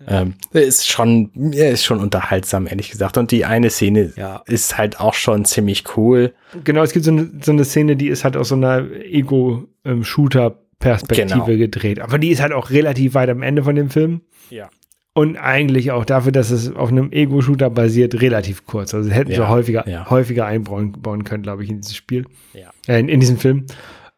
Ja. 0.06 0.22
Ähm, 0.22 0.34
ist 0.52 0.88
schon, 0.88 1.30
ist 1.52 1.84
schon 1.84 1.98
unterhaltsam, 2.00 2.66
ehrlich 2.66 2.90
gesagt. 2.90 3.18
Und 3.18 3.30
die 3.30 3.44
eine 3.44 3.68
Szene 3.70 4.12
ja. 4.16 4.42
ist 4.46 4.78
halt 4.78 4.98
auch 5.00 5.14
schon 5.14 5.44
ziemlich 5.44 5.84
cool. 5.96 6.34
Genau, 6.64 6.82
es 6.82 6.92
gibt 6.92 7.04
so 7.04 7.10
eine, 7.10 7.30
so 7.42 7.52
eine 7.52 7.64
Szene, 7.64 7.96
die 7.96 8.08
ist 8.08 8.24
halt 8.24 8.36
aus 8.36 8.48
so 8.48 8.54
einer 8.54 8.86
Ego-Shooter-Perspektive 8.90 11.26
genau. 11.26 11.46
gedreht. 11.46 12.00
Aber 12.00 12.18
die 12.18 12.30
ist 12.30 12.40
halt 12.40 12.52
auch 12.52 12.70
relativ 12.70 13.14
weit 13.14 13.30
am 13.30 13.42
Ende 13.42 13.64
von 13.64 13.74
dem 13.74 13.90
Film. 13.90 14.20
Ja. 14.50 14.70
Und 15.18 15.36
eigentlich 15.36 15.90
auch 15.90 16.04
dafür, 16.04 16.30
dass 16.30 16.52
es 16.52 16.72
auf 16.76 16.90
einem 16.90 17.10
Ego-Shooter 17.10 17.70
basiert, 17.70 18.20
relativ 18.20 18.66
kurz. 18.66 18.94
Also 18.94 19.10
hätten 19.10 19.32
ja, 19.32 19.38
sie 19.38 19.48
häufiger, 19.48 19.88
ja. 19.88 20.08
häufiger 20.08 20.46
einbauen 20.46 20.92
bauen 20.92 21.24
können, 21.24 21.42
glaube 21.42 21.64
ich, 21.64 21.70
in 21.70 21.80
dieses 21.80 21.96
Spiel. 21.96 22.24
Ja. 22.54 22.70
Äh, 22.86 23.00
in, 23.00 23.08
in 23.08 23.18
diesem 23.18 23.36
Film. 23.36 23.66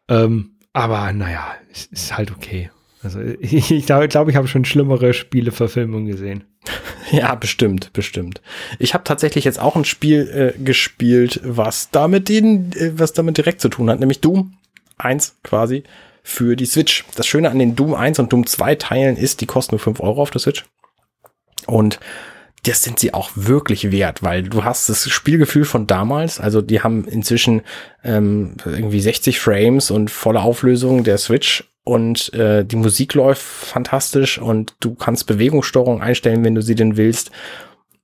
Ähm, 0.07 0.51
aber 0.73 1.11
naja, 1.11 1.55
ist, 1.71 1.91
ist 1.91 2.15
halt 2.15 2.29
okay. 2.29 2.69
Also 3.01 3.19
ich, 3.39 3.71
ich 3.71 3.87
glaube, 3.87 4.09
glaub, 4.09 4.29
ich 4.29 4.35
habe 4.35 4.47
schon 4.47 4.63
schlimmere 4.63 5.15
Spieleverfilmungen 5.15 6.05
gesehen. 6.05 6.43
Ja, 7.11 7.35
bestimmt, 7.35 7.91
bestimmt. 7.91 8.41
Ich 8.79 8.93
habe 8.93 9.03
tatsächlich 9.03 9.43
jetzt 9.43 9.59
auch 9.59 9.75
ein 9.75 9.83
Spiel 9.83 10.53
äh, 10.55 10.63
gespielt, 10.63 11.41
was 11.43 11.89
damit 11.89 12.29
den, 12.29 12.71
äh, 12.73 12.91
was 12.93 13.11
damit 13.11 13.35
direkt 13.35 13.59
zu 13.59 13.67
tun 13.67 13.89
hat, 13.89 13.99
nämlich 13.99 14.21
Doom 14.21 14.53
1 14.97 15.39
quasi 15.43 15.83
für 16.23 16.55
die 16.55 16.67
Switch. 16.67 17.03
Das 17.15 17.27
Schöne 17.27 17.49
an 17.49 17.59
den 17.59 17.75
Doom 17.75 17.95
1 17.95 18.19
und 18.19 18.31
Doom 18.31 18.45
2 18.45 18.75
Teilen 18.75 19.17
ist, 19.17 19.41
die 19.41 19.45
kosten 19.45 19.75
nur 19.75 19.79
5 19.79 19.99
Euro 19.99 20.21
auf 20.21 20.31
der 20.31 20.39
Switch. 20.39 20.63
Und 21.67 21.99
das 22.63 22.83
sind 22.83 22.99
sie 22.99 23.13
auch 23.13 23.31
wirklich 23.35 23.91
wert, 23.91 24.21
weil 24.21 24.43
du 24.43 24.63
hast 24.63 24.87
das 24.87 25.09
Spielgefühl 25.09 25.65
von 25.65 25.87
damals, 25.87 26.39
also 26.39 26.61
die 26.61 26.81
haben 26.81 27.05
inzwischen 27.05 27.61
ähm, 28.03 28.55
irgendwie 28.65 29.01
60 29.01 29.39
Frames 29.39 29.89
und 29.89 30.11
volle 30.11 30.41
Auflösung 30.41 31.03
der 31.03 31.17
Switch 31.17 31.63
und 31.83 32.31
äh, 32.33 32.63
die 32.63 32.75
Musik 32.75 33.15
läuft 33.15 33.41
fantastisch 33.41 34.37
und 34.37 34.75
du 34.79 34.93
kannst 34.93 35.25
Bewegungssteuerung 35.25 36.01
einstellen, 36.01 36.43
wenn 36.43 36.55
du 36.55 36.61
sie 36.61 36.75
denn 36.75 36.97
willst. 36.97 37.31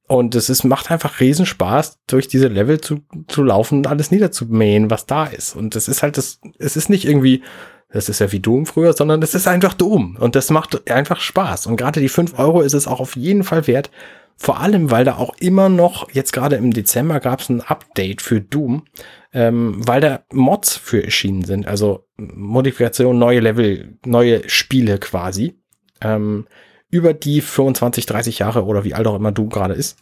Und 0.07 0.35
es 0.35 0.49
ist, 0.49 0.63
macht 0.63 0.89
einfach 0.89 1.19
Riesenspaß, 1.19 1.99
durch 2.07 2.27
diese 2.29 2.47
Level 2.47 2.79
zu, 2.79 3.01
zu 3.27 3.43
laufen 3.43 3.79
und 3.79 3.87
alles 3.87 4.09
niederzumähen, 4.09 4.89
was 4.89 5.05
da 5.05 5.25
ist. 5.25 5.55
Und 5.55 5.75
das 5.75 5.89
ist 5.89 6.01
halt 6.01 6.17
das, 6.17 6.39
es 6.57 6.77
ist 6.77 6.89
nicht 6.89 7.05
irgendwie, 7.05 7.43
das 7.89 8.09
ist 8.09 8.19
ja 8.19 8.31
wie 8.31 8.39
Doom 8.39 8.65
früher, 8.65 8.93
sondern 8.93 9.21
das 9.21 9.33
ist 9.33 9.47
einfach 9.47 9.73
Doom. 9.73 10.17
Und 10.19 10.35
das 10.35 10.49
macht 10.49 10.89
einfach 10.91 11.19
Spaß. 11.19 11.67
Und 11.67 11.77
gerade 11.77 12.01
die 12.01 12.09
fünf 12.09 12.37
Euro 12.37 12.61
ist 12.61 12.73
es 12.73 12.87
auch 12.87 12.99
auf 12.99 13.15
jeden 13.15 13.43
Fall 13.43 13.65
wert. 13.67 13.89
Vor 14.35 14.59
allem, 14.59 14.91
weil 14.91 15.03
da 15.03 15.15
auch 15.15 15.35
immer 15.39 15.67
noch, 15.67 16.11
jetzt 16.11 16.31
gerade 16.31 16.57
im 16.57 16.71
Dezember 16.71 17.19
gab 17.19 17.39
es 17.39 17.49
ein 17.49 17.61
Update 17.61 18.21
für 18.21 18.39
Doom, 18.39 18.85
ähm, 19.33 19.75
weil 19.79 19.99
da 19.99 20.25
Mods 20.31 20.75
für 20.75 21.03
erschienen 21.03 21.43
sind. 21.43 21.67
Also 21.67 22.05
Modifikation, 22.17 23.17
neue 23.17 23.39
Level, 23.39 23.97
neue 24.05 24.47
Spiele 24.47 24.99
quasi. 24.99 25.59
Ähm, 26.01 26.45
über 26.89 27.13
die 27.13 27.41
25, 27.41 28.05
30 28.05 28.39
Jahre 28.39 28.65
oder 28.65 28.83
wie 28.83 28.93
alt 28.93 29.07
auch 29.07 29.15
immer 29.15 29.31
Doom 29.31 29.49
gerade 29.49 29.73
ist. 29.73 29.97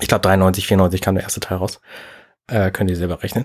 Ich 0.00 0.08
glaube 0.08 0.22
93, 0.22 0.66
94 0.66 1.00
kam 1.00 1.14
der 1.14 1.24
erste 1.24 1.40
Teil 1.40 1.58
raus. 1.58 1.80
Äh, 2.46 2.70
könnt 2.70 2.90
ihr 2.90 2.96
selber 2.96 3.22
rechnen. 3.22 3.44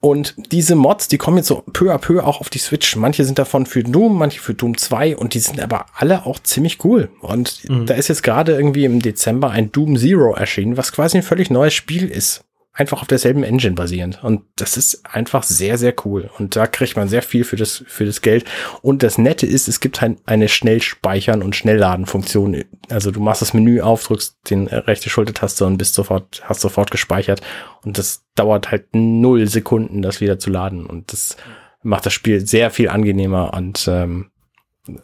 Und 0.00 0.34
diese 0.52 0.76
Mods, 0.76 1.08
die 1.08 1.18
kommen 1.18 1.38
jetzt 1.38 1.48
so 1.48 1.62
peu 1.72 1.92
à 1.92 1.98
peu 1.98 2.24
auch 2.24 2.40
auf 2.40 2.50
die 2.50 2.58
Switch. 2.58 2.96
Manche 2.96 3.24
sind 3.24 3.38
davon 3.38 3.66
für 3.66 3.82
Doom, 3.82 4.18
manche 4.18 4.40
für 4.40 4.54
Doom 4.54 4.76
2 4.76 5.16
und 5.16 5.34
die 5.34 5.40
sind 5.40 5.60
aber 5.60 5.86
alle 5.94 6.26
auch 6.26 6.38
ziemlich 6.38 6.84
cool. 6.84 7.08
Und 7.20 7.68
mhm. 7.68 7.86
da 7.86 7.94
ist 7.94 8.08
jetzt 8.08 8.22
gerade 8.22 8.52
irgendwie 8.52 8.84
im 8.84 9.00
Dezember 9.00 9.50
ein 9.50 9.72
Doom 9.72 9.96
Zero 9.96 10.34
erschienen, 10.34 10.76
was 10.76 10.92
quasi 10.92 11.16
ein 11.16 11.22
völlig 11.22 11.50
neues 11.50 11.74
Spiel 11.74 12.08
ist 12.08 12.45
einfach 12.76 13.00
auf 13.00 13.08
derselben 13.08 13.42
Engine 13.42 13.74
basierend. 13.74 14.22
Und 14.22 14.42
das 14.56 14.76
ist 14.76 15.06
einfach 15.06 15.42
sehr, 15.42 15.78
sehr 15.78 15.94
cool. 16.04 16.30
Und 16.38 16.56
da 16.56 16.66
kriegt 16.66 16.94
man 16.94 17.08
sehr 17.08 17.22
viel 17.22 17.42
für 17.44 17.56
das, 17.56 17.82
für 17.86 18.04
das 18.04 18.20
Geld. 18.20 18.44
Und 18.82 19.02
das 19.02 19.16
Nette 19.16 19.46
ist, 19.46 19.66
es 19.66 19.80
gibt 19.80 20.02
halt 20.02 20.18
eine 20.26 20.48
Schnellspeichern- 20.48 21.42
und 21.42 21.56
Schnellladen-Funktion. 21.56 22.64
Also 22.90 23.10
du 23.10 23.20
machst 23.20 23.40
das 23.40 23.54
Menü 23.54 23.80
auf, 23.80 24.04
drückst 24.04 24.36
den 24.50 24.66
rechte 24.66 25.08
Schultertaste 25.08 25.64
und 25.64 25.78
bist 25.78 25.94
sofort, 25.94 26.42
hast 26.44 26.60
sofort 26.60 26.90
gespeichert. 26.90 27.40
Und 27.82 27.96
das 27.96 28.26
dauert 28.34 28.70
halt 28.70 28.94
null 28.94 29.48
Sekunden, 29.48 30.02
das 30.02 30.20
wieder 30.20 30.38
zu 30.38 30.50
laden. 30.50 30.84
Und 30.84 31.14
das 31.14 31.38
macht 31.82 32.04
das 32.04 32.12
Spiel 32.12 32.46
sehr 32.46 32.70
viel 32.70 32.90
angenehmer 32.90 33.54
und 33.54 33.88
ähm, 33.88 34.30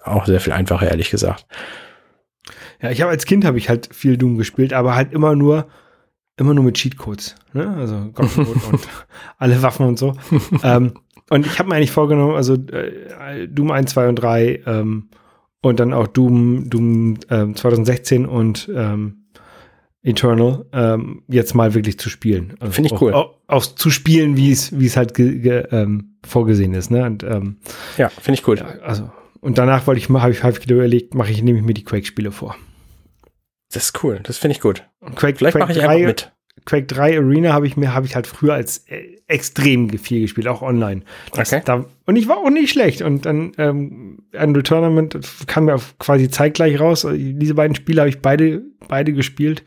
auch 0.04 0.26
sehr 0.26 0.40
viel 0.40 0.52
einfacher, 0.52 0.90
ehrlich 0.90 1.10
gesagt. 1.10 1.46
Ja, 2.82 2.90
ich 2.90 3.00
habe 3.00 3.10
als 3.10 3.24
Kind 3.24 3.46
habe 3.46 3.56
ich 3.56 3.70
halt 3.70 3.94
viel 3.94 4.18
Doom 4.18 4.36
gespielt, 4.36 4.74
aber 4.74 4.94
halt 4.94 5.12
immer 5.12 5.34
nur 5.34 5.68
immer 6.42 6.54
nur 6.54 6.64
mit 6.64 6.76
Cheatcodes. 6.76 7.36
Ne? 7.52 7.74
Also 7.76 8.10
Gottenmode 8.12 8.60
und 8.70 8.88
alle 9.38 9.62
Waffen 9.62 9.86
und 9.86 9.98
so. 9.98 10.14
ähm, 10.62 10.92
und 11.30 11.46
ich 11.46 11.58
habe 11.58 11.70
mir 11.70 11.76
eigentlich 11.76 11.92
vorgenommen, 11.92 12.34
also 12.34 12.54
äh, 12.54 13.48
Doom 13.48 13.70
1, 13.70 13.92
2 13.92 14.08
und 14.08 14.16
3 14.16 14.62
ähm, 14.66 15.08
und 15.62 15.80
dann 15.80 15.94
auch 15.94 16.08
Doom, 16.08 16.68
Doom 16.68 17.18
ähm, 17.30 17.56
2016 17.56 18.26
und 18.26 18.68
ähm, 18.74 19.24
Eternal 20.02 20.66
ähm, 20.72 21.22
jetzt 21.28 21.54
mal 21.54 21.74
wirklich 21.74 21.98
zu 21.98 22.10
spielen. 22.10 22.54
Also 22.58 22.72
Finde 22.72 22.90
ich 22.92 23.00
cool. 23.00 23.14
Auch, 23.14 23.36
auch, 23.46 23.64
zu 23.64 23.88
spielen, 23.90 24.36
wie 24.36 24.50
es 24.50 24.78
wie 24.78 24.86
es 24.86 24.96
halt 24.96 25.14
ge, 25.14 25.38
ge, 25.38 25.64
ähm, 25.70 26.16
vorgesehen 26.24 26.74
ist. 26.74 26.90
Ne? 26.90 27.04
Und, 27.06 27.22
ähm, 27.22 27.58
ja, 27.96 28.08
finde 28.08 28.40
ich 28.40 28.48
cool. 28.48 28.58
Ja, 28.58 28.66
also 28.82 29.10
und 29.40 29.58
danach 29.58 29.86
wollte 29.86 30.00
ich 30.00 30.08
mal, 30.08 30.22
habe 30.22 30.32
ich, 30.32 30.42
hab 30.42 30.58
ich 30.58 30.70
überlegt, 30.70 31.14
mache 31.14 31.30
ich 31.30 31.42
nehme 31.42 31.58
ich 31.58 31.64
mir 31.64 31.74
die 31.74 31.84
Quake-Spiele 31.84 32.32
vor. 32.32 32.56
Das 33.72 33.84
ist 33.84 34.04
cool, 34.04 34.20
das 34.22 34.38
finde 34.38 34.56
ich 34.56 34.60
gut. 34.60 34.84
Quake, 35.14 35.38
Vielleicht 35.38 35.58
mache 35.58 35.72
ich 35.72 35.78
3, 35.78 35.88
einfach 35.88 36.06
mit. 36.06 36.32
Quake 36.64 36.86
3 36.86 37.18
Arena 37.18 37.52
habe 37.52 37.66
ich 37.66 37.76
mir, 37.76 37.94
habe 37.94 38.06
ich 38.06 38.14
halt 38.14 38.26
früher 38.26 38.54
als 38.54 38.78
äh, 38.88 39.16
extrem 39.26 39.88
viel 39.98 40.20
gespielt, 40.20 40.46
auch 40.46 40.62
online. 40.62 41.02
Das, 41.34 41.52
okay. 41.52 41.62
Da, 41.64 41.86
und 42.04 42.16
ich 42.16 42.28
war 42.28 42.38
auch 42.38 42.50
nicht 42.50 42.70
schlecht. 42.70 43.02
Und 43.02 43.26
dann 43.26 43.52
ähm, 43.58 44.18
Unreal 44.32 44.62
Tournament 44.62 45.18
kam 45.46 45.68
ja 45.68 45.76
quasi 45.98 46.30
zeitgleich 46.30 46.78
raus. 46.78 47.06
Diese 47.10 47.54
beiden 47.54 47.74
Spiele 47.74 48.02
habe 48.02 48.10
ich 48.10 48.20
beide, 48.20 48.62
beide 48.88 49.12
gespielt. 49.12 49.64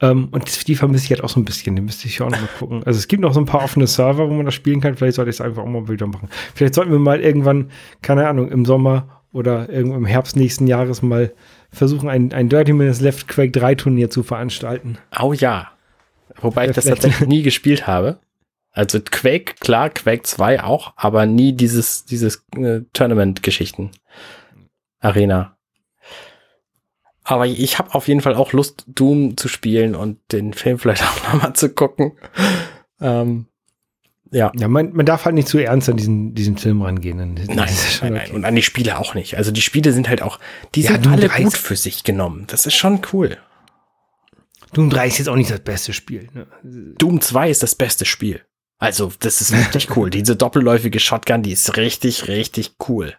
Ähm, 0.00 0.28
und 0.30 0.68
die 0.68 0.76
vermisse 0.76 1.04
ich 1.04 1.10
halt 1.10 1.24
auch 1.24 1.28
so 1.28 1.40
ein 1.40 1.44
bisschen. 1.44 1.76
Die 1.76 1.82
müsste 1.82 2.06
ich 2.06 2.20
auch 2.22 2.30
noch 2.30 2.40
mal 2.40 2.48
gucken. 2.58 2.82
Also 2.84 2.98
es 2.98 3.08
gibt 3.08 3.22
noch 3.22 3.34
so 3.34 3.40
ein 3.40 3.46
paar 3.46 3.62
offene 3.62 3.86
Server, 3.86 4.28
wo 4.28 4.34
man 4.34 4.46
das 4.46 4.54
spielen 4.54 4.80
kann. 4.80 4.96
Vielleicht 4.96 5.16
sollte 5.16 5.30
ich 5.30 5.36
es 5.36 5.40
einfach 5.40 5.62
auch 5.62 5.68
mal 5.68 5.88
wieder 5.88 6.06
machen. 6.06 6.28
Vielleicht 6.54 6.74
sollten 6.74 6.92
wir 6.92 6.98
mal 6.98 7.20
irgendwann, 7.20 7.70
keine 8.00 8.28
Ahnung, 8.28 8.50
im 8.50 8.64
Sommer 8.64 9.22
oder 9.32 9.68
irgendwo 9.68 9.96
im 9.96 10.06
Herbst 10.06 10.36
nächsten 10.36 10.66
Jahres 10.66 11.02
mal 11.02 11.32
versuchen, 11.74 12.08
ein, 12.08 12.32
ein 12.32 12.48
Dirty 12.48 12.72
Minutes 12.72 13.00
Left 13.00 13.28
Quake 13.28 13.50
3 13.50 13.74
Turnier 13.74 14.10
zu 14.10 14.22
veranstalten. 14.22 14.98
Oh 15.20 15.32
ja. 15.32 15.70
Wobei 16.40 16.66
ich 16.66 16.72
das 16.72 16.84
tatsächlich 16.84 17.28
nie 17.28 17.42
gespielt 17.42 17.86
habe. 17.86 18.18
Also 18.72 18.98
Quake, 19.00 19.54
klar, 19.60 19.90
Quake 19.90 20.24
2 20.24 20.64
auch, 20.64 20.94
aber 20.96 21.26
nie 21.26 21.52
dieses, 21.52 22.06
dieses 22.06 22.44
äh, 22.56 22.80
Tournament-Geschichten. 22.92 23.92
Arena. 24.98 25.56
Aber 27.22 27.46
ich 27.46 27.78
habe 27.78 27.94
auf 27.94 28.08
jeden 28.08 28.20
Fall 28.20 28.34
auch 28.34 28.52
Lust, 28.52 28.84
Doom 28.88 29.36
zu 29.36 29.48
spielen 29.48 29.94
und 29.94 30.18
den 30.32 30.52
Film 30.54 30.78
vielleicht 30.78 31.02
auch 31.04 31.32
nochmal 31.32 31.52
zu 31.54 31.70
gucken. 31.72 32.12
Ähm, 33.00 33.46
ja. 34.34 34.52
Ja, 34.58 34.68
man, 34.68 34.92
man 34.92 35.06
darf 35.06 35.24
halt 35.24 35.34
nicht 35.34 35.48
zu 35.48 35.58
ernst 35.58 35.88
an 35.88 35.96
diesen, 35.96 36.34
diesen 36.34 36.56
Film 36.56 36.82
rangehen. 36.82 37.16
nein, 37.16 37.46
nein, 38.02 38.12
nein. 38.12 38.30
Und 38.32 38.44
an 38.44 38.54
die 38.54 38.62
Spiele 38.62 38.98
auch 38.98 39.14
nicht. 39.14 39.36
Also 39.36 39.52
die 39.52 39.60
Spiele 39.62 39.92
sind 39.92 40.08
halt 40.08 40.22
auch, 40.22 40.40
die 40.74 40.82
ja, 40.82 40.92
sind 40.92 41.06
alle 41.06 41.28
gut 41.28 41.56
für 41.56 41.76
sich 41.76 42.02
genommen. 42.02 42.44
Das 42.48 42.66
ist 42.66 42.74
schon 42.74 43.00
cool. 43.12 43.38
Doom 44.72 44.90
3 44.90 45.06
ist 45.06 45.18
jetzt 45.18 45.28
auch 45.28 45.36
nicht 45.36 45.50
das 45.50 45.60
beste 45.60 45.92
Spiel. 45.92 46.28
Ne? 46.34 46.46
Doom 46.98 47.20
2 47.20 47.48
ist 47.48 47.62
das 47.62 47.76
beste 47.76 48.04
Spiel. 48.04 48.40
Also, 48.78 49.12
das 49.20 49.40
ist 49.40 49.52
wirklich 49.56 49.96
cool. 49.96 50.10
Diese 50.10 50.34
doppelläufige 50.34 50.98
Shotgun, 50.98 51.44
die 51.44 51.52
ist 51.52 51.76
richtig, 51.76 52.26
richtig 52.26 52.74
cool. 52.88 53.14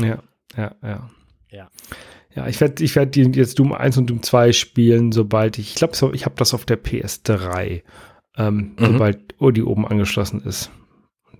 Ja, 0.00 0.22
ja, 0.56 0.74
ja. 0.80 1.10
Ja. 1.50 1.68
Ja, 2.34 2.46
ich 2.46 2.60
werde 2.60 2.82
ich 2.82 2.96
werd 2.96 3.14
jetzt 3.16 3.58
Doom 3.58 3.72
1 3.72 3.98
und 3.98 4.08
Doom 4.08 4.22
2 4.22 4.52
spielen, 4.52 5.12
sobald 5.12 5.58
ich, 5.58 5.70
ich 5.70 5.74
glaube, 5.74 6.14
ich 6.14 6.24
habe 6.24 6.36
das 6.36 6.54
auf 6.54 6.64
der 6.64 6.82
PS3 6.82 7.82
ähm, 8.36 8.74
mhm. 8.78 8.86
sobald 8.92 9.40
Odi 9.40 9.62
oben 9.62 9.86
angeschlossen 9.86 10.42
ist. 10.42 10.70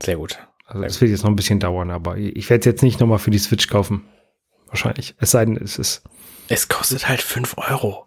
Sehr 0.02 0.16
gut. 0.16 0.38
Also 0.66 0.82
das 0.82 1.00
wird 1.00 1.10
jetzt 1.10 1.22
noch 1.22 1.30
ein 1.30 1.36
bisschen 1.36 1.60
dauern, 1.60 1.90
aber 1.90 2.16
ich 2.16 2.48
werde 2.48 2.60
es 2.60 2.66
jetzt 2.66 2.82
nicht 2.82 3.00
nochmal 3.00 3.18
für 3.18 3.30
die 3.30 3.38
Switch 3.38 3.68
kaufen. 3.68 4.04
Wahrscheinlich. 4.68 5.14
Es 5.18 5.30
sei 5.30 5.44
denn, 5.44 5.56
es 5.56 5.78
ist. 5.78 6.02
Es 6.48 6.68
kostet 6.68 7.08
halt 7.08 7.20
5 7.20 7.56
Euro. 7.58 8.06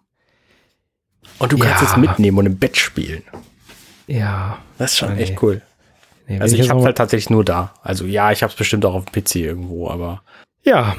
Und 1.38 1.52
du 1.52 1.56
ja. 1.58 1.66
kannst 1.66 1.82
es 1.82 1.96
mitnehmen 1.96 2.38
und 2.38 2.46
im 2.46 2.58
Bett 2.58 2.76
spielen. 2.76 3.22
Ja. 4.06 4.58
Das 4.78 4.92
ist 4.92 4.98
schon 4.98 5.14
nee. 5.14 5.22
echt 5.22 5.42
cool. 5.42 5.62
Nee, 6.28 6.40
also 6.40 6.56
ich, 6.56 6.62
ich 6.62 6.70
habe 6.70 6.82
halt 6.82 6.96
tatsächlich 6.96 7.30
nur 7.30 7.44
da. 7.44 7.72
Also 7.82 8.04
ja, 8.04 8.32
ich 8.32 8.42
habe 8.42 8.50
es 8.50 8.56
bestimmt 8.56 8.84
auch 8.84 8.94
auf 8.94 9.04
dem 9.04 9.22
PC 9.22 9.36
irgendwo, 9.36 9.88
aber. 9.88 10.22
Ja. 10.64 10.96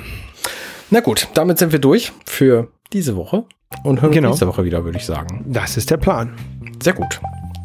Na 0.90 1.02
gut, 1.02 1.28
damit 1.34 1.60
sind 1.60 1.74
wir 1.74 1.80
durch 1.80 2.14
für 2.26 2.72
diese 2.94 3.18
Woche 3.18 3.44
und 3.84 4.02
hören 4.02 4.14
genau. 4.14 4.30
uns 4.30 4.36
nächste 4.36 4.48
Woche 4.48 4.64
wieder, 4.64 4.86
würde 4.86 4.98
ich 4.98 5.06
sagen. 5.06 5.44
Das 5.46 5.76
ist 5.76 5.90
der 5.92 5.98
Plan. 5.98 6.34
Sehr 6.82 6.94
gut. 6.94 7.20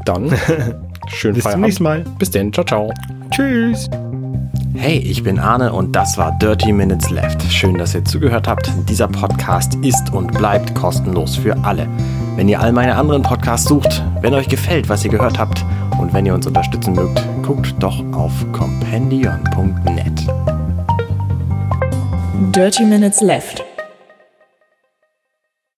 Dann 0.04 0.30
schön 1.08 1.34
Bis 1.34 1.44
zum 1.44 1.60
nächsten 1.60 1.84
Mal. 1.84 2.04
Bis 2.18 2.30
denn. 2.30 2.52
Ciao, 2.52 2.64
ciao. 2.64 2.92
Tschüss. 3.30 3.88
Hey, 4.74 4.98
ich 4.98 5.22
bin 5.22 5.38
Arne 5.38 5.72
und 5.72 5.94
das 5.94 6.16
war 6.16 6.36
Dirty 6.38 6.72
Minutes 6.72 7.10
Left. 7.10 7.42
Schön, 7.52 7.76
dass 7.76 7.94
ihr 7.94 8.04
zugehört 8.04 8.48
habt. 8.48 8.70
Dieser 8.88 9.06
Podcast 9.06 9.74
ist 9.82 10.12
und 10.12 10.32
bleibt 10.32 10.74
kostenlos 10.74 11.36
für 11.36 11.56
alle. 11.62 11.86
Wenn 12.36 12.48
ihr 12.48 12.60
all 12.60 12.72
meine 12.72 12.96
anderen 12.96 13.22
Podcasts 13.22 13.68
sucht, 13.68 14.02
wenn 14.22 14.34
euch 14.34 14.48
gefällt, 14.48 14.88
was 14.88 15.04
ihr 15.04 15.10
gehört 15.10 15.38
habt 15.38 15.64
und 16.00 16.12
wenn 16.14 16.24
ihr 16.24 16.34
uns 16.34 16.46
unterstützen 16.46 16.94
mögt, 16.94 17.22
guckt 17.42 17.74
doch 17.78 18.02
auf 18.12 18.32
compendion.net. 18.52 20.26
Dirty 22.54 22.84
Minutes 22.84 23.20
Left 23.20 23.62